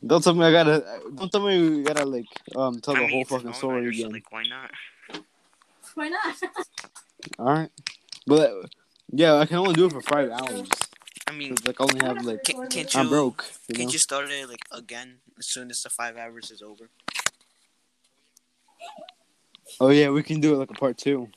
Don't 0.07 0.23
tell 0.23 0.35
me 0.35 0.45
I 0.45 0.53
gotta. 0.53 0.85
Don't 1.15 1.31
tell 1.31 1.47
me 1.47 1.77
we 1.77 1.83
gotta 1.83 2.05
like 2.05 2.27
um 2.55 2.81
tell 2.81 2.95
I 2.95 2.99
the 2.99 3.05
mean, 3.05 3.11
whole 3.13 3.25
fucking 3.25 3.53
story 3.55 3.77
all-nighter, 3.77 3.93
so, 3.93 4.01
again. 4.01 4.13
like, 4.13 4.33
why 4.33 4.43
not? 4.43 4.71
Why 5.95 6.09
not? 6.09 6.37
All 7.39 7.47
right, 7.47 7.71
but 8.27 8.53
yeah, 9.13 9.35
I 9.37 9.47
can 9.47 9.59
only 9.59 9.75
do 9.75 9.87
it 9.87 9.93
for 9.93 10.03
five 10.03 10.31
hours. 10.31 10.69
I 11.27 11.33
mean, 11.33 11.55
like, 11.65 11.81
I 11.81 11.85
only 11.85 12.05
have 12.05 12.25
like 12.25 12.43
Can, 12.45 12.69
can't 12.69 12.95
you? 12.95 13.01
I'm 13.01 13.09
broke. 13.09 13.45
You 13.69 13.75
know? 13.75 13.79
Can't 13.81 13.93
you 13.93 13.99
start 13.99 14.31
it 14.31 14.49
like 14.49 14.61
again 14.71 15.19
as 15.39 15.47
soon 15.47 15.71
as 15.71 15.83
the 15.83 15.91
five 15.91 16.17
hours 16.17 16.51
is 16.51 16.63
over? 16.63 16.89
Oh 19.81 19.91
yeah, 19.91 20.11
we 20.11 20.23
can 20.23 20.41
do 20.41 20.55
it 20.55 20.59
like 20.59 20.71
a 20.71 20.75
part 20.75 20.97
two. 20.97 21.29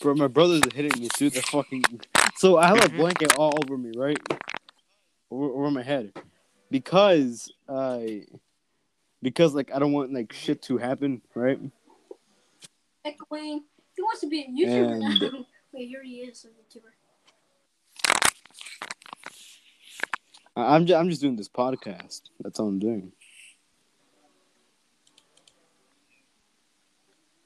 Bro, 0.00 0.14
my 0.14 0.28
brothers 0.28 0.62
are 0.62 0.74
hitting 0.74 1.00
me 1.00 1.08
through 1.16 1.30
the 1.30 1.42
fucking. 1.42 1.82
So 2.38 2.58
I 2.58 2.66
have 2.66 2.76
a 2.84 2.88
Mhm. 2.90 2.98
blanket 2.98 3.36
all 3.38 3.54
over 3.64 3.78
me, 3.78 3.92
right? 3.96 4.18
Over, 5.30 5.46
over 5.46 5.70
my 5.70 5.82
head, 5.82 6.12
because 6.70 7.50
I, 7.66 8.24
because 9.22 9.54
like 9.54 9.72
I 9.74 9.78
don't 9.78 9.92
want 9.94 10.12
like 10.12 10.34
shit 10.34 10.60
to 10.64 10.76
happen, 10.76 11.22
right? 11.34 11.58
Echoing. 13.06 13.64
He 13.96 14.02
wants 14.02 14.20
to 14.20 14.26
be 14.28 14.42
a 14.42 14.48
YouTuber 14.48 14.92
And- 14.92 15.20
now. 15.20 15.46
Wait, 15.72 15.88
here 15.88 16.02
he 16.04 16.16
is, 16.16 16.44
a 16.44 16.48
YouTuber. 16.48 16.92
I'm 20.56 20.86
just, 20.86 20.98
I'm 20.98 21.08
just 21.10 21.20
doing 21.20 21.36
this 21.36 21.48
podcast. 21.48 22.22
That's 22.40 22.58
all 22.58 22.68
I'm 22.68 22.78
doing. 22.78 23.12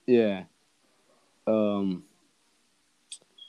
Yeah. 0.07 0.45
Um. 1.47 2.05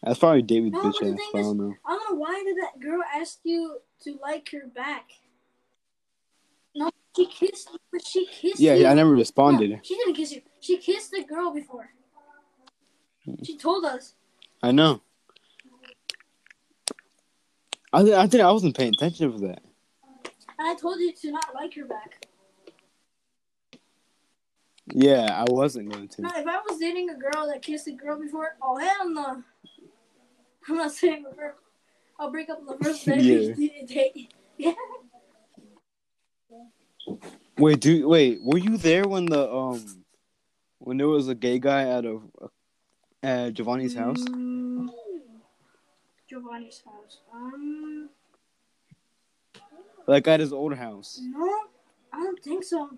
That's 0.04 0.18
probably 0.18 0.42
David's 0.42 0.74
No, 0.74 0.82
bitch 0.82 1.14
ass. 1.14 1.20
I 1.36 1.42
don't 1.42 1.58
know. 1.58 1.76
I 1.86 1.92
don't 1.92 2.12
know 2.12 2.20
why 2.20 2.44
did 2.44 2.58
that 2.58 2.80
girl 2.80 3.02
ask 3.16 3.40
you 3.44 3.78
to 4.04 4.18
like 4.22 4.50
her 4.52 4.68
back? 4.74 5.10
No, 6.76 6.90
she 7.16 7.28
kissed, 7.28 7.70
but 7.92 8.06
she 8.06 8.26
kissed 8.26 8.60
Yeah, 8.60 8.74
you. 8.74 8.88
I 8.88 8.96
never 8.96 9.12
responded. 9.12 9.70
No, 9.70 9.80
she 9.84 9.96
didn't 9.96 10.16
kiss 10.16 10.32
you. 10.32 10.42
She 10.60 10.78
kissed 10.78 11.12
the 11.12 11.24
girl 11.24 11.54
before. 11.54 11.90
She 13.44 13.58
told 13.58 13.86
us. 13.86 14.16
I 14.64 14.72
know. 14.72 15.02
I 17.94 18.04
th- 18.04 18.16
I 18.16 18.28
think 18.28 18.44
I 18.44 18.52
wasn't 18.52 18.78
paying 18.78 18.94
attention 18.94 19.32
for 19.32 19.40
that. 19.48 19.62
And 20.58 20.68
I 20.68 20.76
told 20.76 21.00
you 21.00 21.12
to 21.14 21.32
not 21.32 21.54
like 21.54 21.74
her 21.76 21.86
back. 21.86 22.28
Yeah, 24.94 25.28
I 25.32 25.46
wasn't 25.52 25.92
going 25.92 26.08
to. 26.08 26.24
if 26.24 26.48
I 26.48 26.62
was 26.70 26.80
dating 26.80 27.10
a 27.10 27.16
girl 27.16 27.48
that 27.48 27.62
kissed 27.62 27.88
a 27.88 27.92
girl 27.92 28.20
before, 28.20 28.56
oh 28.62 28.78
hell 28.78 29.10
no. 29.10 29.44
I'm 30.70 30.76
not 30.76 30.92
saying 30.92 31.26
her. 31.38 31.56
I'll 32.20 32.32
break 32.32 32.50
up 32.50 32.60
the 32.68 32.78
first 32.84 33.06
day. 33.06 33.56
Yeah. 33.58 34.14
Yeah. 34.58 34.74
Wait, 37.58 37.80
do 37.80 38.08
wait. 38.08 38.40
Were 38.44 38.58
you 38.58 38.78
there 38.78 39.08
when 39.08 39.26
the 39.26 39.52
um 39.52 40.04
when 40.80 40.98
there 40.98 41.08
was 41.08 41.28
a 41.28 41.36
gay 41.36 41.60
guy 41.60 41.84
at 41.84 42.06
a 42.06 42.20
at 43.22 43.54
Giovanni's 43.54 43.96
house? 43.96 44.20
Mm, 44.20 44.90
Giovanni's 46.32 46.82
house? 46.86 47.20
Um, 47.34 48.10
Like 50.08 50.28
at 50.30 50.40
his 50.40 50.54
old 50.54 50.74
house. 50.76 51.20
no, 51.22 51.50
I 52.14 52.24
don't 52.24 52.42
think 52.42 52.64
so. 52.64 52.90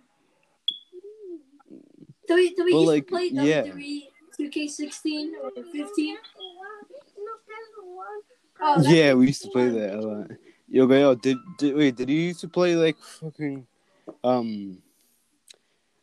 Do 2.28 2.36
we, 2.36 2.54
do 2.54 2.64
we 2.64 2.74
Well, 2.74 2.82
used 2.84 2.94
like, 2.94 3.08
to 3.08 3.12
play 3.12 3.30
yeah. 3.32 3.64
WWE 3.64 4.02
2K16 4.40 5.32
or 5.42 5.52
15? 5.72 6.18
Oh, 8.62 8.82
Yeah, 8.88 9.14
we 9.16 9.28
used 9.28 9.42
to 9.44 9.50
play 9.50 9.70
that 9.70 9.96
a 9.96 10.02
lot. 10.02 10.28
Yo, 10.70 10.88
but 10.88 10.96
yo, 10.96 11.16
did, 11.16 11.38
did 11.58 11.76
wait? 11.76 11.96
Did 11.96 12.10
you 12.10 12.20
used 12.20 12.40
to 12.42 12.48
play 12.48 12.76
like 12.76 12.98
fucking 12.98 13.66
um 14.24 14.78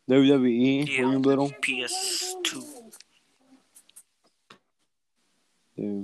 WWE 0.09 0.87
Yeah. 0.89 1.03
when 1.05 1.13
you 1.13 1.19
were 1.19 1.25
little? 1.25 1.51
PS2. 1.63 2.93
Yeah. 5.77 6.03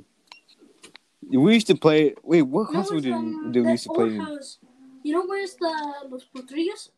We 1.31 1.55
used 1.55 1.67
to 1.69 1.75
play. 1.77 2.15
Wait, 2.23 2.43
what 2.43 2.73
No, 2.73 2.81
console 2.81 3.01
did, 3.01 3.13
um, 3.13 3.51
did 3.53 3.65
we 3.65 3.71
used 3.73 3.85
to 3.85 3.91
play 3.91 4.05
old 4.05 4.13
in? 4.15 4.21
house. 4.21 4.59
You 5.03 5.13
know 5.15 5.27
where's 5.27 5.55
the 5.55 5.95
Los 6.09 6.25
Potrillos? 6.35 6.91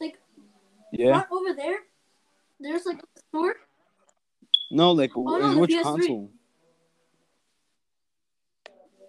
Like, 0.00 0.18
yeah. 0.92 1.10
Right 1.10 1.26
over 1.30 1.52
there. 1.54 1.78
There's 2.60 2.86
like 2.86 2.98
a 2.98 3.20
store. 3.28 3.54
No, 4.70 4.92
like 4.92 5.10
Oh, 5.16 5.24
no, 5.24 5.36
in 5.44 5.50
the 5.54 5.58
which 5.58 5.70
PS3. 5.72 5.82
console? 5.82 6.30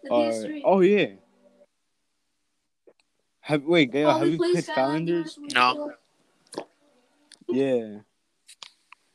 The 0.04 0.14
Uh, 0.14 0.16
PS3. 0.32 0.62
oh 0.66 0.80
yeah. 0.82 1.08
Have 3.42 3.64
wait, 3.64 3.92
Gail, 3.92 4.10
Oh, 4.10 4.20
have 4.20 4.28
you 4.28 4.38
played 4.38 4.52
played 4.54 4.66
Skylanders? 4.66 5.38
Skylanders, 5.40 5.54
No. 5.54 5.94
Yeah. 7.48 8.00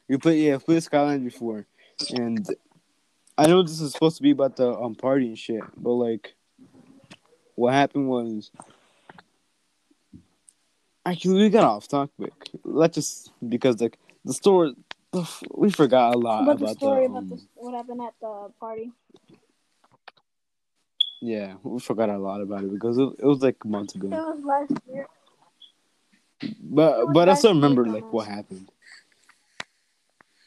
You 0.08 0.18
played 0.18 0.44
yeah, 0.44 0.58
played 0.58 0.82
Skylanders 0.82 1.24
before, 1.24 1.66
and 2.10 2.46
I 3.37 3.47
know 3.47 3.62
this 3.62 3.80
is 3.80 3.93
supposed 3.93 4.16
to 4.18 4.22
be 4.22 4.30
about 4.30 4.57
the 4.57 4.72
um 4.72 4.95
party 4.95 5.26
and 5.28 5.39
shit, 5.39 5.62
but 5.76 5.93
like, 5.93 6.35
what 7.55 7.72
happened 7.74 8.09
was. 8.09 8.51
Actually, 11.07 11.43
we 11.43 11.51
got 11.51 11.64
off 11.64 11.87
topic. 11.87 12.32
Let's 12.64 12.95
just 12.95 13.32
because 13.47 13.78
like 13.80 13.99
the 14.24 15.20
f- 15.20 15.43
we 15.55 15.70
forgot 15.70 16.14
a 16.14 16.18
lot 16.18 16.43
About 16.43 16.57
about, 16.57 16.68
the 16.68 16.74
story 16.74 17.05
the, 17.05 17.11
about 17.11 17.18
um, 17.18 17.28
the, 17.28 17.41
what 17.55 17.74
happened 17.74 18.01
at 18.03 18.14
the 18.20 18.51
party. 18.59 18.91
Yeah, 21.20 21.55
we 21.62 21.80
forgot 21.80 22.11
a 22.11 22.18
lot 22.18 22.41
about 22.41 22.64
it 22.64 22.72
because 22.72 22.99
it, 22.99 23.09
it 23.18 23.24
was 23.24 23.41
like 23.41 23.64
months 23.64 23.95
It 23.95 23.99
ago. 23.99 24.09
It 24.09 24.37
was 24.37 24.45
last 24.45 24.72
year. 24.93 25.07
But 26.61 27.12
but 27.12 27.28
I 27.28 27.35
still 27.35 27.55
remember 27.55 27.87
like 27.87 28.12
what 28.12 28.26
happened. 28.26 28.70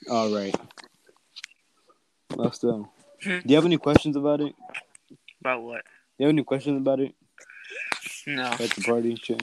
All 0.09 0.33
right. 0.35 0.55
Well, 2.35 2.51
still, 2.51 2.91
Hmm. 3.23 3.39
do 3.39 3.43
you 3.49 3.55
have 3.55 3.65
any 3.65 3.77
questions 3.77 4.15
about 4.15 4.41
it? 4.41 4.53
About 5.41 5.63
what? 5.63 5.83
Do 5.83 6.23
you 6.23 6.25
have 6.27 6.33
any 6.33 6.43
questions 6.43 6.77
about 6.79 6.99
it 6.99 7.15
No. 8.27 8.43
at 8.43 8.57
the 8.59 8.81
party 8.85 9.09
and 9.11 9.23
shit? 9.23 9.41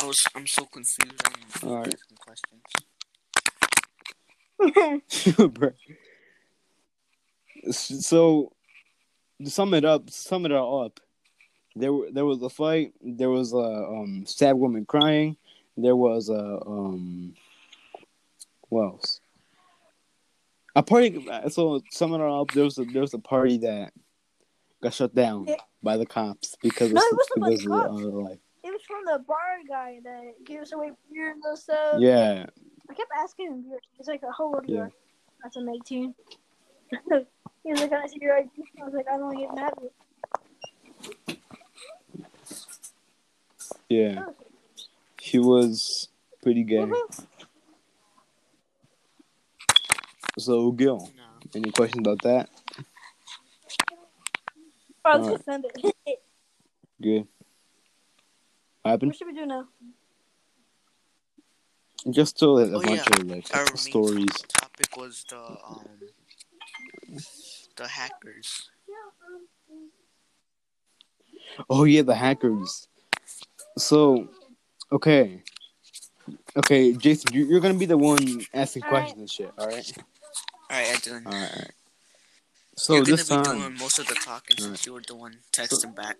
I 0.00 0.06
was. 0.06 0.24
I'm 0.34 0.46
so 0.46 0.64
confused. 0.66 1.22
I'm 1.62 1.68
All 1.68 1.76
right. 1.76 1.94
asking 1.94 2.16
questions. 2.18 2.62
So 7.70 8.52
to 9.42 9.48
sum 9.50 9.72
it 9.74 9.84
up, 9.84 10.10
sum 10.10 10.46
it 10.46 10.52
all 10.52 10.84
up. 10.84 10.98
There, 11.76 11.92
there 12.12 12.24
was 12.24 12.42
a 12.42 12.48
fight. 12.50 12.92
There 13.00 13.30
was 13.30 13.52
a 13.52 13.56
um, 13.56 14.24
sad 14.26 14.54
woman 14.56 14.84
crying. 14.84 15.36
There 15.76 15.94
was 15.96 16.28
a 16.28 16.60
um, 16.66 17.34
what 18.68 18.82
else? 18.84 19.20
A 20.74 20.82
party. 20.82 21.26
So 21.50 21.78
to 21.80 21.84
sum 21.90 22.14
it 22.14 22.20
up. 22.20 22.50
There 22.52 22.64
was 22.64 22.78
a, 22.78 22.84
there 22.84 23.02
was 23.02 23.14
a 23.14 23.18
party 23.18 23.58
that 23.58 23.92
got 24.82 24.94
shut 24.94 25.14
down 25.14 25.46
by 25.82 25.96
the 25.96 26.06
cops 26.06 26.56
because 26.62 26.92
No, 26.92 27.00
of, 27.00 27.06
it 27.12 27.16
wasn't 27.16 27.40
by 27.40 27.50
the 27.50 27.56
because 27.56 27.66
of 27.66 27.72
the, 27.72 27.88
cops. 27.88 28.02
uh, 28.02 28.20
like 28.30 28.40
It 28.64 28.70
was 28.72 28.82
from 28.86 29.04
the 29.04 29.18
bar 29.26 29.58
guy 29.68 30.00
that 30.04 30.32
gave 30.46 30.60
us 30.60 30.72
away 30.72 30.90
beer 31.12 31.30
and 31.32 31.58
stuff. 31.58 31.96
yeah. 32.00 32.46
I 32.90 32.94
kept 32.94 33.10
asking 33.16 33.46
him 33.48 33.62
beer. 33.62 33.78
He's 33.98 34.06
like, 34.08 34.22
how 34.36 34.44
old 34.46 34.64
are 34.64 34.66
you? 34.66 34.92
That's 35.42 35.56
I'm 35.56 35.68
18. 35.68 36.14
he 37.64 37.70
was 37.70 37.80
like, 37.80 37.92
I 37.92 38.06
see 38.06 38.18
your 38.20 38.36
ID? 38.38 38.48
I 38.80 38.84
was 38.84 38.94
like, 38.94 39.06
I 39.12 39.16
don't 39.18 39.58
have 39.58 39.74
it. 39.82 39.92
Yeah, 43.88 44.24
he 45.20 45.38
was 45.38 46.08
pretty 46.42 46.64
gay. 46.64 46.78
Mhm. 46.78 47.26
So 50.38 50.72
Gil, 50.72 51.10
No. 51.16 51.22
any 51.54 51.70
questions 51.70 52.00
about 52.06 52.22
that? 52.22 52.48
Oh, 55.04 55.10
let's 55.16 55.16
Alright. 55.18 55.32
just 55.34 55.44
send 55.44 55.64
it. 55.66 55.94
Good. 57.02 57.26
What 58.82 58.90
happened? 58.92 59.10
what 59.10 59.16
should 59.16 59.26
we 59.26 59.34
do 59.34 59.46
now? 59.46 59.68
Just 62.10 62.38
tell 62.38 62.58
it 62.58 62.72
a 62.72 62.76
Oh, 62.76 62.80
bunch 62.80 63.00
yeah. 63.08 63.20
of 63.20 63.26
like 63.26 63.54
Our 63.54 63.64
main 63.64 63.76
stories. 63.76 64.28
topic 64.48 64.96
was 64.96 65.24
the 65.28 65.38
um 65.40 65.86
the 67.76 67.86
hackers. 67.88 68.70
Oh 71.68 71.84
yeah, 71.84 72.02
the 72.02 72.14
hackers. 72.14 72.88
So, 73.78 74.28
okay, 74.90 75.42
okay, 76.56 76.92
Jason, 76.92 77.32
you- 77.34 77.46
you're 77.46 77.60
gonna 77.60 77.74
be 77.74 77.86
the 77.86 77.98
one 77.98 78.18
asking 78.54 78.82
Alright. 78.84 79.02
questions 79.14 79.20
and 79.20 79.30
shit. 79.30 79.52
All 79.58 79.66
right. 79.68 79.92
All 80.72 80.78
right, 80.78 80.88
Dylan. 80.96 81.26
All 81.26 81.32
right. 81.32 81.42
All 81.42 81.58
right. 81.58 81.70
So 82.76 82.94
You're 82.96 83.04
this 83.04 83.28
gonna 83.28 83.42
be 83.42 83.46
time, 83.48 83.58
doing 83.60 83.78
most 83.78 83.98
of 83.98 84.06
the 84.06 84.14
talking 84.14 84.56
since 84.58 84.86
you 84.86 84.94
were 84.94 85.02
the 85.06 85.14
one 85.14 85.38
texting 85.52 85.94
back. 85.94 86.16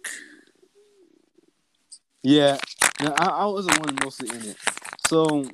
yeah, 2.23 2.59
no, 3.01 3.13
I, 3.17 3.25
I 3.29 3.45
was 3.47 3.67
the 3.67 3.81
one 3.81 3.97
mostly 4.05 4.29
in 4.29 4.51
it. 4.51 4.57
So, 5.09 5.51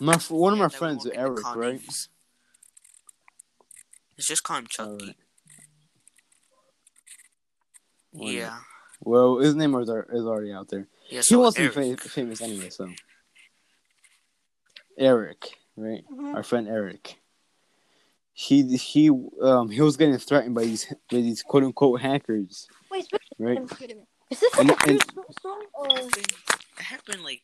my 0.00 0.16
one 0.28 0.52
of 0.54 0.58
my 0.58 0.64
And 0.64 0.72
then 0.72 0.78
friends, 0.78 1.04
we're 1.06 1.12
Eric, 1.14 1.44
right? 1.54 1.72
names. 1.74 2.08
Let's 4.16 4.26
just 4.26 4.42
call 4.42 4.58
him 4.58 4.66
Chucky. 4.66 4.90
Alright. 4.90 5.16
Why? 8.10 8.30
Yeah. 8.32 8.58
Well, 9.00 9.38
his 9.38 9.54
name 9.54 9.76
is, 9.76 9.88
is 9.88 10.26
already 10.26 10.52
out 10.52 10.68
there. 10.68 10.88
Yeah. 11.08 11.18
he 11.18 11.22
So 11.22 11.38
wants 11.38 11.56
to 11.58 11.70
be 11.70 11.80
Eric. 11.80 12.00
fa- 12.00 12.08
famous 12.08 12.40
anyway, 12.42 12.70
so. 12.70 12.88
Eric, 14.98 15.56
right? 15.76 16.02
Mhm. 16.12 16.34
Our 16.34 16.42
friend 16.42 16.66
Eric. 16.66 17.20
He 18.40 18.76
he 18.76 19.10
um 19.42 19.68
he 19.68 19.80
was 19.80 19.96
getting 19.96 20.16
threatened 20.16 20.54
by 20.54 20.62
these 20.62 20.86
by 21.10 21.16
these 21.16 21.42
quote 21.42 21.64
unquote 21.64 22.00
hackers, 22.00 22.68
Wait, 22.88 23.04
wait 23.12 23.20
right? 23.36 23.54
minute, 23.54 23.80
wait 23.80 23.90
a 23.90 23.94
minute. 23.94 24.08
Is 24.30 24.38
this 24.38 24.58
And- 24.60 24.70
a 24.70 24.74
true 24.76 24.92
and- 24.92 25.02
story 25.40 25.66
or 25.74 25.88
It 26.78 26.82
happened 26.94 27.24
like 27.24 27.42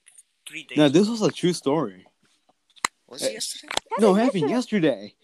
three 0.49 0.62
days. 0.62 0.78
No, 0.78 0.88
this 0.88 1.09
was 1.09 1.20
a 1.22 1.32
true 1.32 1.53
story. 1.53 2.07
was 3.09 3.24
it 3.24 3.32
yesterday? 3.32 3.72
No, 3.99 4.14
it 4.14 4.20
happened 4.20 4.49
yesterday. 4.51 5.16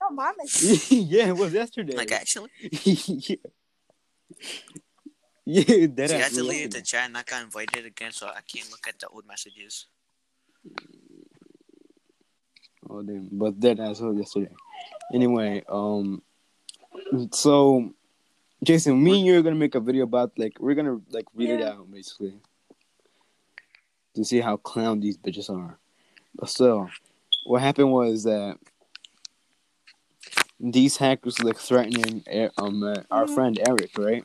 Oh, 0.00 0.10
mom 0.12 0.34
is. 0.44 0.92
yeah, 0.92 1.26
it 1.26 1.36
was 1.36 1.52
yesterday. 1.54 1.96
Like 1.96 2.12
actually, 2.12 2.50
yeah. 2.60 3.36
Yeah, 5.44 5.86
that 5.96 6.10
see, 6.10 6.14
I 6.14 6.18
had 6.18 6.26
ass 6.26 6.34
to 6.36 6.44
leave 6.44 6.70
the 6.70 6.82
chat 6.82 7.06
and 7.06 7.18
I 7.18 7.24
got 7.24 7.42
invited 7.42 7.84
again, 7.84 8.12
so 8.12 8.28
I 8.28 8.42
can't 8.46 8.70
look 8.70 8.86
at 8.86 9.00
the 9.00 9.08
old 9.08 9.26
messages. 9.26 9.86
Oh 12.90 13.02
damn! 13.02 13.28
But 13.30 13.60
that 13.60 13.78
ass 13.78 14.00
was 14.00 14.16
yesterday. 14.18 14.52
Anyway, 15.14 15.62
um, 15.68 16.22
so 17.30 17.92
Jason, 18.64 19.02
me 19.02 19.18
and 19.18 19.26
you 19.26 19.38
are 19.38 19.42
gonna 19.42 19.54
make 19.56 19.74
a 19.76 19.80
video 19.80 20.04
about 20.04 20.32
like 20.36 20.58
we're 20.58 20.74
gonna 20.74 21.00
like 21.10 21.26
read 21.34 21.50
it 21.50 21.62
out 21.62 21.90
basically 21.90 22.34
to 24.14 24.24
see 24.24 24.40
how 24.40 24.56
clown 24.56 24.98
these 25.00 25.16
bitches 25.16 25.48
are. 25.50 25.78
But 26.34 26.48
still, 26.48 26.90
what 27.44 27.62
happened 27.62 27.92
was 27.92 28.24
that 28.24 28.58
these 30.58 30.96
hackers 30.96 31.42
like 31.42 31.58
threatening 31.58 32.22
eh, 32.26 32.48
um 32.58 32.82
uh, 32.82 32.96
our 33.10 33.26
Mhm. 33.26 33.34
friend 33.34 33.60
Eric, 33.66 33.96
right? 33.96 34.24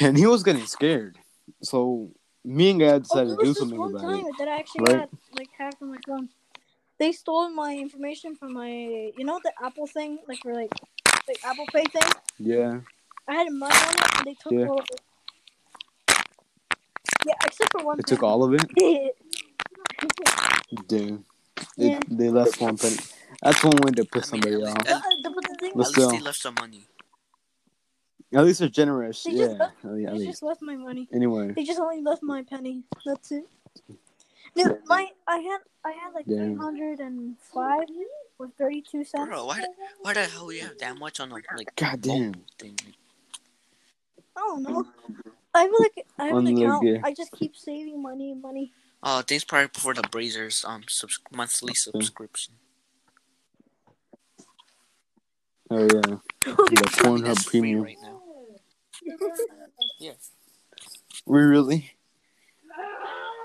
And 0.00 0.16
he 0.16 0.26
was 0.26 0.42
getting 0.44 0.64
scared, 0.66 1.18
so 1.62 2.10
me 2.48 2.70
and 2.70 2.80
Gad 2.80 2.94
Oh, 2.94 2.98
decided 3.00 3.28
there 3.30 3.36
to 3.36 3.42
do 3.42 3.48
was 3.48 3.54
this 3.56 3.58
something 3.58 3.78
one 3.78 3.90
about 3.94 4.02
time 4.02 4.26
it. 4.26 4.34
that 4.38 4.48
I 4.48 4.58
actually 4.58 4.84
right? 4.94 4.98
got 5.10 5.10
like 5.38 5.48
hacked 5.56 5.82
on 5.82 5.88
my 5.90 5.98
phone. 6.06 6.28
They 6.98 7.12
stole 7.12 7.48
my 7.50 7.74
information 7.76 8.34
from 8.34 8.54
my, 8.54 8.68
you 9.16 9.24
know, 9.24 9.38
the 9.44 9.52
Apple 9.62 9.86
thing, 9.86 10.18
like 10.26 10.38
for 10.42 10.52
like, 10.54 10.72
like 11.28 11.38
Apple 11.44 11.66
Pay 11.72 11.84
thing. 11.84 12.10
Yeah. 12.38 12.80
I 13.28 13.34
had 13.34 13.52
money 13.52 13.74
on 13.74 13.94
it, 13.94 14.16
and 14.18 14.26
they 14.26 14.34
took 14.34 14.52
Yeah. 14.52 14.66
all 14.66 14.80
of 14.80 14.86
it. 14.90 15.00
Yeah, 17.26 17.34
except 17.44 17.70
for 17.72 17.84
one. 17.84 17.96
They 17.98 18.02
took 18.02 18.22
all 18.22 18.42
of 18.42 18.54
it. 18.54 18.64
it. 18.76 19.16
Dude, 20.88 21.24
they, 21.76 21.90
Yeah. 21.90 22.00
they 22.08 22.28
left 22.30 22.60
one 22.60 22.76
penny. 22.78 22.96
That's 23.42 23.62
one 23.62 23.76
way 23.84 23.90
to 23.92 24.04
piss 24.04 24.28
somebody 24.28 24.56
off. 24.56 24.76
least- 24.86 25.02
the, 25.22 25.30
but 25.30 25.44
the 25.48 25.56
thing 25.60 25.72
At 25.80 25.86
still. 25.86 26.08
least 26.08 26.18
they 26.18 26.24
left 26.24 26.38
some 26.40 26.54
money. 26.54 26.84
At 28.34 28.44
least 28.44 28.60
they're 28.60 28.68
generous. 28.68 29.22
They 29.22 29.32
yeah, 29.32 29.46
just 29.46 29.58
left- 29.58 29.84
at 29.84 29.90
le- 29.90 30.02
at 30.02 30.06
they 30.12 30.18
least. 30.18 30.26
just 30.30 30.42
left 30.42 30.62
my 30.62 30.76
money. 30.76 31.08
Anyway, 31.12 31.52
They 31.52 31.64
just 31.64 31.80
only 31.80 32.02
left 32.02 32.22
my 32.22 32.42
penny. 32.42 32.82
That's 33.06 33.32
it. 33.32 33.44
No, 34.56 34.78
my 34.86 35.08
I 35.26 35.38
had 35.38 35.60
I 35.84 35.92
had 35.92 36.12
like 36.14 36.26
Damn. 36.26 36.36
three 36.38 36.54
hundred 36.56 37.00
and 37.00 37.36
five 37.38 37.84
with 38.38 38.50
32 38.58 39.04
cents. 39.04 39.28
Bro, 39.28 39.46
why, 39.46 39.64
why 40.02 40.12
the 40.14 40.24
hell 40.24 40.52
you 40.52 40.60
have 40.62 40.78
that 40.78 40.96
much 40.98 41.20
on 41.20 41.30
a 41.30 41.34
like 41.34 41.74
God 41.76 42.00
damn. 42.00 42.34
thing? 42.58 42.76
I 44.36 44.40
don't 44.40 44.62
know. 44.62 44.84
I 45.54 45.62
have 45.62 45.70
like 45.80 46.06
I 46.18 46.24
have 46.26 46.36
an 46.36 46.46
Unlike, 46.48 46.64
account. 46.64 46.86
yeah. 46.86 46.98
I 47.04 47.14
just 47.14 47.32
keep 47.32 47.56
saving 47.56 48.00
money 48.02 48.30
and 48.32 48.42
money. 48.42 48.72
Oh, 49.02 49.22
thanks 49.22 49.44
probably 49.44 49.70
for 49.74 49.94
the 49.94 50.02
Brazzers 50.02 50.64
um 50.68 50.82
subs- 50.88 51.20
monthly 51.34 51.74
subscription. 51.74 52.54
Oh 55.70 55.80
yeah. 55.82 56.16
The 56.44 56.90
Pornhub 57.02 57.46
Premium. 57.46 57.82
right 57.82 57.96
now. 58.02 58.17
Yeah. 59.98 60.12
We 61.26 61.40
really? 61.40 61.92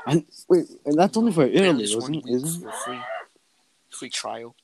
I, 0.05 0.25
wait, 0.49 0.65
and 0.85 0.97
that's 0.97 1.15
only 1.17 1.31
for 1.31 1.45
Italy, 1.45 1.87
wasn't 1.95 2.17
it? 2.17 2.29
Isn't 2.29 2.67
it? 2.67 2.73
free 2.85 2.99
free 3.89 4.09
trial. 4.09 4.55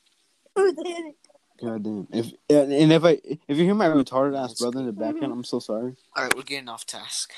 God 0.56 1.84
damn. 1.84 2.08
If 2.12 2.34
and 2.50 2.74
and 2.74 2.94
if 2.94 3.04
I 3.04 3.20
if 3.48 3.58
you 3.58 3.66
hear 3.66 3.76
my 3.76 3.88
retarded 3.88 4.38
ass 4.38 4.60
brother 4.60 4.80
in 4.80 4.86
the 4.86 4.92
background, 4.92 5.34
I'm 5.34 5.44
so 5.44 5.60
sorry. 5.60 5.96
All 6.16 6.24
right, 6.24 6.36
we're 6.36 6.44
getting 6.44 6.70
off 6.70 6.86
task. 6.86 7.32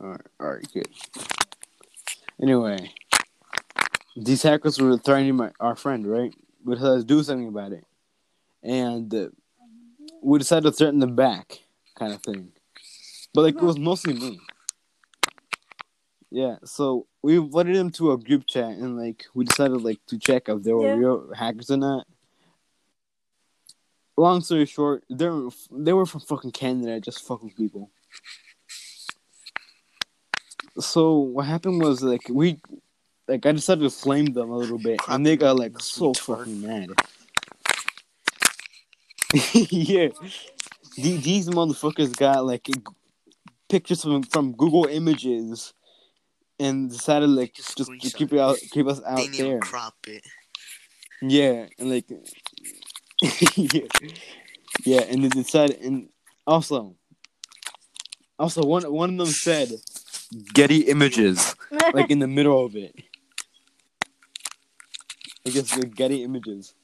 All 0.00 0.08
right, 0.08 0.26
all 0.40 0.48
right, 0.48 0.66
good. 0.72 0.88
Anyway, 2.40 2.92
these 4.16 4.42
hackers 4.42 4.80
were 4.80 4.98
threatening 4.98 5.36
my 5.36 5.50
our 5.60 5.76
friend, 5.76 6.06
right? 6.06 6.34
We 6.64 6.74
decided 6.74 7.00
to 7.00 7.04
do 7.04 7.22
something 7.22 7.48
about 7.48 7.72
it, 7.72 7.84
and 8.62 9.12
uh, 9.14 9.28
we 10.22 10.38
decided 10.38 10.64
to 10.64 10.72
threaten 10.72 11.00
them 11.00 11.16
back, 11.16 11.60
kind 11.96 12.12
of 12.12 12.22
thing. 12.22 12.52
But 13.34 13.42
like 13.42 13.54
it 13.56 13.62
was 13.62 13.76
mm-hmm. 13.76 13.84
mostly 13.84 14.14
me. 14.14 14.40
Yeah, 16.30 16.56
so 16.64 17.06
we 17.22 17.36
invited 17.36 17.76
them 17.76 17.90
to 17.92 18.12
a 18.12 18.18
group 18.18 18.46
chat, 18.46 18.70
and 18.70 18.96
like 18.96 19.24
we 19.34 19.44
decided 19.44 19.82
like 19.82 20.00
to 20.06 20.18
check 20.18 20.48
if 20.48 20.62
there 20.62 20.76
were 20.76 20.86
Yeah. 20.86 20.94
real 20.94 21.32
hackers 21.34 21.70
or 21.70 21.76
not. 21.76 22.06
Long 24.16 24.40
story 24.42 24.66
short, 24.66 25.04
they 25.10 25.28
were 25.28 25.48
they 25.70 25.92
were 25.92 26.06
from 26.06 26.20
fucking 26.20 26.52
Canada, 26.52 27.00
just 27.00 27.26
fucking 27.26 27.52
people 27.52 27.90
so 30.78 31.18
what 31.18 31.46
happened 31.46 31.82
was 31.82 32.02
like 32.02 32.28
we 32.30 32.60
like 33.28 33.44
I 33.46 33.52
decided 33.52 33.82
to 33.82 33.90
flame 33.90 34.26
them 34.26 34.50
a 34.50 34.56
little 34.56 34.78
bit 34.78 35.00
and 35.08 35.24
they 35.24 35.36
got 35.36 35.56
like 35.56 35.78
so 35.80 36.12
fucking 36.14 36.60
mad. 36.60 36.90
yeah. 39.54 40.08
These 40.96 41.48
motherfuckers 41.48 42.14
got 42.16 42.44
like 42.44 42.64
g- 42.64 42.74
pictures 43.72 44.02
from 44.02 44.22
from 44.22 44.52
Google 44.52 44.84
Images 44.86 45.72
and 46.60 46.90
decided 46.90 47.30
like 47.30 47.54
Just 47.54 47.76
just 47.78 47.90
to 47.90 48.10
keep 48.18 48.32
it. 48.32 48.36
it 48.36 48.40
out 48.40 48.58
keep 48.70 48.86
us 48.86 49.00
out 49.06 49.16
didn't 49.16 49.34
even 49.34 49.50
there. 49.52 49.60
crop 49.60 49.96
it. 50.06 50.22
Yeah, 51.22 51.66
and 51.78 51.88
like 51.90 52.06
yeah. 53.56 53.88
yeah, 54.84 55.00
and 55.08 55.24
they 55.24 55.28
decided 55.28 55.78
and 55.80 56.08
also 56.46 56.96
also 58.38 58.62
one 58.64 58.82
one 58.92 59.10
of 59.10 59.16
them 59.16 59.26
said 59.46 59.68
Getty 60.52 60.80
Images 60.94 61.54
like 61.94 62.10
in 62.10 62.18
the 62.18 62.28
middle 62.38 62.64
of 62.66 62.76
it. 62.76 62.94
I 65.46 65.50
guess 65.50 65.74
the 65.74 65.86
Getty 65.86 66.22
Images. 66.22 66.74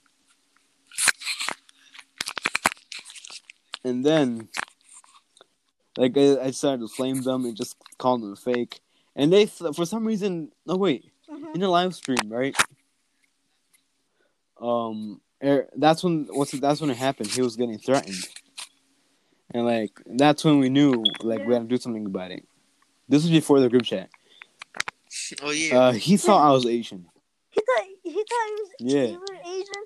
And 3.84 4.04
then, 4.04 4.48
like, 5.98 6.16
I, 6.16 6.40
I 6.46 6.50
started 6.52 6.80
to 6.80 6.88
flame 6.88 7.22
them 7.22 7.44
and 7.44 7.56
just 7.56 7.76
call 7.98 8.18
them 8.18 8.36
fake. 8.36 8.80
And 9.16 9.32
they, 9.32 9.46
th- 9.46 9.74
for 9.74 9.84
some 9.84 10.06
reason, 10.06 10.52
no 10.64 10.76
wait, 10.76 11.10
Mhm. 11.30 11.54
in 11.54 11.60
the 11.60 11.68
live 11.68 11.94
stream, 11.94 12.28
right? 12.28 12.56
Um, 14.60 15.20
er, 15.42 15.68
that's 15.76 16.02
when 16.02 16.26
what's 16.30 16.54
it, 16.54 16.60
that's 16.60 16.80
when 16.80 16.90
it 16.90 16.96
happened. 16.96 17.30
He 17.30 17.42
was 17.42 17.56
getting 17.56 17.78
threatened, 17.78 18.26
and 19.52 19.64
like 19.64 19.92
that's 20.06 20.44
when 20.44 20.58
we 20.58 20.68
knew 20.68 21.04
like 21.22 21.46
we 21.46 21.54
had 21.54 21.62
to 21.62 21.68
do 21.68 21.76
something 21.76 22.06
about 22.06 22.32
it. 22.32 22.44
This 23.08 23.22
was 23.22 23.30
before 23.30 23.60
the 23.60 23.68
group 23.68 23.84
chat. 23.84 24.10
Oh 25.42 25.50
yeah. 25.50 25.78
Uh, 25.78 25.92
he 25.92 26.16
thought 26.16 26.46
I 26.48 26.50
was 26.52 26.66
Asian. 26.66 27.06
He 27.50 27.60
thought 27.60 27.84
he 28.02 28.12
thought 28.12 28.46
he 28.46 28.54
was 28.62 28.70
Yeah. 28.80 29.04
you 29.04 29.20
were 29.20 29.36
Asian. 29.46 29.84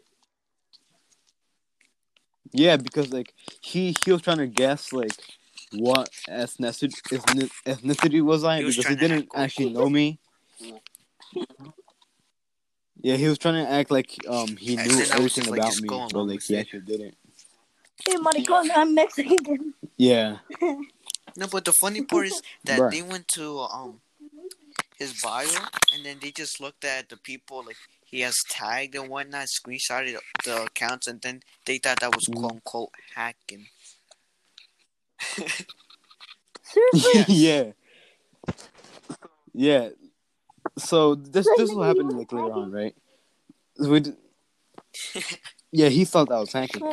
Yeah, 2.53 2.77
because 2.77 3.13
like 3.13 3.33
he 3.61 3.95
he 4.05 4.13
was 4.13 4.23
trying 4.23 4.39
to 4.39 4.47
guess 4.47 4.93
like 4.93 5.13
what 5.79 6.11
ethnicity 6.29 7.01
ethnicity 7.67 8.23
was 8.23 8.45
I 8.45 8.59
He 8.59 8.65
was 8.65 8.77
because 8.77 8.91
he 8.91 8.97
didn't 8.97 9.21
act 9.23 9.29
cool. 9.31 9.43
actually 9.43 9.71
know 9.71 9.89
me. 9.89 10.19
Yeah, 13.01 13.17
he 13.17 13.27
was 13.29 13.39
trying 13.39 13.65
to 13.65 13.71
act 13.71 13.91
like 13.91 14.11
um 14.29 14.57
he 14.57 14.77
And 14.77 14.91
knew 14.91 14.97
then 14.97 15.11
I 15.13 15.19
was 15.19 15.35
everything 15.35 15.45
just, 15.45 15.51
like, 15.51 15.59
about 15.61 15.81
me, 15.81 15.89
going 15.89 16.09
but 16.13 16.25
like 16.25 16.43
he 16.43 16.57
actually 16.57 16.81
didn't. 16.81 17.17
Hey, 18.05 18.17
maricon, 18.17 18.69
I'm 18.75 18.95
Mexican. 18.95 19.75
Yeah, 19.97 20.39
No, 21.37 21.47
but 21.51 21.65
the 21.65 21.73
funny 21.73 22.03
part 22.03 22.27
is 22.27 22.43
that 22.65 22.81
Bruh. 22.81 22.91
they 22.91 23.03
went 23.03 23.29
to 23.29 23.59
um 23.61 24.01
his 24.97 25.21
bio 25.23 25.49
and 25.95 26.05
then 26.05 26.19
they 26.21 26.31
just 26.31 26.61
looked 26.61 26.85
at 26.85 27.09
the 27.09 27.17
people 27.17 27.65
like 27.65 27.77
he 28.05 28.21
has 28.21 28.37
tagged 28.51 28.95
and 28.95 29.09
whatnot, 29.09 29.47
screenshotted 29.47 30.19
the 30.45 30.65
accounts, 30.65 31.07
and 31.07 31.21
then 31.23 31.43
they 31.65 31.79
thought 31.79 32.01
that 32.01 32.15
was 32.15 32.27
quote 32.27 32.53
unquote 32.53 32.91
hacking. 33.15 33.67
Seriously? 36.63 37.25
yeah, 37.29 37.73
yeah. 39.53 39.89
So 40.79 41.15
this 41.15 41.47
this 41.57 41.71
will 41.71 41.83
happen 41.83 42.09
like 42.09 42.33
later 42.33 42.53
on, 42.53 42.73
right? 42.73 42.95
We 43.79 44.03
yeah, 45.71 45.89
he 45.89 46.05
thought 46.05 46.29
that 46.29 46.39
was 46.39 46.53
hacking. 46.53 46.93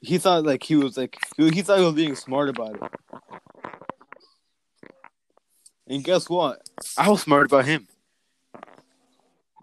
He 0.00 0.18
thought 0.18 0.44
like 0.44 0.62
he 0.62 0.76
was 0.76 0.96
like 0.96 1.16
he, 1.36 1.62
thought 1.62 1.78
he 1.78 1.84
was 1.84 1.94
being 1.94 2.14
smart 2.14 2.48
about 2.48 2.76
it. 2.76 2.82
And 5.88 6.02
guess 6.04 6.28
what? 6.28 6.68
I 6.98 7.08
was 7.08 7.22
smart 7.22 7.46
about 7.46 7.64
him 7.64 7.86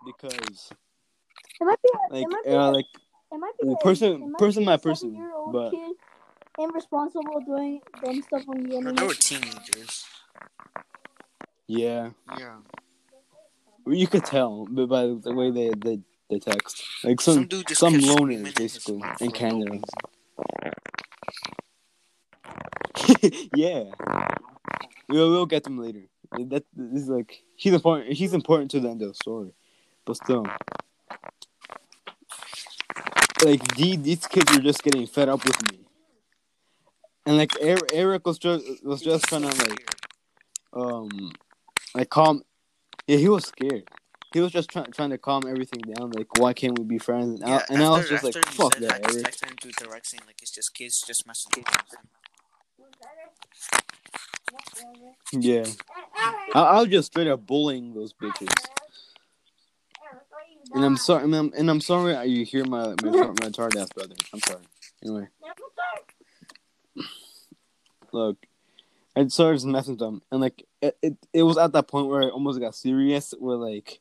because 0.06 0.72
It 1.60 1.66
might 1.66 1.82
be. 1.82 1.90
like 2.10 2.24
it 2.24 2.28
might 2.30 2.44
be. 2.46 2.50
uh, 2.52 2.72
like 2.72 2.86
it 3.32 3.38
might 3.38 3.54
be. 3.62 3.72
a- 3.72 3.76
person- 3.78 4.34
person 4.38 4.66
by 4.66 4.78
person, 4.78 5.30
but- 5.52 5.72
kid, 5.72 5.96
irresponsible 6.60 7.42
doing 7.46 7.82
dumb 8.04 8.22
stuff 8.22 8.44
on 8.48 8.64
the 8.64 8.76
internet. 8.76 8.98
they 8.98 9.08
were 9.08 9.14
teenagers. 9.14 10.06
yeah, 11.68 12.10
Yeah. 12.38 12.58
you 13.88 14.08
could 14.08 14.26
tell 14.26 14.68
but 14.70 14.88
by 14.88 15.04
the 15.08 15.34
way 15.34 15.52
they 15.52 15.72
they, 15.78 16.00
they 16.30 16.40
text 16.40 16.84
like 17.04 17.20
Some, 17.22 17.34
some 17.34 17.48
dude 17.48 17.68
just 17.68 17.80
some 17.80 17.94
loners 17.96 18.14
screaming 18.14 18.48
at 18.48 18.58
his 18.58 18.74
basically 18.74 18.96
in 18.96 19.16
for 19.18 19.26
no 19.26 19.32
Canada. 19.32 19.80
yeah, 23.56 23.84
we'll 25.10 25.30
we'll 25.32 25.46
get 25.46 25.64
them 25.64 25.78
later. 25.78 26.04
That 26.48 26.64
this 26.76 27.04
is 27.04 27.10
like 27.10 27.44
he's 27.56 27.74
important. 27.74 28.14
He's 28.14 28.34
important 28.34 28.72
to 28.72 28.80
the 28.80 28.90
end 28.90 29.02
of 29.02 29.10
the 29.10 29.14
story, 29.14 29.54
but 30.06 30.16
still, 30.16 30.46
like 33.44 33.76
the, 33.76 33.98
these 33.98 34.26
kids 34.28 34.56
are 34.56 34.62
just 34.62 34.84
getting 34.84 35.06
fed 35.06 35.30
up 35.30 35.44
with 35.46 35.62
me, 35.72 35.80
and 37.26 37.38
like 37.38 37.52
Er- 37.62 37.88
Eric 37.94 38.26
was 38.26 38.38
just 38.38 38.66
was 38.84 39.02
just 39.02 39.26
trying 39.26 39.44
to 39.44 39.48
like 39.48 39.88
um 40.74 41.32
like 41.96 42.10
calm. 42.10 42.44
Yeah, 43.08 43.18
he 43.18 43.30
was 43.30 43.46
scared. 43.46 43.88
He 44.34 44.40
was 44.40 44.52
just 44.52 44.70
trying 44.70 44.92
trying 44.92 45.12
to 45.12 45.18
calm 45.18 45.44
everything 45.48 45.82
down. 45.82 46.12
Like, 46.12 46.38
why 46.38 46.54
can't 46.54 46.78
we 46.78 46.86
be 46.86 46.98
friends? 46.98 47.42
And, 47.42 47.44
I, 47.44 47.56
Yeah, 47.56 47.66
and 47.70 47.84
I 47.84 47.90
was 47.90 48.10
just 48.10 48.24
like, 48.24 48.34
fuck 48.34 48.74
said 48.74 48.84
that, 48.84 48.92
I 49.06 49.12
Eric. 49.12 49.26
texted 49.26 49.50
him 49.50 49.56
through 49.62 49.72
direct 49.72 50.08
saying 50.08 50.24
like 50.26 50.42
it's 50.42 50.52
just 50.52 50.74
kids 50.74 51.04
just 51.06 51.28
messing. 51.28 51.64
Yeah, 55.34 55.66
I, 56.54 56.62
I 56.62 56.80
was 56.82 56.90
just 56.90 57.12
straight 57.12 57.28
up 57.28 57.46
bullying 57.46 57.94
those 57.94 58.14
bitches. 58.14 58.54
And 60.74 60.84
I'm 60.84 60.98
sorry, 60.98 61.24
and 61.24 61.36
I'm, 61.36 61.54
and 61.56 61.70
I'm 61.70 61.82
sorry 61.82 62.28
you 62.28 62.46
hear 62.46 62.66
my 62.66 62.88
my, 62.88 63.12
my 63.12 63.50
retarded 63.50 63.82
ass 63.82 63.90
brother. 63.94 64.16
I'm 64.34 64.40
sorry. 64.40 64.62
Anyway, 65.04 65.28
look, 68.14 68.38
I 69.16 69.28
started 69.28 69.58
just 69.58 69.66
messing 69.68 69.94
with 69.94 70.00
them, 70.00 70.22
and 70.32 70.42
like 70.42 70.66
it, 70.82 70.98
it, 71.02 71.18
it 71.34 71.44
was 71.44 71.58
at 71.58 71.74
that 71.74 71.88
point 71.88 72.08
where 72.08 72.22
it 72.22 72.32
almost 72.34 72.60
got 72.60 72.76
serious, 72.76 73.34
where 73.40 73.58
like 73.58 74.00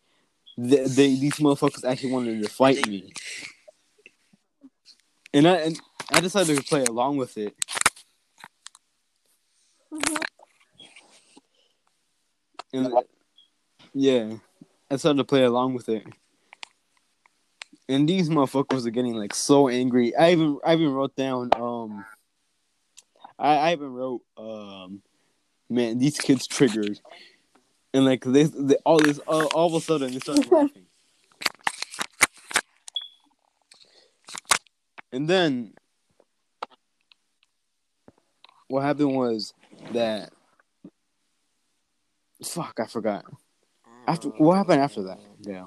they, 0.57 0.85
they 0.85 1.15
these 1.17 1.35
motherfuckers 1.37 1.85
actually 1.85 2.13
wanted 2.13 2.43
to 2.43 2.49
fight 2.49 2.87
me, 2.89 3.13
and 5.35 5.47
I 5.49 5.57
and 5.57 5.81
I 6.11 6.21
decided 6.21 6.57
to 6.57 6.65
play 6.65 6.85
along 6.85 7.17
with 7.19 7.37
it. 7.39 7.55
Mhm. 9.93 10.23
And 12.75 12.93
yeah, 13.95 14.35
I 14.91 14.97
started 14.97 15.19
to 15.19 15.25
play 15.25 15.45
along 15.45 15.75
with 15.75 15.89
it. 15.89 16.05
And 17.89 18.09
these 18.09 18.29
motherfuckers 18.31 18.87
are 18.87 18.91
getting 18.91 19.15
like 19.15 19.35
so 19.35 19.69
angry. 19.69 20.15
I 20.17 20.33
even 20.33 20.59
I 20.65 20.75
even 20.75 20.93
wrote 20.93 21.15
down 21.17 21.51
um 21.57 22.05
I, 23.43 23.57
I 23.57 23.73
even 23.73 23.93
wrote 23.93 24.23
um 24.37 25.03
man 25.69 25.99
these 25.99 26.19
kids 26.19 26.47
triggered 26.47 27.01
and 27.93 28.05
like 28.05 28.25
this, 28.25 28.51
they 28.51 28.77
all 28.87 28.99
this 28.99 29.19
all, 29.21 29.47
all 29.49 29.67
of 29.67 29.75
a 29.75 29.85
sudden 29.85 30.13
they 30.13 30.19
started 30.19 30.51
laughing. 30.51 30.87
And 35.13 35.29
then 35.29 35.75
what 38.69 38.83
happened 38.83 39.15
was 39.15 39.53
that 39.93 40.33
fuck, 42.43 42.79
I 42.81 42.87
forgot. 42.87 43.27
After 44.07 44.29
what 44.29 44.57
happened 44.57 44.81
after 44.81 45.03
that? 45.03 45.19
Yeah. 45.41 45.67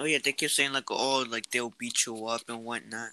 Oh 0.00 0.06
yeah, 0.06 0.18
they 0.22 0.32
keep 0.32 0.50
saying 0.50 0.72
like, 0.72 0.90
oh, 0.90 1.24
like 1.28 1.50
they'll 1.50 1.72
beat 1.78 2.06
you 2.06 2.26
up 2.26 2.42
and 2.48 2.64
whatnot. 2.64 3.10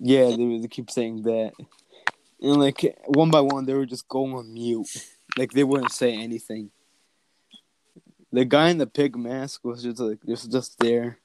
Yeah, 0.00 0.26
they, 0.36 0.58
they 0.58 0.68
keep 0.68 0.90
saying 0.90 1.22
that. 1.22 1.52
And 2.40 2.56
like 2.56 2.96
one 3.06 3.30
by 3.30 3.40
one 3.40 3.66
they 3.66 3.74
were 3.74 3.86
just 3.86 4.06
going 4.08 4.32
on 4.34 4.52
mute. 4.52 4.86
Like 5.36 5.52
they 5.52 5.64
wouldn't 5.64 5.92
say 5.92 6.14
anything. 6.14 6.70
The 8.32 8.44
guy 8.44 8.68
in 8.70 8.78
the 8.78 8.86
pig 8.86 9.16
mask 9.16 9.64
was 9.64 9.82
just 9.82 9.98
like 9.98 10.18
just 10.26 10.50
just 10.52 10.78
there. 10.78 11.18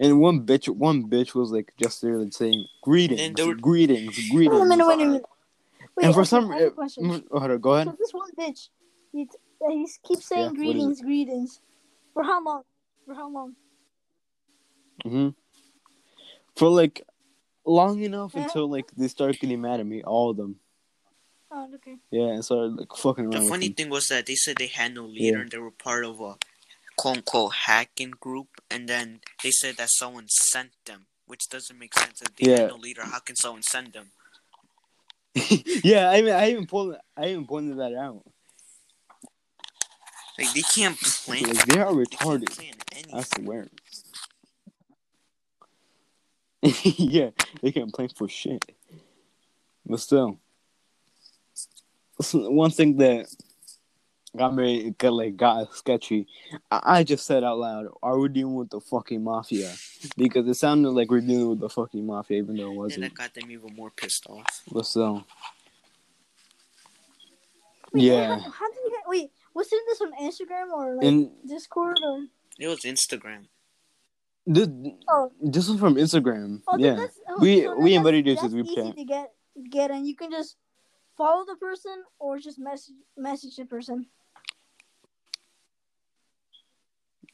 And 0.00 0.18
one 0.20 0.44
bitch 0.44 0.68
one 0.68 1.04
bitch 1.08 1.34
was 1.34 1.52
like 1.52 1.72
just 1.78 2.02
there 2.02 2.18
like 2.18 2.32
saying 2.32 2.66
greetings, 2.82 3.20
And 3.20 3.38
were- 3.38 3.54
greetings, 3.54 4.16
Wait 4.16 4.30
greetings. 4.30 4.60
a 4.60 4.64
minute, 4.64 4.86
wait 4.86 4.94
a 5.00 5.04
minute. 5.04 5.24
Wait, 5.96 6.04
And 6.06 6.14
for 6.14 6.24
some 6.24 6.50
I 6.50 6.56
have 6.58 6.68
a 6.68 6.70
question. 6.72 7.04
Mm, 7.04 7.24
hold 7.30 7.50
on, 7.50 7.60
go 7.60 7.74
ahead. 7.74 7.86
So 7.88 7.96
this 7.98 8.12
one 8.12 8.30
bitch, 8.38 8.68
he, 9.12 9.28
uh, 9.64 9.68
he 9.70 9.86
keeps 10.02 10.26
saying 10.26 10.44
Yeah, 10.44 10.50
greetings, 10.52 11.00
greetings. 11.02 11.60
For 12.14 12.22
how 12.24 12.42
long? 12.42 12.62
For 13.06 13.14
how 13.14 13.30
long? 13.30 13.54
Mm-hmm. 15.04 15.28
For 16.56 16.68
like 16.68 17.06
long 17.66 18.02
enough 18.02 18.32
Yeah. 18.34 18.44
until 18.44 18.70
like 18.70 18.90
they 18.96 19.08
start 19.08 19.38
getting 19.38 19.60
mad 19.60 19.80
at 19.80 19.86
me, 19.86 20.02
all 20.02 20.30
of 20.30 20.36
them. 20.36 20.56
Oh, 21.50 21.68
okay. 21.74 21.96
Yeah, 22.10 22.28
and 22.34 22.44
started 22.44 22.76
like 22.76 22.92
fucking 22.96 23.30
The 23.30 23.40
funny 23.42 23.68
with 23.68 23.76
thing 23.76 23.90
was 23.90 24.08
that 24.08 24.26
they 24.26 24.34
said 24.34 24.56
they 24.56 24.66
had 24.66 24.94
no 24.94 25.04
leader 25.04 25.36
Yeah. 25.36 25.42
and 25.42 25.50
they 25.50 25.58
were 25.58 25.70
part 25.70 26.04
of 26.04 26.20
a 26.20 26.36
quote 26.96 27.16
unquote 27.18 27.52
hacking 27.54 28.10
group, 28.20 28.48
and 28.70 28.88
then 28.88 29.20
they 29.42 29.50
said 29.50 29.76
that 29.76 29.90
someone 29.90 30.26
sent 30.28 30.70
them, 30.86 31.06
which 31.26 31.48
doesn't 31.48 31.78
make 31.78 31.94
sense. 31.98 32.22
If 32.22 32.34
they 32.36 32.50
Yeah. 32.50 32.60
had 32.62 32.70
no 32.70 32.76
leader, 32.76 33.04
how 33.04 33.20
can 33.20 33.36
someone 33.36 33.62
send 33.62 33.92
them? 33.92 34.10
them. 35.34 35.42
yeah, 35.84 36.08
I 36.10 36.22
mean, 36.22 36.32
I 36.32 36.50
even 36.50 36.66
pulled, 36.66 36.96
I 37.16 37.26
even 37.28 37.46
pointed 37.46 37.78
that 37.78 37.94
out. 37.94 38.22
Like 40.38 40.52
they 40.52 40.62
can't 40.62 40.98
plan. 40.98 41.42
Like 41.44 41.66
they 41.66 41.80
are 41.80 41.94
They 41.94 42.04
can't 42.04 42.44
retarded. 42.44 42.50
plan. 42.50 42.74
I 43.12 43.22
swear. 43.22 43.68
yeah, 46.82 47.30
they 47.62 47.72
can't 47.72 47.92
play 47.92 48.08
for 48.08 48.28
shit. 48.28 48.64
But 49.84 50.00
still, 50.00 50.38
one 52.32 52.70
thing 52.70 52.96
that 52.96 53.26
got 54.36 54.54
me 54.54 54.94
got 54.98 55.12
like 55.12 55.36
got 55.36 55.74
sketchy. 55.74 56.26
I, 56.70 56.80
I 56.98 57.04
just 57.04 57.26
said 57.26 57.44
out 57.44 57.58
loud, 57.58 57.86
"Are 58.02 58.18
we 58.18 58.28
dealing 58.28 58.54
with 58.54 58.70
the 58.70 58.80
fucking 58.80 59.22
mafia?" 59.22 59.72
Because 60.16 60.46
it 60.48 60.54
sounded 60.54 60.90
like 60.90 61.10
we're 61.10 61.20
dealing 61.20 61.50
with 61.50 61.60
the 61.60 61.68
fucking 61.68 62.04
mafia, 62.04 62.38
even 62.38 62.56
though 62.56 62.70
it 62.70 62.74
wasn't. 62.74 63.04
And 63.04 63.04
that 63.04 63.14
got 63.14 63.34
them 63.34 63.50
even 63.50 63.74
more 63.74 63.90
pissed 63.90 64.26
off. 64.28 64.62
But 64.72 64.86
still, 64.86 65.24
Wait, 67.92 68.04
Yeah. 68.04 68.38
How, 68.38 68.50
how 68.50 68.68
did 68.70 68.78
you 68.84 68.90
get? 68.90 69.02
Wait, 69.06 69.30
was 69.54 69.68
it 69.72 69.82
this 69.86 70.00
on 70.00 70.12
Instagram 70.20 70.72
or 70.72 70.96
like 70.96 71.06
and 71.06 71.30
Discord 71.46 71.98
or? 72.04 72.26
It 72.58 72.68
was 72.68 72.80
Instagram. 72.80 73.46
This 74.46 74.68
Oh, 75.08 75.32
this 75.40 75.68
was 75.68 75.78
from 75.80 75.96
Instagram. 75.96 76.62
oh 76.68 76.76
yeah, 76.78 77.06
oh, 77.28 77.36
We- 77.40 77.62
so 77.62 77.76
we 77.78 77.94
invited 77.94 78.26
you 78.26 78.36
to 78.36 78.42
the 78.42 78.48
group 78.48 78.66
easy 78.66 78.74
chat. 78.76 78.96
to 78.96 79.04
get 79.04 79.32
get, 79.70 79.90
and 79.90 80.06
you 80.06 80.14
can 80.14 80.30
just 80.30 80.56
follow 81.16 81.44
the 81.44 81.56
person 81.56 82.04
or 82.18 82.38
just 82.38 82.58
message 82.58 82.94
message 83.16 83.56
the 83.56 83.64
person. 83.64 84.06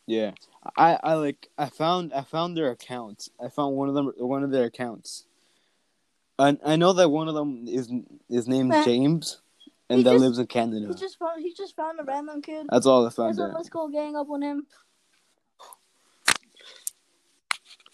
Yeah, 0.06 0.32
I 0.76 0.98
I 1.02 1.14
like 1.14 1.48
I 1.56 1.66
found 1.66 2.12
I 2.12 2.22
found 2.22 2.56
their 2.56 2.70
accounts. 2.70 3.30
I 3.42 3.48
found 3.48 3.76
one 3.76 3.88
of 3.88 3.94
them 3.94 4.12
one 4.18 4.42
of 4.42 4.50
their 4.50 4.64
accounts. 4.64 5.26
I 6.38 6.58
I 6.64 6.76
know 6.76 6.92
that 6.94 7.08
one 7.10 7.28
of 7.28 7.34
them 7.34 7.66
is 7.68 7.90
is 8.28 8.48
named 8.48 8.72
Uh, 8.72 8.84
James, 8.84 9.40
and 9.88 9.98
he 9.98 10.04
that 10.04 10.12
just- 10.12 10.22
lives 10.22 10.38
in 10.38 10.46
Canada. 10.46 10.88
He 10.88 10.94
just 10.94 11.18
found 11.18 11.40
he 11.40 11.54
just 11.54 11.76
found 11.76 12.00
a 12.00 12.04
random 12.04 12.42
kid. 12.42 12.66
That's 12.70 12.86
all 12.86 13.06
I 13.06 13.10
found 13.10 13.36
let's 13.36 13.68
go 13.68 13.88
gang 13.88 14.16
up 14.16 14.28
on 14.28 14.42
him. 14.42 14.66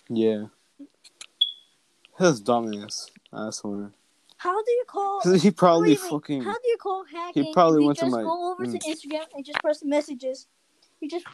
Yeah, 0.08 0.46
his 2.18 2.42
dumbass. 2.42 3.10
I 3.32 3.50
swear. 3.50 3.92
How 4.38 4.62
do 4.62 4.70
you 4.70 4.84
call? 4.86 5.20
He 5.36 5.50
probably 5.50 5.90
wait, 5.90 6.00
wait, 6.00 6.10
fucking. 6.10 6.42
How 6.42 6.52
do 6.52 6.68
you 6.68 6.76
call 6.76 7.04
hacking? 7.04 7.44
He 7.44 7.52
probably 7.52 7.78
if 7.78 7.80
you 7.82 7.86
went 7.86 7.98
to 7.98 8.06
my- 8.06 8.22
go 8.22 8.52
over 8.52 8.64
to 8.64 8.70
mm. 8.70 8.82
Instagram 8.82 9.24
and 9.34 9.44
just 9.44 9.58
press 9.60 9.82
messages. 9.84 10.46
You 11.00 11.08
just. 11.08 11.26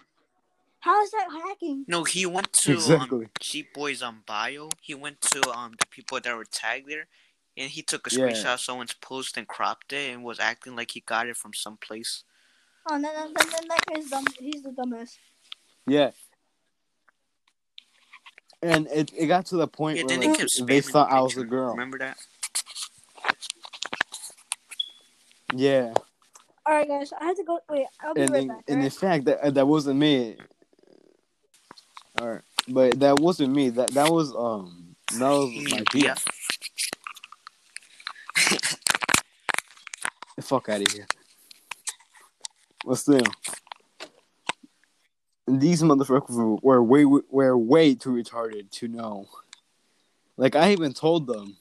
How 0.80 1.02
is 1.02 1.10
that 1.12 1.28
hacking? 1.30 1.84
No, 1.88 2.04
he 2.04 2.26
went 2.26 2.52
to 2.52 2.72
Exactly. 2.72 3.24
um, 3.24 3.30
Cheap 3.40 3.72
Boys 3.72 4.02
on 4.02 4.22
bio. 4.26 4.68
He 4.80 4.94
went 4.94 5.20
to 5.22 5.50
um 5.50 5.72
the 5.78 5.86
people 5.86 6.18
that 6.20 6.36
were 6.36 6.44
tagged 6.44 6.88
there, 6.88 7.06
and 7.56 7.70
he 7.70 7.82
took 7.82 8.06
a 8.06 8.10
Yeah. 8.10 8.28
screenshot 8.28 8.54
of 8.54 8.60
someone's 8.60 8.94
post 8.94 9.36
and 9.36 9.46
cropped 9.46 9.92
it 9.92 10.12
and 10.12 10.24
was 10.24 10.40
acting 10.40 10.74
like 10.74 10.90
he 10.92 11.00
got 11.00 11.28
it 11.28 11.36
from 11.36 11.52
someplace. 11.54 12.24
Oh, 12.90 13.00
then, 13.00 13.02
then, 13.02 13.32
then, 13.34 13.48
then 13.50 13.68
that 13.68 13.84
guy's 13.86 14.10
dumb. 14.10 14.24
He's 14.38 14.62
the 14.62 14.72
dumbest. 14.72 15.18
Yeah. 15.86 16.10
And 18.64 18.86
it, 18.86 19.12
it 19.14 19.26
got 19.26 19.44
to 19.46 19.56
the 19.58 19.68
point 19.68 19.98
Yeah, 19.98 20.04
where 20.04 20.08
then 20.08 20.20
they 20.20 20.28
like, 20.28 20.38
kept 20.38 20.50
spamming 20.52 20.66
they 20.68 20.80
the 20.80 20.90
thought 20.90 21.12
I 21.12 21.20
was 21.20 21.36
a 21.36 21.44
girl. 21.44 21.72
Remember 21.72 21.98
that? 21.98 22.16
Yeah, 25.52 25.92
All 26.64 26.74
right, 26.74 26.88
guys. 26.88 27.12
I 27.20 27.26
have 27.26 27.36
to 27.36 27.44
go. 27.44 27.60
Wait, 27.68 27.86
I'll 28.02 28.14
be 28.14 28.22
and 28.22 28.32
right 28.32 28.42
in, 28.42 28.48
back. 28.48 28.64
and 28.68 28.82
in 28.82 28.90
fact 28.90 29.26
that 29.26 29.54
that 29.54 29.68
wasn't 29.68 29.98
me. 30.00 30.36
All 32.18 32.28
right, 32.32 32.40
but 32.66 32.98
that 33.00 33.20
wasn't 33.20 33.54
me. 33.54 33.68
That 33.68 33.90
that 33.90 34.10
was 34.10 34.34
um 34.34 34.96
that 35.12 35.28
was 35.28 35.50
my 35.50 35.76
mean 35.76 35.84
BF. 35.84 36.24
BF? 38.34 38.78
The 40.36 40.42
fuck 40.42 40.70
out 40.70 40.80
of 40.80 40.90
here. 40.90 41.06
But 42.84 42.94
still, 42.96 43.20
these 45.46 45.82
motherfuckers 45.82 46.62
were, 46.62 46.82
way 46.82 47.04
were 47.04 47.56
way 47.58 47.94
too 47.94 48.10
retarded 48.10 48.70
to 48.72 48.88
know. 48.88 49.28
Like 50.36 50.56
I 50.56 50.72
even 50.72 50.92
told 50.92 51.26
them 51.26 51.56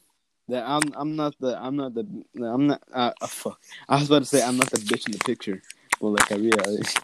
that 0.49 0.63
I'm 0.65 0.81
I'm 0.95 1.15
not 1.15 1.35
the 1.39 1.57
I'm 1.61 1.75
not 1.75 1.93
the 1.93 2.05
I'm 2.37 2.67
not 2.67 2.81
uh, 2.93 3.11
uh, 3.21 3.27
fuck. 3.27 3.59
I 3.87 3.99
was 3.99 4.09
about 4.09 4.19
to 4.19 4.25
say 4.25 4.43
I'm 4.43 4.57
not 4.57 4.69
the 4.69 4.77
bitch 4.77 5.05
in 5.05 5.11
the 5.11 5.19
picture, 5.19 5.61
but 6.01 6.09
like 6.09 6.31
I 6.31 6.35
realized 6.35 6.97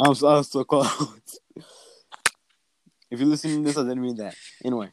I'm 0.00 0.14
so, 0.14 0.28
I 0.28 0.36
was 0.38 0.48
so 0.48 0.64
close. 0.64 1.38
if 3.10 3.20
you're 3.20 3.28
listening 3.28 3.62
to 3.62 3.68
this, 3.68 3.78
I 3.78 3.82
didn't 3.82 4.02
mean 4.02 4.16
that. 4.16 4.34
Anyway, 4.64 4.88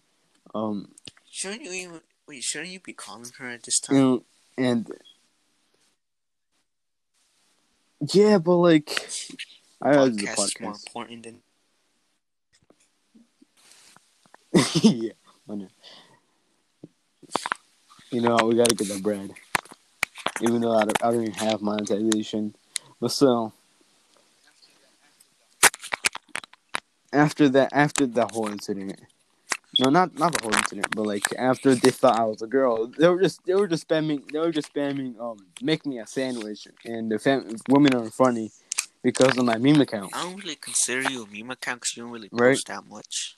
um, 0.54 0.90
Shouldn't 1.30 1.64
you 1.64 1.72
even 1.72 2.02
wait? 2.28 2.44
Shouldn't 2.44 2.70
you 2.70 2.80
be 2.80 2.94
calling 2.94 3.32
her 3.40 3.50
at 3.50 3.64
this 3.64 3.82
you 3.90 3.96
time? 3.96 4.04
know, 4.04 4.24
and 4.58 4.92
yeah, 8.14 8.38
but 8.38 8.56
like 8.58 9.10
I 9.82 9.94
heard 9.94 10.18
the 10.18 10.28
podcast 10.28 10.46
is 10.46 10.62
more 10.62 10.72
important 10.72 11.24
than 11.24 11.42
yeah, 14.82 15.12
I 15.50 15.56
know. 15.56 15.68
You 18.12 18.22
know, 18.22 18.38
we 18.44 18.56
gotta 18.56 18.76
get 18.76 18.88
the 18.88 19.00
bread. 19.00 19.32
Even 20.42 20.62
though 20.62 20.76
I 20.76 20.86
don't, 20.86 21.04
I 21.04 21.12
don't 21.12 21.22
even 21.22 21.34
have 21.34 21.62
monetization. 21.62 22.56
But 23.00 23.12
still. 23.12 23.54
After 27.14 27.48
that, 27.50 27.70
after 27.72 28.06
that 28.08 28.32
whole 28.32 28.50
incident. 28.50 29.00
No, 29.80 29.90
not 29.90 30.18
not 30.18 30.34
the 30.34 30.44
whole 30.44 30.56
incident, 30.56 30.88
but 30.96 31.06
like 31.06 31.24
after 31.38 31.76
they 31.76 31.92
thought 31.92 32.20
I 32.20 32.26
was 32.26 32.42
a 32.42 32.48
girl, 32.48 32.88
they 32.88 33.08
were 33.08 33.22
just 33.22 33.46
they 33.46 33.54
were 33.54 33.68
just 33.68 33.88
spamming 33.88 34.30
they 34.32 34.40
were 34.40 34.52
just 34.52 34.74
spamming 34.74 35.20
um 35.20 35.38
make 35.62 35.86
me 35.86 36.00
a 36.00 36.08
sandwich 36.08 36.68
and 36.86 37.12
the 37.12 37.20
fam- 37.20 37.56
women 37.70 37.96
are 37.96 38.10
funny 38.10 38.52
because 39.04 39.38
of 39.38 39.46
my 39.46 39.58
meme 39.58 39.82
account. 39.82 40.12
I 40.16 40.24
don't 40.24 40.38
really 40.38 40.56
consider 40.56 41.10
you 41.10 41.24
a 41.24 41.28
meme 41.28 41.52
account 41.52 41.82
because 41.82 41.96
you 41.98 42.04
don't 42.04 42.12
really 42.12 42.30
post 42.30 42.42
Right. 42.42 42.60
that 42.68 42.88
much. 42.90 43.36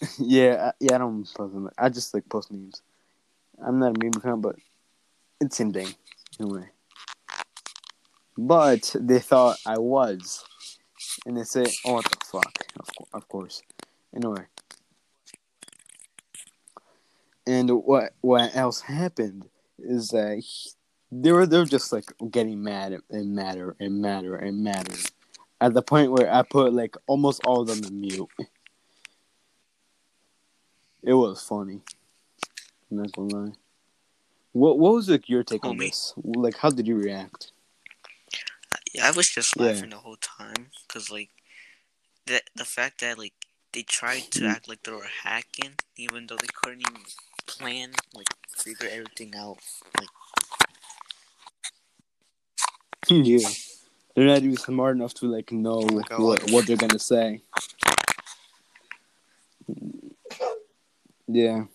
yeah, 0.18 0.70
I, 0.70 0.72
yeah, 0.80 0.94
I 0.96 0.98
don't 0.98 1.24
post 1.34 1.52
them. 1.54 1.70
I 1.78 1.88
just 1.88 2.12
like 2.14 2.28
post 2.28 2.50
memes. 2.50 2.82
I'm 3.64 3.78
not 3.78 3.96
a 3.96 3.98
meme 4.02 4.12
account, 4.16 4.42
but 4.42 4.56
it's 5.40 5.56
same 5.56 5.72
thing 5.72 5.94
anyway. 6.40 6.68
But 8.36 8.94
they 8.98 9.18
thought 9.20 9.58
I 9.66 9.78
was, 9.78 10.44
and 11.26 11.36
they 11.36 11.44
say, 11.44 11.64
"Oh, 11.84 11.94
what 11.94 12.04
the 12.04 12.16
fuck?" 12.24 12.52
Of, 12.80 12.86
cour- 12.96 13.06
of 13.12 13.28
course. 13.28 13.62
Anyway, 14.14 14.46
and 17.46 17.70
what 17.70 18.14
what 18.22 18.54
else 18.56 18.80
happened 18.80 19.48
is 19.78 20.08
that 20.08 20.38
he- 20.38 20.70
they 21.12 21.30
were 21.30 21.46
they 21.46 21.58
were 21.58 21.66
just 21.66 21.92
like 21.92 22.10
getting 22.30 22.62
mad 22.62 23.00
and 23.10 23.34
madder 23.34 23.76
and 23.78 24.00
madder 24.00 24.36
and 24.36 24.64
madder, 24.64 24.96
at 25.60 25.74
the 25.74 25.82
point 25.82 26.10
where 26.10 26.32
I 26.32 26.42
put 26.42 26.72
like 26.72 26.96
almost 27.06 27.44
all 27.44 27.60
of 27.60 27.68
them 27.68 27.84
in 27.84 28.00
mute. 28.00 28.28
It 31.02 31.14
was 31.14 31.42
funny. 31.42 31.82
I'm 32.90 32.96
not 32.98 33.12
gonna 33.12 33.36
lie. 33.36 33.52
What 34.52 34.78
What 34.78 34.94
was 34.94 35.08
like 35.08 35.28
your 35.28 35.42
take 35.44 35.64
on 35.66 35.76
this? 35.76 36.14
Like, 36.16 36.56
how 36.56 36.70
did 36.70 36.86
you 36.86 36.96
react? 36.96 37.52
Yeah, 38.94 39.08
I 39.08 39.10
was 39.10 39.28
just 39.28 39.56
Yeah. 39.56 39.66
laughing 39.66 39.90
the 39.90 39.96
whole 39.96 40.16
time 40.16 40.70
because 40.86 41.10
like 41.10 41.30
the 42.26 42.40
the 42.54 42.64
fact 42.64 43.00
that 43.00 43.18
like 43.18 43.34
they 43.72 43.82
tried 43.82 44.30
to 44.32 44.46
act 44.46 44.68
like 44.68 44.82
they 44.82 44.92
were 44.92 45.08
hacking, 45.24 45.72
even 45.96 46.26
though 46.26 46.36
they 46.36 46.48
couldn't 46.54 46.82
even 46.88 47.02
plan, 47.46 47.92
like 48.14 48.28
figure 48.56 48.88
everything 48.90 49.34
out. 49.36 49.58
Like 49.98 50.08
yeah. 53.08 53.48
They're 54.14 54.26
not 54.26 54.38
even 54.38 54.56
smart 54.56 54.96
enough 54.96 55.14
to 55.14 55.26
like 55.26 55.52
know 55.52 55.88
Oh 56.10 56.24
what 56.24 56.50
what 56.50 56.66
they're 56.66 56.76
gonna 56.76 56.98
say. 56.98 57.40
Yeah. 61.28 61.64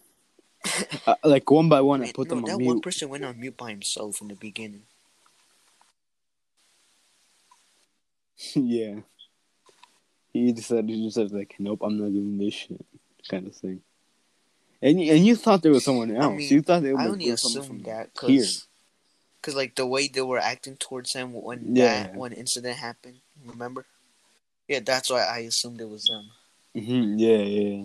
Uh, 1.07 1.15
like 1.23 1.49
one 1.49 1.69
by 1.69 1.80
one, 1.80 2.03
I 2.03 2.11
put 2.11 2.28
no, 2.28 2.36
them 2.36 2.43
that 2.43 2.51
on 2.55 2.65
one 2.65 2.82
person 2.82 3.07
went 3.07 3.23
on 3.23 3.39
mute 3.39 3.55
by 3.55 3.69
himself 3.69 4.19
in 4.19 4.28
the 4.28 4.36
beginning. 4.36 4.82
yeah. 8.53 8.95
He 10.34 10.51
decided 10.51 10.89
he 10.89 11.05
just 11.05 11.15
said 11.15 11.32
like, 11.32 11.55
nope, 11.57 11.80
I'm 11.82 11.97
not 11.97 12.11
doing 12.11 12.38
this 12.38 12.53
shit, 12.53 12.86
kind 13.30 13.47
of 13.47 13.55
thing. 13.55 13.82
And 14.82 15.01
you, 15.01 15.13
and 15.13 15.25
you 15.25 15.36
thought 15.38 15.61
there 15.63 15.71
was 15.71 15.86
someone 15.86 16.13
else. 16.13 16.36
mean, 16.36 16.51
you 16.51 16.61
thought 16.61 16.84
they 16.84 16.91
were 16.91 16.99
I 16.99 17.07
only 17.07 17.25
there 17.25 17.34
was 17.34 17.41
someone 17.41 17.63
assumed 17.63 17.84
from 17.84 17.91
that 17.91 18.09
here. 18.25 18.39
because 18.41 18.67
cause, 19.42 19.56
like 19.56 19.76
the 19.76 19.86
way 19.86 20.08
they 20.08 20.22
were 20.22 20.40
acting 20.40 20.76
towards 20.78 21.14
him 21.14 21.34
when 21.34 21.76
Yeah. 21.76 22.04
that 22.04 22.16
one 22.16 22.34
incident 22.34 22.78
happened. 22.78 23.18
Remember? 23.46 23.86
Yeah, 24.68 24.80
that's 24.82 25.10
why 25.10 25.24
I 25.24 25.40
assumed 25.40 25.80
it 25.82 25.90
was 25.90 26.06
them. 26.06 26.32
hmm 26.74 27.18
Yeah, 27.18 27.38
yeah, 27.38 27.84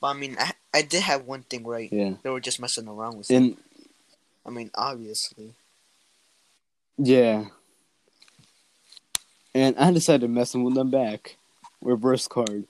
But 0.00 0.06
I 0.08 0.12
mean, 0.14 0.36
I, 0.38 0.52
I 0.72 0.82
did 0.82 1.02
have 1.02 1.26
one 1.26 1.42
thing 1.42 1.64
right. 1.64 1.92
yeah. 1.92 2.14
They 2.22 2.30
were 2.30 2.40
just 2.40 2.60
messing 2.60 2.88
around 2.88 3.18
with 3.18 3.30
him. 3.30 3.42
And 3.42 3.56
I 4.46 4.50
mean, 4.50 4.70
obviously. 4.74 5.54
yeah. 6.98 7.46
And 9.54 9.76
I 9.78 9.90
decided 9.92 10.22
to 10.22 10.28
mess 10.28 10.54
with 10.54 10.74
them 10.74 10.90
back. 10.90 11.36
Reverse 11.82 12.26
card. 12.26 12.64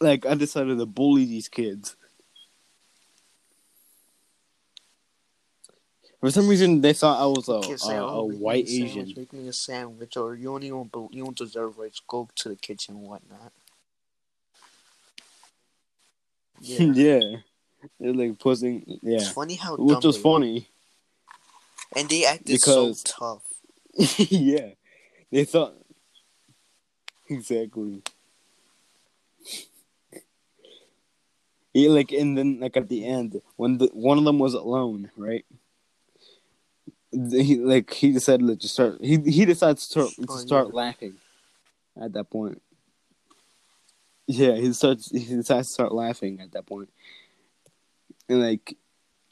Like 0.00 0.24
I 0.26 0.34
decided 0.34 0.78
to 0.78 0.86
bully 0.86 1.26
these 1.26 1.48
kids. 1.48 1.96
For 6.22 6.30
some 6.30 6.46
reason, 6.46 6.80
they 6.80 6.92
thought 6.92 7.20
I 7.20 7.26
was 7.26 7.48
a, 7.48 7.54
a, 7.90 7.98
"Oh, 7.98 8.20
a 8.20 8.24
white 8.36 8.68
sandwich, 8.68 8.90
Asian. 8.92 9.12
Make 9.16 9.32
me 9.32 9.48
a 9.48 9.52
sandwich, 9.52 10.16
or 10.16 10.36
you 10.36 10.44
don't 10.44 10.62
even 10.62 10.88
you 11.10 11.24
don't 11.24 11.36
deserve 11.36 11.76
rights. 11.78 12.00
Go 12.06 12.28
to 12.36 12.48
the 12.50 12.54
kitchen 12.54 12.94
and 12.94 13.02
whatnot. 13.04 13.50
Yeah. 16.60 16.82
yeah. 16.94 17.36
They're 17.98 18.14
like 18.14 18.38
pushing. 18.38 18.84
It's 18.86 19.24
Yeah. 19.26 19.32
funny 19.32 19.56
how 19.56 19.74
Which 19.74 19.94
dumb 19.98 20.08
was 20.08 20.16
funny. 20.16 20.68
and 21.96 22.08
they 22.08 22.24
acted 22.24 22.46
Because- 22.46 23.00
so 23.00 23.14
tough. 23.18 23.42
yeah. 24.30 24.70
They 25.32 25.44
thought. 25.44 25.74
Exactly. 27.28 28.02
Yeah, 31.72 31.88
like, 31.88 32.12
and 32.12 32.36
then, 32.36 32.60
like, 32.60 32.76
at 32.76 32.88
the 32.90 33.06
end, 33.06 33.40
when 33.56 33.78
the, 33.78 33.86
one 33.94 34.18
of 34.18 34.24
them 34.24 34.38
was 34.38 34.52
alone, 34.52 35.10
right? 35.16 35.46
He, 37.12 37.56
like, 37.56 37.92
he 37.92 38.12
decided 38.12 38.60
to 38.60 38.68
start, 38.68 38.98
he, 39.00 39.18
he 39.18 39.44
decided 39.44 39.78
to 39.78 39.82
start, 39.84 40.10
to 40.26 40.38
start 40.38 40.74
laughing 40.74 41.14
at 42.00 42.12
that 42.14 42.30
point. 42.30 42.62
Yeah, 44.26 44.54
he 44.54 44.72
starts, 44.72 45.10
he 45.10 45.34
decides 45.34 45.68
to 45.68 45.74
start 45.74 45.92
laughing 45.92 46.40
at 46.40 46.52
that 46.52 46.66
point. 46.66 46.90
And, 48.28 48.40
like, 48.40 48.76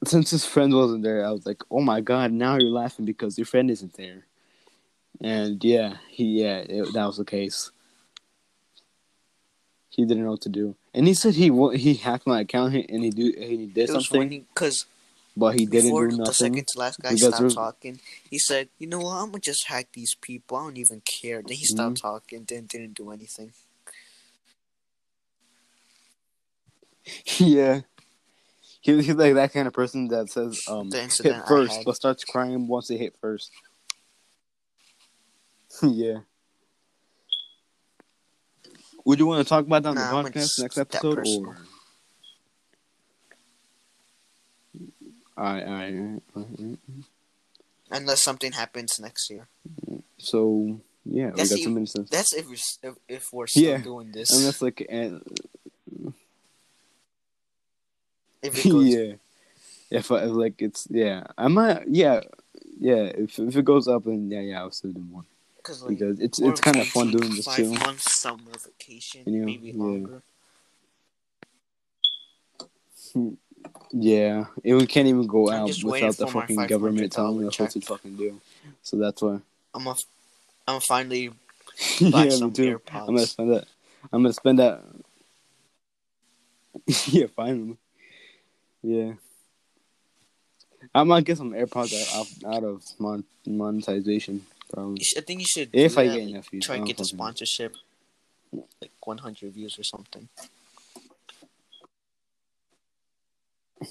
since 0.05 0.31
his 0.31 0.45
friend 0.45 0.75
wasn't 0.75 1.03
there, 1.03 1.27
I 1.27 1.31
was 1.31 1.47
like, 1.47 1.63
oh 1.71 1.81
my 1.81 2.01
god, 2.01 2.33
now 2.33 2.57
you're 2.57 2.71
laughing 2.71 3.05
because 3.05 3.39
your 3.39 3.47
friend 3.47 3.71
isn't 3.71 3.95
there. 3.95 4.27
And 5.23 5.63
yeah, 5.63 5.97
he 6.09 6.41
yeah, 6.41 6.59
it, 6.59 6.95
that 6.95 7.05
was 7.05 7.19
the 7.19 7.25
case. 7.27 7.71
He 9.91 10.07
didn't 10.07 10.25
know 10.25 10.31
what 10.31 10.41
to 10.43 10.49
do, 10.49 10.77
and 10.95 11.07
he 11.07 11.15
said 11.15 11.35
he 11.35 11.51
he 11.77 11.95
hacked 11.95 12.27
my 12.27 12.41
account 12.41 12.75
and 12.75 13.05
he 13.05 13.11
do 13.11 13.35
and 13.37 13.51
he 13.51 13.67
did 13.67 13.89
something, 13.91 14.47
because 14.55 14.87
but 15.37 15.59
he 15.59 15.67
didn't 15.67 15.87
before 15.87 16.09
do 16.09 16.17
the 16.17 16.33
second 16.33 16.67
to 16.69 16.79
last 16.79 17.01
guy 17.01 17.15
stopped 17.15 17.55
talking, 17.55 18.01
he 18.29 18.39
said, 18.39 18.69
"You 18.79 18.87
know 18.87 19.01
what? 19.01 19.17
I'm 19.17 19.31
gonna 19.31 19.41
just 19.41 19.67
hack 19.67 19.89
these 19.93 20.15
people. 20.21 20.57
I 20.57 20.65
don't 20.65 20.79
even 20.79 21.03
care." 21.03 21.43
Then 21.47 21.57
he 21.57 21.65
stopped 21.65 21.99
Mm-hmm. 21.99 22.07
talking. 22.09 22.45
Then 22.49 22.67
didn't 22.67 22.95
do 22.95 23.11
anything. 23.11 23.53
yeah, 27.39 27.81
he, 28.81 28.95
he's 29.03 29.15
like 29.15 29.35
that 29.35 29.53
kind 29.53 29.67
of 29.67 29.75
person 29.75 30.09
that 30.09 30.31
says 30.31 30.61
um 30.69 30.91
hit 30.91 31.47
first, 31.49 31.85
but 31.85 31.97
starts 31.97 32.25
crying 32.25 32.67
once 32.69 32.89
they 32.89 32.97
hit 32.97 33.15
first. 33.21 33.51
yeah. 35.83 36.19
Would 39.07 39.19
you 39.19 39.27
want 39.27 39.43
to 39.45 39.49
talk 39.49 39.65
about 39.67 39.83
that 39.85 39.89
on 39.91 39.95
Nah, 39.97 40.23
the 40.23 40.31
podcast 40.31 40.61
next 40.61 40.79
episode, 40.79 41.27
or? 41.27 41.57
Alright, 45.37 45.65
alright, 45.65 45.95
alright, 45.95 46.23
alright. 46.37 46.79
Unless 47.91 48.23
something 48.23 48.53
happens 48.53 49.01
next 49.01 49.31
year. 49.31 49.49
So 50.19 50.81
yeah, 51.05 51.31
we 51.31 51.37
That's 51.37 51.51
got 51.51 51.57
the- 51.57 51.63
some 51.65 51.79
instances. 51.79 52.11
That's 52.11 52.33
if 52.35 52.47
we're, 52.47 52.91
if, 52.91 52.97
if 53.09 53.33
we're 53.33 53.47
still 53.47 53.63
Yeah. 53.63 53.79
doing 53.79 54.13
this. 54.13 54.31
Unless 54.33 54.63
like, 54.63 54.87
and, 54.89 55.23
if 58.43 58.65
it 58.65 58.71
goes, 58.71 58.85
yeah, 58.95 59.13
if 59.91 60.11
I 60.13 60.25
like 60.25 60.61
it's 60.63 60.87
yeah, 60.91 61.25
I 61.37 61.49
might 61.49 61.85
yeah, 61.89 62.21
yeah. 62.79 63.05
If 63.05 63.39
if 63.39 63.57
it 63.57 63.65
goes 63.65 63.89
up, 63.89 64.05
then 64.05 64.31
yeah, 64.31 64.41
yeah, 64.41 64.61
I'll 64.61 64.71
still 64.71 64.93
do 64.93 65.01
more 65.01 65.25
because 65.57 65.83
like 65.83 65.99
because 65.99 66.21
it's 66.21 66.39
it's 66.41 66.61
kind 66.61 66.79
of 66.79 66.87
fun 66.89 67.11
doing 67.11 67.35
this 67.35 67.45
too. 67.47 67.71
five 67.75 67.87
months 67.87 68.21
summer 68.21 68.53
vacation, 68.65 69.23
You 69.27 69.41
know, 69.41 69.47
maybe 69.47 69.69
yeah. 69.69 69.83
longer. 69.83 70.23
Hmm. 73.13 73.31
Yeah, 73.93 74.45
and 74.65 74.79
we 74.79 74.87
can't 74.87 75.09
even 75.09 75.27
go 75.27 75.51
I'm 75.51 75.63
out 75.63 75.83
without 75.83 76.17
the 76.17 76.27
fucking 76.27 76.67
government 76.67 77.13
telling 77.13 77.47
us 77.47 77.59
what 77.59 77.71
to 77.73 77.81
fucking 77.81 78.17
do. 78.17 78.41
So 78.83 78.97
that's 78.97 79.21
why. 79.21 79.41
I'm 79.75 79.87
a, 79.87 79.97
I'm 80.69 80.81
finally 80.81 81.29
buy 81.29 81.35
yeah, 82.25 82.31
some 82.31 82.53
too. 82.53 82.81
I'm 82.93 83.07
gonna 83.07 83.27
spend 83.27 83.53
that. 83.53 83.65
I'm 84.13 84.23
gonna 84.23 84.33
spend 84.33 84.59
that. 84.61 84.83
yeah, 87.07 87.27
finally. 87.35 87.77
Yeah. 88.83 89.13
I 90.95 91.05
might 91.05 91.25
get 91.25 91.37
some 91.37 91.53
AirPods 91.53 91.93
out, 92.15 92.55
out 92.55 92.65
of 92.65 92.83
mon- 92.99 93.25
monetization, 93.47 94.47
probably. 94.73 95.05
I 95.17 95.21
think 95.21 95.41
you 95.41 95.47
should. 95.47 95.71
If 95.73 95.99
I 95.99 96.07
that, 96.07 96.15
get 96.15 96.29
enough 96.29 96.51
views. 96.51 96.65
try 96.65 96.77
and 96.77 96.87
get 96.87 96.97
the 96.97 97.05
sponsorship, 97.05 97.75
like 98.53 98.91
100 99.03 99.53
views 99.53 99.79
or 99.79 99.85
something. 99.85 100.29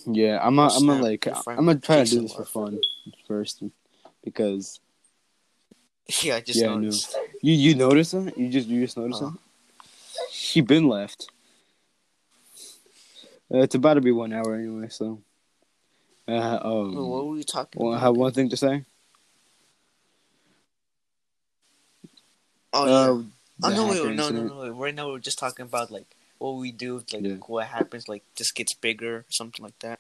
Yeah, 0.06 0.40
I'm 0.42 0.56
gonna, 0.56 0.74
I'm 0.74 0.86
gonna 0.86 1.02
like, 1.02 1.28
I'm 1.28 1.66
gonna 1.66 1.80
try 1.80 2.04
to 2.04 2.10
do 2.10 2.22
this 2.22 2.34
for 2.34 2.46
fun 2.46 2.80
first, 3.28 3.64
because 4.24 4.80
Yeah, 6.22 6.36
I 6.36 6.42
just 6.42 6.60
Yeah, 6.60 6.72
I 6.72 6.76
noticed. 6.76 7.16
you 7.42 7.54
you 7.54 7.76
notice 7.76 8.12
that 8.12 8.38
you 8.38 8.50
just 8.50 8.68
you 8.68 8.82
just 8.86 8.98
notice 8.98 9.22
Uh-huh. 9.22 9.32
that 9.32 10.32
she 10.32 10.62
been 10.62 10.88
left. 10.88 11.32
Uh, 13.52 13.60
it's 13.60 13.74
about 13.74 13.96
to 13.96 14.02
be 14.02 14.12
one 14.12 14.32
hour 14.32 14.54
anyway, 14.56 14.90
so. 14.90 15.22
Uh, 16.28 16.60
um, 16.62 16.94
what 16.96 17.26
were 17.26 17.32
we 17.32 17.44
talking 17.44 17.84
well, 17.84 17.96
I 17.96 18.00
have 18.00 18.16
one 18.16 18.32
thing 18.32 18.50
to 18.50 18.58
say. 18.58 18.86
oh 22.74 22.86
yeah. 22.86 22.94
Uh, 22.94 23.24
Oh 23.62 23.70
no, 23.72 23.88
wait, 23.90 24.16
no, 24.16 24.30
no, 24.30 24.44
no. 24.44 24.62
Wait. 24.62 24.70
Right 24.70 24.96
now 24.96 25.10
we're 25.10 25.20
just 25.20 25.40
talking 25.40 25.66
about 25.66 25.92
like 25.92 26.16
what 26.40 26.56
we 26.56 26.72
do, 26.72 27.04
like 27.14 27.24
Yeah. 27.24 27.36
what 27.46 27.68
happens, 27.68 28.08
like 28.08 28.24
just 28.36 28.56
gets 28.56 28.74
bigger, 28.74 29.18
or 29.18 29.26
something 29.30 29.64
like 29.64 29.78
that. 29.80 30.00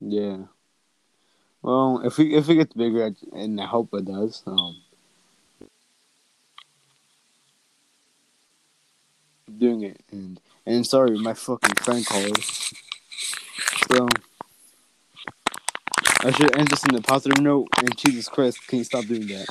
Yeah. 0.00 0.38
Well, 1.62 2.02
if 2.04 2.18
we 2.18 2.34
if 2.34 2.48
it 2.48 2.56
gets 2.56 2.74
bigger, 2.74 3.14
and 3.32 3.60
I 3.60 3.66
hope 3.66 3.94
it 3.94 4.06
does. 4.06 4.42
Um, 4.46 4.82
doing 9.58 9.82
it, 9.82 10.00
and 10.10 10.40
and 10.66 10.86
sorry, 10.86 11.18
my 11.18 11.34
fucking 11.34 11.76
friend 11.76 12.04
called. 12.04 12.44
So 13.92 14.08
I 16.22 16.30
should 16.32 16.56
end 16.56 16.68
this 16.68 16.84
in 16.84 16.94
a 16.94 17.00
positive 17.02 17.42
note. 17.42 17.68
And 17.78 17.96
Jesus 17.96 18.28
Christ, 18.28 18.66
can 18.66 18.78
you 18.78 18.84
stop 18.84 19.04
doing 19.04 19.26
that? 19.28 19.46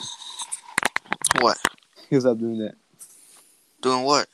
What? 1.39 1.57
Can 1.95 2.07
you 2.09 2.19
stop 2.21 2.37
doing 2.37 2.59
that? 2.59 2.75
Doing 3.83 4.03
what? 4.05 4.27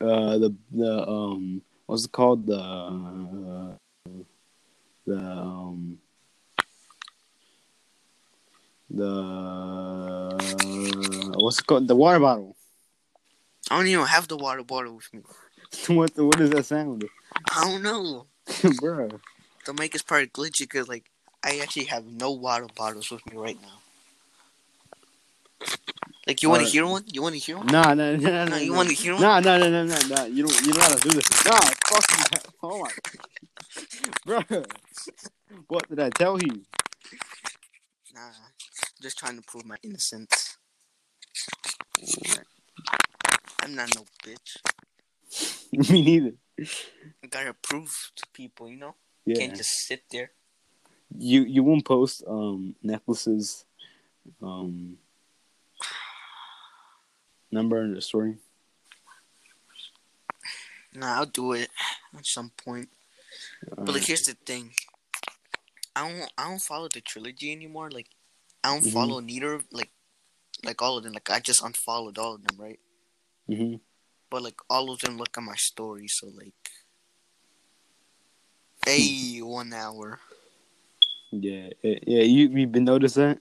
Uh, 0.00 0.38
the 0.38 0.54
the 0.70 1.08
um, 1.08 1.60
what's 1.86 2.04
it 2.04 2.12
called? 2.12 2.46
The 2.46 2.54
uh, 2.56 3.74
the 5.04 5.18
um. 5.18 5.98
The 8.88 10.30
what's 11.34 11.58
it 11.58 11.66
called? 11.66 11.88
The 11.88 11.96
water 11.96 12.20
bottle. 12.20 12.54
I 13.68 13.76
don't 13.76 13.88
even 13.88 14.06
have 14.06 14.28
the 14.28 14.36
water 14.36 14.62
bottle 14.62 14.94
with 14.94 15.12
me. 15.12 15.22
what 15.96 16.14
the, 16.14 16.24
what 16.24 16.38
does 16.38 16.50
that 16.50 16.64
sound, 16.64 17.04
I 17.52 17.64
don't 17.64 17.82
know. 17.82 18.26
bro? 18.80 19.08
The 19.64 19.72
mic 19.74 19.96
is 19.96 20.02
probably 20.02 20.28
glitchy 20.28 20.60
because 20.60 20.86
like 20.86 21.10
I 21.42 21.58
actually 21.58 21.86
have 21.86 22.06
no 22.06 22.30
water 22.30 22.68
bottles 22.76 23.10
with 23.10 23.26
me 23.26 23.36
right 23.36 23.58
now. 23.60 23.80
Like 26.26 26.42
you 26.42 26.50
want 26.50 26.64
to 26.64 26.68
hear 26.68 26.84
one? 26.84 27.04
You 27.06 27.22
want 27.22 27.34
to 27.34 27.38
hear 27.38 27.56
one? 27.56 27.66
Nah, 27.66 27.94
nah, 27.94 28.16
nah, 28.16 28.16
nah. 28.16 28.44
No, 28.46 28.56
you 28.56 28.72
nah. 28.72 28.76
want 28.78 28.88
to 28.88 28.94
hear 28.94 29.12
one? 29.14 29.22
Nah, 29.22 29.38
nah, 29.38 29.58
nah, 29.58 29.68
nah, 29.68 29.84
nah, 29.84 29.98
nah. 30.08 30.24
You 30.24 30.46
don't, 30.46 30.66
you 30.66 30.72
don't 30.72 30.80
gotta 30.80 31.08
do 31.08 31.10
this. 31.10 31.44
Nah, 31.44 31.60
fuck 31.86 32.04
you. 32.10 32.38
Oh 32.62 32.80
my, 32.80 32.90
bro. 34.48 34.64
What 35.68 35.88
did 35.88 36.00
I 36.00 36.10
tell 36.10 36.36
you? 36.42 36.62
Nah, 38.12 38.30
just 39.00 39.18
trying 39.18 39.36
to 39.36 39.42
prove 39.42 39.66
my 39.66 39.76
innocence. 39.84 40.56
I'm 43.62 43.76
not 43.76 43.94
no 43.94 44.04
bitch. 44.24 44.56
Me 45.92 46.02
neither. 46.02 46.32
I 47.22 47.26
gotta 47.28 47.54
prove 47.62 48.10
to 48.16 48.24
people, 48.32 48.68
you 48.68 48.78
know. 48.78 48.96
Yeah. 49.26 49.36
Can't 49.36 49.56
just 49.56 49.86
sit 49.86 50.02
there. 50.10 50.32
You 51.16 51.42
you 51.42 51.62
won't 51.62 51.84
post 51.84 52.24
um 52.26 52.74
necklaces, 52.82 53.64
um 54.42 54.98
number 57.56 57.82
in 57.82 57.94
the 57.94 58.02
story. 58.02 58.36
Nah, 60.94 61.16
I'll 61.16 61.26
do 61.26 61.52
it 61.52 61.68
at 62.16 62.26
some 62.26 62.50
point. 62.56 62.88
But 63.76 63.88
like, 63.88 64.04
here's 64.04 64.22
the 64.24 64.34
thing. 64.34 64.72
I 65.94 66.08
don't, 66.08 66.30
I 66.36 66.48
don't 66.48 66.60
follow 66.60 66.88
the 66.92 67.00
trilogy 67.00 67.52
anymore. 67.52 67.90
Like, 67.90 68.08
I 68.62 68.74
don't 68.74 68.84
Mhm. 68.84 68.92
follow 68.92 69.20
neither, 69.20 69.62
like, 69.72 69.90
like 70.64 70.80
all 70.82 70.98
of 70.98 71.04
them. 71.04 71.12
Like, 71.12 71.30
I 71.30 71.40
just 71.40 71.62
unfollowed 71.64 72.18
all 72.18 72.34
of 72.34 72.44
them, 72.44 72.56
right? 72.60 72.80
hmm 73.48 73.76
But 74.30 74.42
like, 74.42 74.60
all 74.68 74.90
of 74.90 75.00
them 75.00 75.16
look 75.16 75.36
at 75.36 75.42
my 75.42 75.56
story, 75.56 76.08
so 76.08 76.28
like, 76.28 76.54
hey, 78.86 79.40
one 79.40 79.72
hour. 79.72 80.20
Yeah, 81.30 81.70
yeah, 81.82 81.98
yeah. 82.06 82.22
You 82.22 82.48
you 82.48 82.66
been 82.66 82.84
noticed 82.84 83.16
that? 83.16 83.38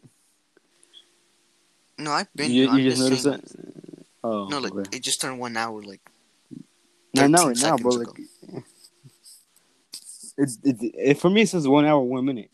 No, 1.98 2.12
I've 2.12 2.34
been. 2.36 2.52
you 2.52 2.72
you 2.76 2.90
just 2.90 3.02
noticed 3.02 3.24
saying, 3.24 3.42
that? 3.42 3.85
Oh, 4.26 4.48
No, 4.48 4.58
like 4.58 4.74
okay. 4.74 4.98
it 4.98 5.04
just 5.04 5.22
turned 5.22 5.38
one 5.38 5.56
hour. 5.56 5.84
Like, 5.84 6.02
No, 7.14 7.28
not 7.28 7.42
13 7.42 7.48
right 7.48 7.58
now, 7.58 7.78
but 7.78 7.94
seconds 7.94 7.96
like, 7.96 8.08
ago. 8.08 8.64
it's 10.40 10.58
it, 10.64 10.78
it, 10.82 11.20
for 11.20 11.30
me. 11.30 11.44
It 11.44 11.50
says 11.50 11.68
one 11.68 11.86
hour, 11.86 12.02
one 12.02 12.26
minute. 12.26 12.50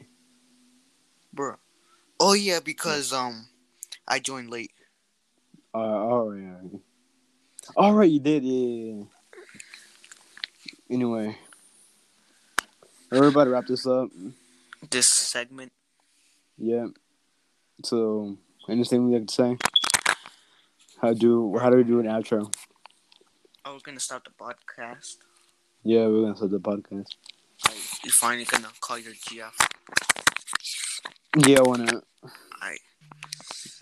bro. 1.34 1.56
Oh 2.20 2.34
yeah, 2.34 2.60
because 2.60 3.14
um, 3.14 3.48
I 4.06 4.20
joined 4.20 4.50
late. 4.50 4.74
Uh, 5.74 5.78
all 5.78 6.30
right, 6.30 6.44
all 6.44 6.60
right. 6.62 6.82
All 7.78 7.94
right, 7.94 8.12
you 8.12 8.20
did, 8.20 8.44
yeah. 8.44 8.52
yeah, 8.52 8.94
yeah. 8.98 9.04
Anyway, 10.90 11.38
everybody, 13.14 13.50
wrap 13.50 13.66
this 13.66 13.88
up. 13.88 14.10
This 14.90 15.08
segment. 15.08 15.72
Yeah. 16.58 16.88
So, 17.86 18.36
anything 18.68 19.08
we 19.08 19.18
like 19.18 19.28
to 19.28 19.34
say? 19.34 19.58
How 21.02 21.14
do 21.14 21.58
how 21.58 21.72
do 21.72 21.78
we 21.78 21.84
do 21.84 22.00
an 22.00 22.06
outro? 22.06 22.54
Oh, 23.66 23.74
we're 23.74 23.80
gonna 23.80 24.00
start 24.00 24.24
the 24.24 24.30
podcast. 24.30 25.16
Yeah, 25.84 26.06
we're 26.06 26.22
gonna 26.22 26.36
start 26.36 26.52
the 26.52 26.60
podcast. 26.60 27.08
I, 27.68 27.74
you 28.04 28.12
finally 28.12 28.46
gonna 28.46 28.68
call 28.80 29.00
your 29.00 29.14
GF. 29.14 29.52
Yeah, 31.48 31.58
I 31.58 31.62
wanna. 31.64 32.04
I. 32.62 32.76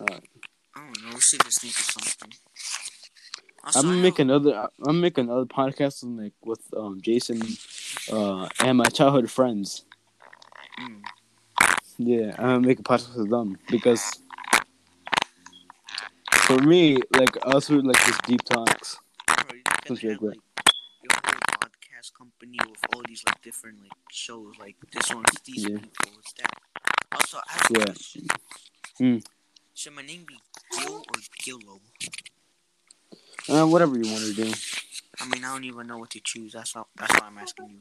Alright. 0.00 0.24
I 0.74 0.80
don't 0.80 1.02
know. 1.02 1.10
We 1.12 1.20
should 1.20 1.44
just 1.44 1.60
think 1.60 1.78
of 1.78 1.84
something. 1.84 2.38
Also, 3.64 3.80
I'm 3.80 3.84
gonna 3.84 4.00
make 4.00 4.18
another. 4.18 4.68
I'm 4.86 5.02
making 5.02 5.24
another 5.24 5.44
podcast 5.44 6.02
with 6.02 6.18
like 6.18 6.32
with 6.42 6.62
um 6.74 7.02
Jason, 7.02 7.42
uh, 8.10 8.48
and 8.60 8.78
my 8.78 8.84
childhood 8.84 9.30
friends. 9.30 9.84
Mm. 10.80 11.02
Yeah, 11.98 12.34
I'm 12.38 12.46
gonna 12.46 12.66
make 12.66 12.78
a 12.78 12.82
podcast 12.82 13.14
with 13.14 13.28
them 13.28 13.58
because 13.68 14.10
for 16.50 16.62
me, 16.64 16.96
like 17.16 17.36
us, 17.42 17.70
we're 17.70 17.80
like 17.80 18.04
this 18.06 18.18
deep 18.26 18.42
talks. 18.42 18.98
Bro, 19.26 19.36
you 19.54 19.62
have, 19.66 20.02
like, 20.02 20.20
your 20.20 21.14
whole 21.24 21.40
podcast 21.62 22.12
company 22.18 22.58
with 22.68 22.80
all 22.92 23.02
these 23.06 23.22
like 23.24 23.40
different 23.42 23.80
like 23.82 23.92
shows. 24.10 24.54
Like 24.58 24.74
this 24.92 25.14
one's 25.14 25.30
these 25.44 25.62
Yeah. 25.62 25.78
people. 25.78 26.10
It's 26.18 26.32
that. 26.34 26.50
Also, 27.12 27.38
I 27.38 27.52
have 27.52 27.70
a 27.70 27.78
Yeah. 27.78 27.84
question. 27.86 28.26
Hmm. 28.98 29.16
Should 29.74 29.94
my 29.94 30.02
name 30.02 30.24
be 30.26 30.38
Gil 30.76 30.98
or 30.98 31.20
Gillo? 31.38 31.80
Uh, 33.48 33.66
whatever 33.66 33.96
you 33.96 34.10
want 34.10 34.24
to 34.24 34.34
do. 34.34 34.52
I 35.20 35.24
mean, 35.26 35.44
I 35.44 35.52
don't 35.52 35.64
even 35.64 35.86
know 35.86 35.98
what 35.98 36.10
to 36.10 36.20
choose. 36.20 36.52
That's 36.52 36.74
all, 36.76 36.88
that's 36.96 37.12
why 37.20 37.26
I'm 37.26 37.38
asking 37.38 37.70
you. 37.70 37.80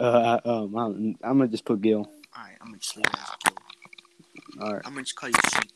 Uh, 0.00 0.40
um, 0.44 0.76
I'm, 0.76 1.16
I'm 1.22 1.38
gonna 1.38 1.48
just 1.48 1.64
put 1.64 1.80
Gil. 1.80 1.98
All 2.00 2.42
right, 2.42 2.56
I'm 2.60 2.68
gonna 2.68 2.78
just 2.78 2.96
leave 2.96 3.06
it 3.06 3.14
as 3.14 3.30
Gil. 3.44 3.54
All 4.62 4.72
right, 4.74 4.82
I'm 4.84 4.92
gonna 4.94 5.02
just 5.04 5.16
call 5.16 5.28
you 5.28 5.34
Sheep. 5.52 5.72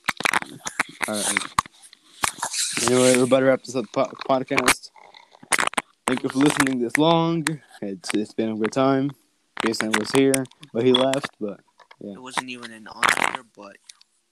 All 2.83 2.89
right. 2.89 2.93
Anyway, 2.93 3.13
everybody, 3.15 3.47
wrap 3.47 3.63
this 3.63 3.77
up 3.77 3.87
po- 3.93 4.13
podcast. 4.29 4.91
Thank 6.07 6.23
you 6.23 6.29
for 6.29 6.39
listening 6.39 6.81
this 6.81 6.97
long. 6.97 7.47
It's 7.81 8.11
it's 8.15 8.35
been 8.35 8.51
a 8.51 8.57
good 8.57 8.73
time. 8.73 9.13
Jason 9.65 9.93
was 9.93 10.11
here, 10.11 10.45
but 10.73 10.85
he 10.85 10.93
left. 10.93 11.31
But 11.41 11.61
yeah, 12.01 12.15
It 12.15 12.23
wasn't 12.23 12.51
even 12.51 12.73
an 12.73 12.89
on 12.89 13.03
but 13.57 13.77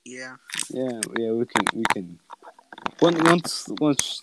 yeah. 0.04 0.36
yeah, 0.70 1.00
yeah, 1.18 1.30
we 1.32 1.46
can 1.46 1.64
we 1.74 1.84
can. 1.92 2.18
Once 3.00 3.20
once 3.22 3.68
once 3.80 4.22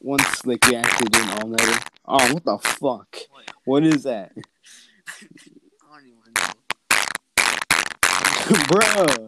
once 0.00 0.46
like 0.46 0.66
we 0.66 0.76
actually 0.76 1.08
do 1.08 1.22
an 1.22 1.28
all 1.42 1.48
nighter. 1.48 1.80
Oh, 2.06 2.32
what 2.34 2.44
the 2.44 2.58
fuck? 2.58 3.16
What? 3.30 3.50
What 3.64 3.84
is 3.84 4.02
that, 4.02 4.32
I 4.36 4.42
don't 5.90 6.06
even 6.06 6.32
know. 6.36 6.52
bruh, 8.68 9.26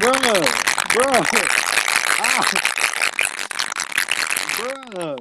bruh, 0.00 0.20
bruh, 0.90 1.24
ah, 2.20 2.75
bruh, 4.56 5.18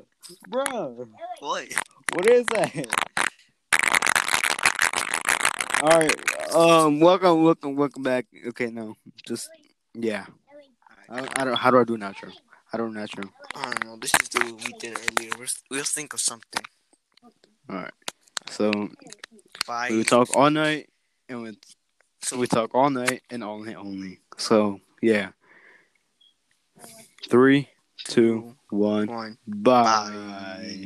bruh. 0.50 1.08
What? 1.40 1.68
What 2.14 2.26
is 2.30 2.46
that? 2.48 2.88
All 5.82 5.90
right. 5.90 6.56
Um. 6.56 7.00
Welcome. 7.00 7.44
Welcome. 7.44 7.76
Welcome 7.76 8.04
back. 8.04 8.26
Okay. 8.48 8.68
No. 8.68 8.96
Just. 9.28 9.50
Yeah. 9.94 10.26
I, 11.10 11.28
I 11.38 11.46
don't. 11.46 11.58
How 11.58 11.72
do 11.72 11.80
I 11.80 11.84
do 11.84 11.96
an 11.96 12.02
outro? 12.02 12.32
I 12.74 12.78
don't 12.78 12.94
outro. 12.94 13.30
I 13.56 13.64
don't 13.66 13.86
know. 13.86 13.98
This 13.98 14.14
is 14.22 14.30
the 14.30 14.44
we 14.46 14.74
did 14.80 14.98
earlier. 14.98 15.32
We're, 15.38 15.48
we'll 15.70 15.84
think 15.84 16.14
of 16.14 16.20
something. 16.20 16.64
All 17.70 17.76
right. 17.76 17.94
So 18.50 18.72
Bye. 19.68 19.90
we 19.92 20.04
talk 20.04 20.36
all 20.36 20.50
night, 20.50 20.90
and 21.30 21.44
we 21.44 21.58
So 22.22 22.38
we 22.38 22.48
talk 22.48 22.74
all 22.74 22.90
night 22.90 23.22
and 23.30 23.44
all 23.44 23.60
night 23.60 23.76
only. 23.76 24.20
So 24.38 24.80
yeah. 25.02 25.30
Three, 27.30 27.70
two, 28.04 28.56
one. 28.70 29.08
one. 29.08 29.38
Bye. 29.48 30.82